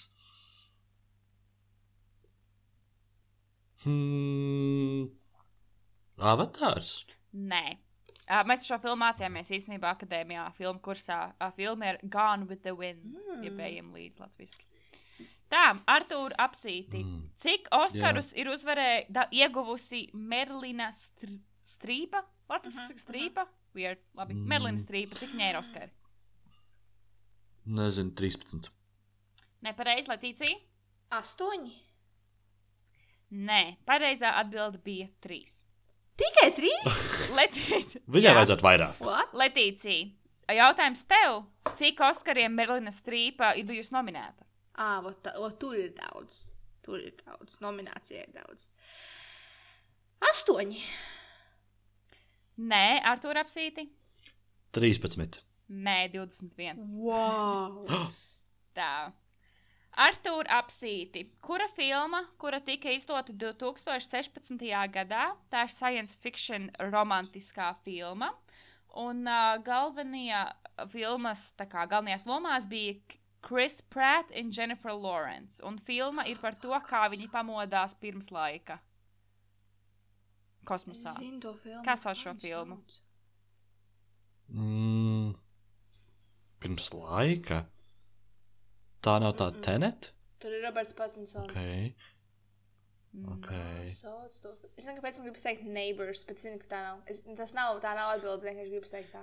Hmm. 3.85 5.09
Avatārs. 6.19 7.05
nē. 7.33 7.79
Uh, 8.29 8.43
mēs 8.45 8.67
šo 8.69 8.77
filmu 8.83 9.01
mācījāmies 9.01 9.49
īstenībā 9.57 9.95
akadēmijā, 9.95 10.43
filmu 10.59 10.83
kursā. 10.85 11.31
Uh, 11.41 11.49
filma 11.57 11.95
ir 11.95 11.99
Gone 12.13 12.45
with 12.51 12.61
the 12.67 12.75
Wind, 12.77 13.15
mm. 13.15 13.45
ja 13.47 13.53
bijām 13.57 13.95
līdz 13.97 14.19
latviešu. 14.21 14.67
Tā, 15.49 15.63
Artur, 15.89 16.35
apsīti. 16.37 17.01
Mm. 17.07 17.23
Cik 17.41 17.71
Oskarus 17.73 18.35
ir 18.37 18.51
uzvarēja, 18.53 19.07
da, 19.09 19.25
ieguvusi 19.33 20.11
Merlina 20.13 20.91
str 20.93 21.39
Strīpa? 21.69 22.21
Latvijas 22.49 22.77
uh 22.79 22.85
-huh, 22.85 23.01
strīpa? 23.01 23.47
Weird. 23.75 23.99
Labi, 24.15 24.35
Mm. 24.35 24.41
mm. 24.43 24.49
Merlina 24.49 24.79
Strīpa. 24.79 25.19
Cik 25.19 25.33
viņai 25.33 25.51
ir 25.51 25.57
Oskari? 25.57 25.91
Nezinu, 27.69 28.13
13. 28.17 28.71
Nepareizi, 29.67 30.09
Latīcija? 30.09 30.57
Astoņi. 31.19 31.75
Nē, 33.49 33.61
pareizā 33.89 34.31
atbilde 34.41 34.81
bija 34.85 35.09
trīs. 35.25 35.59
Tikai 36.19 36.49
trīs? 36.57 37.01
Letīcija. 37.39 38.03
Viņai 38.09 38.33
vajadzētu 38.39 38.65
vairāk. 38.67 39.03
What? 39.05 39.35
Letīcija. 39.37 40.09
Jautājums 40.57 41.03
tev, 41.11 41.43
cik 41.77 42.01
Oskariem 42.07 42.55
Merlina 42.57 42.93
Strīpa 42.95 43.51
ir 43.61 43.67
bijusi 43.69 43.93
nominēta? 43.93 44.47
Ā, 44.81 44.95
vot 45.05 45.19
tā- 45.27 45.35
vot 45.37 45.59
tur 45.61 45.77
ir 45.77 45.91
daudz. 45.99 46.47
Tur 46.87 47.03
ir 47.05 47.13
daudz. 47.21 47.59
Nominācija 47.61 48.23
ir 48.25 48.33
daudz. 48.33 48.71
Astoņi. 50.25 50.81
Nē, 52.59 52.85
ar 53.07 53.21
to 53.23 53.29
apsīti. 53.39 53.85
13. 54.75 55.43
Nē, 55.69 56.09
21. 56.15 56.81
Wow. 56.97 57.85
Tā. 58.79 59.13
Artur 59.99 60.47
apsīti. 60.55 61.25
Kura 61.43 61.67
filma, 61.75 62.23
kura 62.39 62.61
tika 62.63 62.93
izdota 62.95 63.35
2016. 63.35 64.55
gadā, 64.95 65.25
tā 65.51 65.65
ir 65.67 65.73
science 65.75 66.17
fiction 66.23 66.69
romantiskā 66.79 67.73
filma. 67.85 68.31
Un 68.99 69.27
uh, 69.27 69.59
galvenie 69.63 70.39
filmas, 70.93 71.51
tā 71.59 71.67
kā 71.69 71.85
galvenajās 71.91 72.25
lomās 72.31 72.69
bija 72.71 72.95
Chris 73.45 73.81
Pratt 73.91 74.31
un 74.39 74.53
Jennifer 74.55 74.95
Lawrence. 74.95 75.61
Un 75.67 75.79
filma 75.83 76.25
ir 76.31 76.39
par 76.41 76.57
to, 76.63 76.73
kā 76.87 77.05
viņi 77.11 77.29
pamodās 77.35 77.99
pirms 77.99 78.31
laika. 78.35 78.79
Kosmosā. 80.69 81.15
Kā 81.85 81.99
sauc 81.99 82.19
šo 82.23 82.35
filmu? 82.41 82.81
Mm. 84.49 85.18
Pirms 86.63 86.91
laika. 86.95 87.65
Tā 89.05 89.19
nav 89.23 89.37
tā 89.39 89.51
Mm-mm. 89.53 89.65
tenet. 89.65 90.13
Tur 90.43 90.55
ir 90.55 90.63
Roberts 90.67 90.95
Pattinsons. 90.99 91.51
Okay. 91.51 91.93
Mm. 93.15 93.29
Okay. 93.39 93.87
Sauc 93.91 94.35
to. 94.43 94.53
Es 94.77 94.85
nezinu, 94.85 94.99
kāpēc 95.01 95.19
man 95.19 95.29
gribas 95.29 95.45
teikt 95.45 95.65
neighbors, 95.67 96.23
bet 96.29 96.43
zinu, 96.43 96.59
ka 96.63 96.71
tā 96.71 96.81
nav. 96.85 96.99
Es, 97.11 97.23
tas 97.39 97.55
nav, 97.57 97.79
tā 97.83 97.95
nav 97.99 98.17
atbilde, 98.17 98.47
vienkārši 98.47 98.75
gribas 98.75 98.93
teikt 98.93 99.15
tā. 99.15 99.23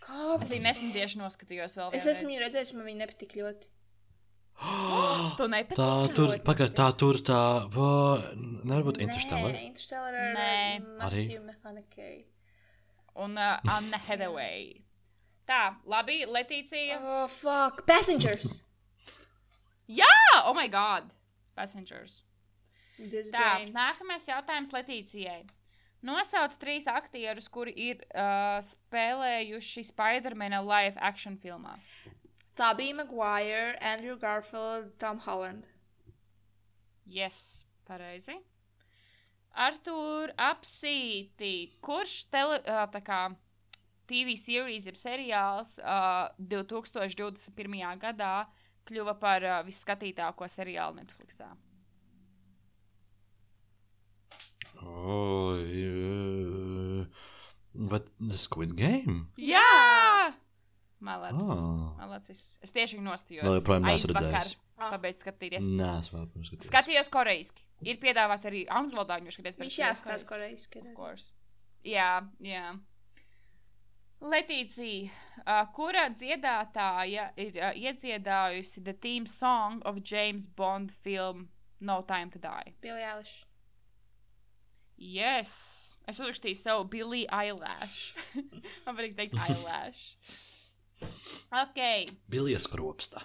Kā? 0.00 0.24
Es 0.40 0.50
viņu 0.50 0.64
nesen 0.64 0.92
tieši 0.96 1.20
noskatījos 1.20 1.76
vēl. 1.78 1.94
Es 1.96 2.08
esmu 2.10 2.32
viņu 2.32 2.42
redzējis, 2.46 2.74
man 2.76 2.88
viņa 2.88 3.04
nepatīk 3.04 3.36
ļoti. 3.40 3.70
Tu 5.38 5.46
nepatīk. 5.48 5.78
Tā 5.78 5.92
tur, 6.16 6.34
pagaid, 6.44 6.74
tā 6.76 6.90
tur, 7.00 7.20
tā, 7.24 7.40
va, 7.72 7.92
nevarbūt 8.36 9.00
Interstellar. 9.04 9.54
Nē, 9.54 9.62
Interstellar 9.70 10.18
ar 10.20 10.34
uh, 10.34 11.06
Arī? 11.06 11.24
Matthew 11.30 11.44
McConaughey. 11.46 12.18
Un 13.24 13.38
uh, 13.40 13.56
Anna 13.76 14.00
Hathaway. 14.04 14.82
Tā, 15.50 15.62
labi, 15.90 16.20
Letīcija. 16.30 17.00
Oh, 17.02 17.24
fuck. 17.26 17.82
Passengers. 17.86 18.60
Ah, 19.90 20.44
oh 20.46 20.54
my 20.54 20.68
god! 20.70 21.08
Passengers. 21.58 22.20
This 22.96 23.32
Tā, 23.34 23.56
brain. 23.56 23.72
nākamais 23.74 24.28
jautājums 24.28 24.70
Letīcijai. 24.70 25.40
Nosauc 26.06 26.54
trīs 26.62 26.86
aktierus, 26.88 27.48
kuri 27.52 27.74
ir 27.90 28.04
uh, 28.14 28.60
spēlējuši 28.64 29.84
Spider-Man 29.90 30.54
live 30.68 31.00
action 31.00 31.36
filmās. 31.42 31.90
Tobey 32.56 32.94
Maguire, 32.94 33.74
Andrew 33.80 34.16
Garfield, 34.20 34.94
Tom 35.02 35.18
Holland. 35.26 35.66
Yes, 37.04 37.66
pareizi. 37.88 38.38
Artur 39.50 40.30
apsīti. 40.38 41.72
Kurš 41.82 42.28
tele, 42.30 42.62
uh, 42.62 42.86
tā 42.94 43.02
kā 43.04 43.22
TV 44.10 44.34
series 44.38 44.88
ir 44.90 44.98
seriāls 44.98 45.76
uh, 45.82 46.28
2021. 46.38 47.80
gadā 48.02 48.34
kļuva 48.90 49.14
par 49.22 49.46
uh, 49.46 49.58
visskatītāko 49.66 50.48
seriālu 50.50 50.98
Netflixā? 50.98 51.50
Oi, 54.80 55.66
bet 57.74 58.08
Squid 58.40 58.72
Game? 58.78 59.26
Jā! 59.38 59.66
Malacis. 61.00 61.48
Ah. 61.48 61.96
Malacis. 62.02 62.40
Es 62.60 62.72
tieši 62.76 62.98
viņu 62.98 63.06
nostājos. 63.06 63.44
Vēl 63.46 63.56
joprojām 63.56 63.86
neesmu 63.88 64.12
redzējis. 64.12 64.54
Ah. 64.76 64.90
Pabeidz 64.94 65.24
skatīties. 65.24 65.64
Nē, 65.64 65.90
es 66.02 66.10
vēl 66.12 66.26
pirms 66.32 66.50
skatījos. 66.50 66.68
Skatījos 66.68 67.10
korejiski. 67.12 67.64
Ir 67.88 68.00
piedāvāts 68.00 68.48
arī 68.48 68.66
angļu 68.68 68.98
valodā, 68.98 69.16
viņš 69.20 69.38
skaties. 69.38 69.56
bet 69.56 69.64
Viņš 69.64 69.76
skatījos 69.76 69.86
jāskatās 69.88 70.26
course. 70.96 71.30
Jā, 71.88 72.10
jā. 72.44 72.66
Letīcija, 74.20 75.62
kura 75.72 76.02
dziedātāja 76.12 77.30
ir 77.40 77.56
iedziedājusi 77.72 78.82
the 78.84 78.92
theme 78.92 79.26
song 79.26 79.80
of 79.88 80.02
James 80.04 80.46
Bond 80.46 80.92
film 80.92 81.48
No 81.80 82.02
Time 82.02 82.28
to 82.30 82.38
Die? 82.38 82.74
Billy 82.82 83.00
Eilish. 83.00 83.46
Yes! 85.00 85.54
Es 86.08 86.18
uzrakstīju 86.20 86.58
savu 86.58 86.84
Billy 86.92 87.22
Eyelash. 87.32 88.14
Man 88.84 88.96
patīk 88.98 89.16
teikt 89.16 89.36
eyelash. 89.40 90.04
Ok. 91.54 91.80
Bilijas 92.32 92.66
kropsta. 92.68 93.22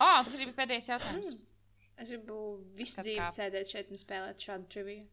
Oh, 0.00 0.22
tas 0.24 0.32
arī 0.34 0.48
bija 0.48 0.56
pēdējais 0.62 0.88
jautājums. 0.90 1.34
Es 2.00 2.08
gribu 2.08 2.36
visu 2.78 2.96
Tad 2.96 3.04
dzīvi 3.06 3.20
kā? 3.20 3.30
sēdēt 3.36 3.70
šeit 3.74 3.90
un 3.92 4.00
spēlēt 4.00 4.46
šādu 4.46 4.70
triviju. 4.72 5.04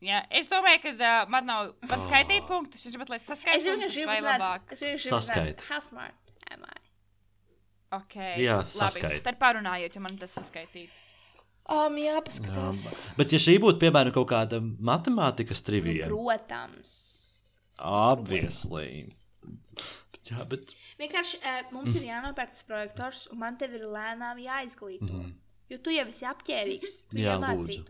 Jā, 0.00 0.22
es 0.32 0.46
domāju, 0.48 0.80
ka 0.82 0.92
uh, 0.96 1.28
man 1.28 1.44
nav 1.46 1.74
pat 1.88 2.00
skaitīt 2.06 2.40
Oh. 2.42 2.48
punktus. 2.48 2.86
Es 2.88 2.94
gribu, 2.96 3.10
lai 3.12 3.18
Es 3.20 3.26
saskaitītu 3.28 3.74
vienkārši 3.74 3.98
gribu 4.06 4.26
labāk. 4.26 4.70
es 4.72 4.80
vienkārši 4.80 5.04
gribu 5.04 5.16
Saskait. 5.16 5.56
zināt, 5.60 5.66
how 5.68 5.80
smart 5.80 6.32
am 6.50 6.64
I? 6.64 6.78
Ok. 7.92 8.14
Jā, 8.40 8.56
labi. 8.62 8.70
saskait. 8.78 9.22
Tad 9.26 9.38
parunājiet, 9.42 9.94
jo 9.94 10.00
man 10.00 10.16
tas 10.16 10.32
saskaitīt. 10.38 10.88
Um, 11.70 11.96
jāpaskatās. 12.00 12.86
Bet, 13.18 13.30
ja 13.32 13.38
šī 13.38 13.58
būtu, 13.62 13.78
piemēram, 13.82 14.12
kaut 14.16 14.28
kāda 14.32 14.58
matemātikas 14.62 15.60
Nu, 15.60 15.66
trivija, 15.68 16.08
protams. 16.08 16.94
obviously. 17.78 19.04
Jā, 20.30 20.44
bet. 20.48 20.72
Vienkārši 21.00 21.38
uh, 21.42 21.60
mums 21.74 21.94
ir 21.98 22.04
jānopērk 22.08 22.52
tas 22.56 22.64
projektors, 22.68 23.26
un 23.32 23.38
man 23.42 23.56
tev 23.60 23.74
ir 23.74 23.84
lēnām 23.90 24.40
jāizglīto. 24.42 25.10
Mhm. 25.12 25.30
Jo 25.70 25.78
tu 25.78 25.92
jau 25.94 26.06
esi 26.10 26.24
apģērbīgs, 26.26 26.94
tu 27.12 27.20
Jā, 27.20 27.36
jau 27.36 27.40
lūdzu. 27.60 27.84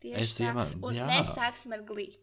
Tieši 0.00 0.20
Es 0.24 0.38
tā. 0.38 0.48
iemā- 0.50 0.66
Un 0.82 0.94
jā. 0.94 1.06
mēs 1.06 1.34
sāksim 1.36 1.72
ar 1.76 1.82
glīdu. 1.82 2.16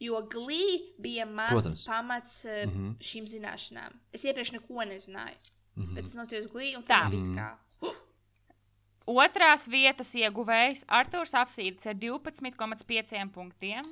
Jo 0.00 0.22
glīda 0.22 1.00
bija 1.00 1.24
mans 1.26 1.50
Protams. 1.52 1.84
pamats 1.84 2.44
uh, 2.44 2.50
mm. 2.50 2.72
-hmm. 2.72 2.96
šīm 3.00 3.24
zināšanām. 3.34 3.92
Es 4.12 4.24
iepriekš 4.24 4.52
neko 4.52 4.74
nezināju. 4.84 5.36
Mm. 5.76 5.84
-hmm. 5.84 5.94
Bet 5.94 6.04
es 6.06 6.14
nostājos 6.14 6.46
glīdu, 6.52 6.76
un 6.76 6.82
Tā. 6.84 7.04
tā 7.04 7.10
bija 7.10 7.20
Mhm. 7.22 7.38
kā. 7.38 7.56
Otrās 9.06 9.68
vietas 9.68 10.14
ieguvējs 10.14 10.84
Arthurs 10.88 11.32
Apsīdis 11.32 11.86
ar 11.86 11.94
12,5 11.94 13.30
punktiem. 13.32 13.82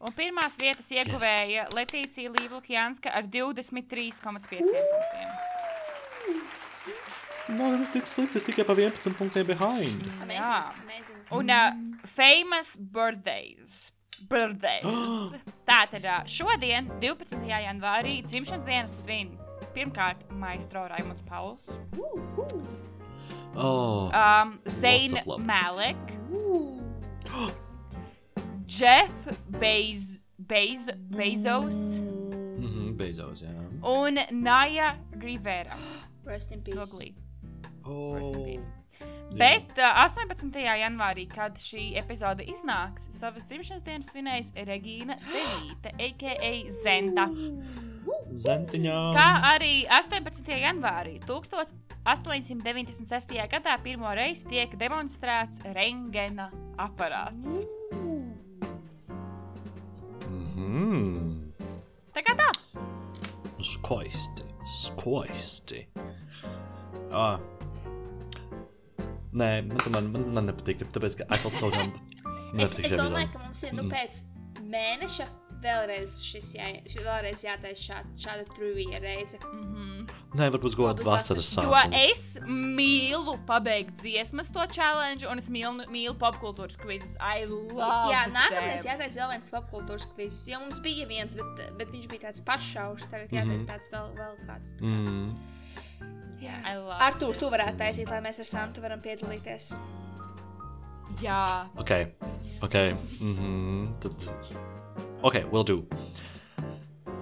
Un 0.00 0.12
pirmās 0.12 0.56
vietas 0.58 0.90
ieguvēja 0.90 1.46
yes. 1.48 1.72
Letīcija 1.72 2.30
Līvlakjanska 2.30 3.10
ar 3.14 3.22
23,5 3.22 4.22
punktiem. 4.22 5.30
Man 7.48 7.74
ir 7.82 7.86
tik 7.92 8.06
slikti, 8.08 8.36
es 8.40 8.44
tikai 8.46 8.64
pa 8.64 8.74
11 8.74 9.14
punktiem 9.18 9.46
behind. 9.46 10.02
Amazing. 10.22 10.30
Jā. 10.32 10.72
Amazing. 10.82 11.13
Un 11.30 11.50
uh, 11.50 11.72
famous 12.06 12.76
birthdays. 12.76 13.92
Birthdays. 14.28 15.34
Tātad 15.68 16.04
uh, 16.04 16.20
šodien, 16.28 16.88
12. 17.00 17.38
janvārī, 17.48 18.20
dzimšanas 18.26 18.64
dienas 18.68 18.94
svin. 19.04 19.34
Pirmkārt, 19.74 20.20
maestro 20.30 20.84
Raimunds 20.88 21.24
Pauls, 21.26 21.70
Oh, 23.56 24.10
um, 24.10 24.58
Zayn 24.66 25.12
Lots 25.12 25.20
of 25.22 25.26
love. 25.26 25.40
Malik, 25.46 25.96
ooh. 26.32 26.80
Jeff 28.66 29.10
Bez 29.48 30.24
Bez 30.38 30.88
Bezos 31.10 32.00
mhm, 32.58 32.96
beidzot, 32.98 33.38
jā. 33.38 33.52
un 33.82 34.18
Naya 34.42 34.96
Rivera. 35.12 35.76
Rest 36.24 36.52
in 36.52 36.62
peace. 36.62 36.74
No 36.74 36.84
Glee. 36.86 37.14
Oh, 37.84 38.14
Rest 38.14 38.30
in 38.34 38.44
peace. 38.44 38.66
Bet 39.34 39.66
uh, 39.80 40.04
18. 40.04 40.54
janvārī, 40.78 41.24
kad 41.30 41.56
šī 41.58 41.96
epizode 41.98 42.44
iznāks, 42.46 43.08
savas 43.18 43.42
dzimšanas 43.50 43.82
dienas 43.86 44.06
svinēs 44.12 44.48
Regīna 44.68 45.16
Devīte, 45.26 45.90
a.k.a. 45.98 46.52
Zenda. 46.84 47.24
Zentiņā. 48.44 48.98
Kā 49.16 49.28
arī 49.54 49.74
18. 49.90 50.50
janvārī 50.62 51.14
1896. 51.26 53.34
gadā 53.50 53.74
pirmo 53.82 54.10
reizi 54.14 54.46
tiek 54.52 54.70
demonstrēts 54.78 55.58
rengena 55.74 56.46
aparāts. 56.78 57.48
Mhm. 60.30 61.50
Tā 62.14 62.20
kā 62.22 62.32
tā. 62.38 62.48
Skaisti, 63.64 64.44
skaisti. 64.84 65.80
Ah. 67.10 67.38
Nē, 69.34 69.48
man, 69.66 69.78
man, 69.92 70.10
man, 70.14 70.28
man 70.38 70.46
nepatīk, 70.52 70.84
tāpēc, 70.94 71.16
ka 71.18 71.24
Apple 71.34 71.50
caurām 71.60 71.90
Es, 71.90 72.60
nepatīk 72.60 72.84
es 72.86 72.92
šī 72.92 73.00
domāju, 73.00 73.32
ka 73.32 73.38
mums 73.42 73.62
ir 73.66 73.72
nu, 73.74 73.82
Mm. 73.82 73.90
pēc 73.90 74.22
mēneša 74.62 75.26
vēlreiz 75.64 76.18
šis 76.20 76.50
jā, 76.54 76.66
vēlreiz 77.00 77.40
jātaisa 77.42 77.82
šāda, 77.88 78.10
šāda 78.20 78.44
trivija 78.54 78.98
reize. 79.00 79.38
Mm 79.42 79.64
-hmm. 79.74 80.10
Nē, 80.38 80.50
varbūt 80.52 80.76
kāda 80.76 81.04
vasaras 81.06 81.48
Jo 81.56 81.62
sākuma. 81.62 82.10
es 82.10 82.38
mīlu 82.46 83.38
pabeigt 83.46 83.96
dziesmas 84.02 84.50
to 84.52 84.66
challenge, 84.70 85.26
un 85.26 85.38
es 85.38 85.48
mīlu, 85.48 85.86
mīlu 85.88 86.14
popkultūras 86.18 86.76
kvizus. 86.76 87.16
I 87.20 87.44
love 87.46 88.12
Jā, 88.12 88.26
nākamais 88.28 88.82
them. 88.82 88.92
jātaisa 88.92 89.20
vēl 89.20 89.30
viens 89.30 89.50
popkultūras 89.50 90.06
kviz. 90.14 90.46
Jo 90.46 90.60
mums 90.60 90.78
bija 90.80 91.06
viens, 91.06 91.34
bet, 91.34 91.76
bet 91.78 91.88
viņš 91.90 92.08
bija 92.08 92.20
tāds 92.30 92.40
pašaurs. 92.44 93.08
Tagad 93.10 93.30
jātaisa 93.32 93.66
tāds 93.66 93.90
vēl, 93.90 94.14
vēl 94.14 94.34
kāds. 94.46 94.74
Mm. 94.80 95.28
Jā. 95.28 95.34
I 96.44 96.76
love 96.76 97.00
Artur, 97.00 97.34
tu 97.38 97.50
varētu 97.52 97.78
taisīt, 97.80 98.10
lai 98.10 98.20
mēs 98.24 98.40
ar 98.42 98.48
Santu 98.48 98.82
varam 98.84 99.00
piedalīties. 99.04 99.72
Jā, 101.22 101.68
Ok, 101.78 101.90
ok. 102.66 102.76
Mhm. 103.20 103.86
Tad. 104.02 104.28
Ok, 105.22 105.38
will 105.52 105.64
do. 105.64 105.84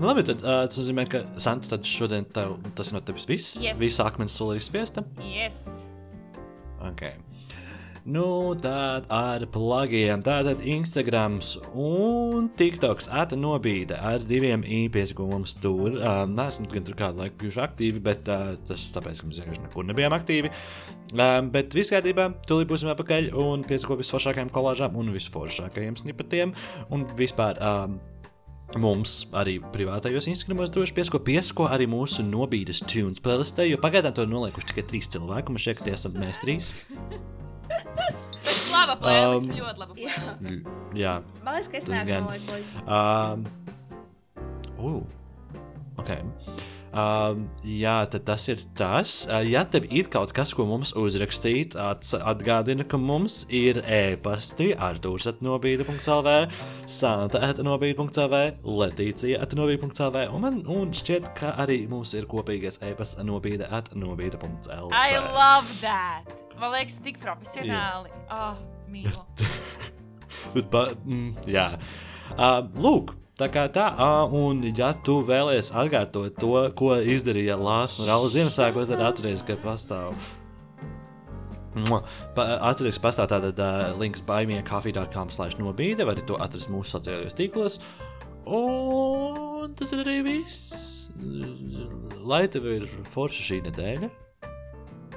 Nu, 0.01 0.09
labi, 0.09 0.25
tad 0.27 0.41
uh, 0.43 0.64
tas 0.66 0.79
nozīmē, 0.81 1.05
ka 1.11 1.20
Santa, 1.39 1.68
tad 1.77 1.85
šodien 1.87 2.25
tev, 2.35 2.57
tas 2.75 2.89
ir 2.91 2.97
no 2.97 3.03
tevis 3.07 3.27
viss. 3.29 3.57
Yes. 3.62 3.79
Visa 3.79 4.07
akmens 4.09 4.35
sula 4.35 4.57
ir 4.57 4.62
izspiesta. 4.62 5.05
yes. 5.23 5.85
Ok. 6.83 7.05
Nu, 8.03 8.51
tad 8.59 9.05
ar 9.15 9.45
plagiem. 9.55 10.25
Tātad 10.27 10.65
Instagrams 10.67 11.53
un 11.79 12.49
TikToks 12.59 13.07
atnobīda 13.15 14.01
ar 14.03 14.24
diviem 14.27 14.65
īpiesakojumiem 14.66 15.45
tur. 15.62 16.01
Uh, 16.01 16.24
Nesmu 16.27 16.66
gan 16.73 16.89
tur 16.89 16.97
kādu 16.99 17.23
laiku 17.23 17.39
bijuši 17.45 17.61
aktīvi, 17.62 18.01
bet 18.03 18.27
uh, 18.27 18.57
tas 18.66 18.89
tāpēc, 18.97 19.20
ka 19.20 19.29
mēs 19.29 19.39
vienkārši 19.39 19.62
nekur 19.69 19.87
nebijām 19.87 20.16
aktīvi. 20.16 20.51
Um, 21.12 21.53
bet 21.55 21.77
viss 21.79 21.95
kārtībā, 21.95 22.27
tūlīt 22.49 22.73
būsim 22.73 22.91
atpakaļ 22.91 23.29
un 23.39 23.62
piesako 23.69 24.01
visforšākajām 24.01 24.51
kolāžām 24.51 24.99
un 24.99 25.12
visforšākajiem 25.15 26.01
snipatiem. 26.03 26.57
Un 26.91 27.05
vispār 27.20 27.61
um, 27.62 28.01
mums 28.83 29.29
arī 29.31 29.61
privātajos 29.77 30.27
Instagramos 30.33 30.74
droši 30.74 30.97
piesako, 30.97 31.23
piesako 31.29 31.69
arī 31.70 31.87
mūsu 31.93 32.27
nobīdes 32.27 32.83
tunes 32.83 33.23
playlistē, 33.23 33.69
jo 33.70 33.79
pagaidām 33.79 34.19
to 34.19 34.27
noliekuši 34.27 34.73
tikai 34.73 34.87
trīs 34.91 35.12
cilvēki, 35.15 35.53
un 35.53 35.61
mēs 35.61 35.69
šeit 35.69 35.87
esam 35.95 36.19
mēs 36.19 36.43
trīs. 36.43 36.73
Bet 37.97 38.14
laba 38.73 38.97
playlist, 39.01 39.48
Um, 39.48 39.56
ļoti 39.59 39.78
laba. 39.78 39.94
Mm, 40.40 40.62
Jā, 40.98 41.14
Man 41.44 41.55
liekas, 41.59 41.69
ka 41.73 41.77
es 41.82 41.89
neesmu 41.89 42.09
gan. 42.09 42.24
nolaikojis. 42.24 42.77
Um, 42.86 43.44
uh, 44.78 45.02
okay. 46.02 46.20
um, 46.93 47.44
jā, 47.64 47.94
tad 48.10 48.24
tas 48.28 48.48
ir 48.52 48.64
tas. 48.78 49.14
Uh, 49.28 49.40
ja 49.47 49.62
tev 49.69 49.86
ir 49.93 50.09
kaut 50.12 50.32
kas, 50.36 50.52
ko 50.56 50.66
mums 50.69 50.93
uzrakstīt, 50.98 51.77
atgādina, 51.78 52.85
ka 52.89 52.98
mums 53.01 53.43
ir 53.48 53.78
e-pasti 53.86 54.73
ar 54.74 54.98
tūrsatnobīda.clv, 55.05 56.35
santa 56.90 57.44
etnobīda.clv, 57.52 58.43
letīcija 58.82 59.40
etnobīda.clv, 59.47 60.27
un 60.35 60.40
man 60.48 60.62
un 60.66 60.93
šķiet, 60.97 61.32
ka 61.39 61.55
arī 61.62 61.85
mums 61.93 62.12
ir 62.19 62.27
kopīgais 62.31 62.81
e-pasts 62.82 63.20
nobīda 63.23 63.70
etnobīda.clv. 63.81 64.90
I 64.93 65.19
love 65.19 65.69
that. 65.81 66.41
Man 66.61 66.73
liekas, 66.74 67.01
tik 67.05 67.19
profesionāli. 67.23 68.12
Ah, 68.29 68.53
oh, 68.53 68.87
mīlu. 68.93 69.24
Ba, 70.73 70.89
mm, 71.05 71.49
jā, 71.51 71.66
uh, 72.37 72.61
lūk. 72.77 73.16
Tā 73.41 73.49
kā 73.49 73.65
tā, 73.73 73.87
uh, 73.97 74.35
un 74.37 74.61
ja 74.77 74.93
tu 75.07 75.16
vēlies 75.27 75.73
atkārtot 75.73 76.37
to, 76.39 76.53
ko 76.79 76.93
izdarīja 77.01 77.57
Lārs 77.59 77.97
un 77.99 78.07
Rauls 78.11 78.37
Ziemassvētkos, 78.37 78.93
tad 78.93 79.03
atceries, 79.03 79.43
ka 79.49 79.57
pastāv. 79.62 80.12
Atceries, 81.73 83.01
ka 83.01 83.07
pastāv 83.09 83.31
tāda 83.33 83.53
uh, 83.57 83.97
links 83.99 84.23
baimiekafī.com 84.29 85.33
slash 85.33 85.57
nobīde, 85.59 86.05
var 86.05 86.19
arī 86.19 86.27
to 86.29 86.37
atrast 86.45 86.70
mūsu 86.70 86.99
sociālajos 86.99 87.39
tīklos. 87.39 87.81
Un 88.47 89.73
tas 89.79 89.95
ir 89.97 90.05
arī 90.05 90.19
viss. 90.29 91.09
Lai 92.23 92.45
tev 92.53 92.69
ir 92.69 92.87
forša 93.15 93.49
šī 93.49 93.62
nedēļa. 93.70 94.12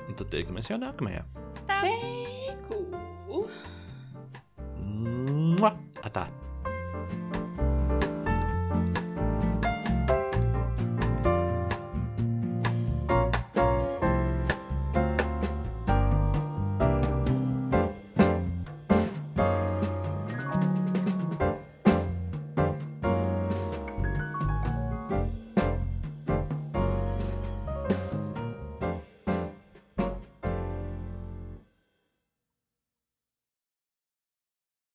Então 0.10 0.26
tem 0.28 0.46
que 0.46 0.52
mencionar 0.52 0.94
como 0.94 1.10
é. 1.10 1.24
Tá. 1.68 1.82
Seco. 1.82 2.88
Ah 6.02 6.10
tá. 6.10 6.30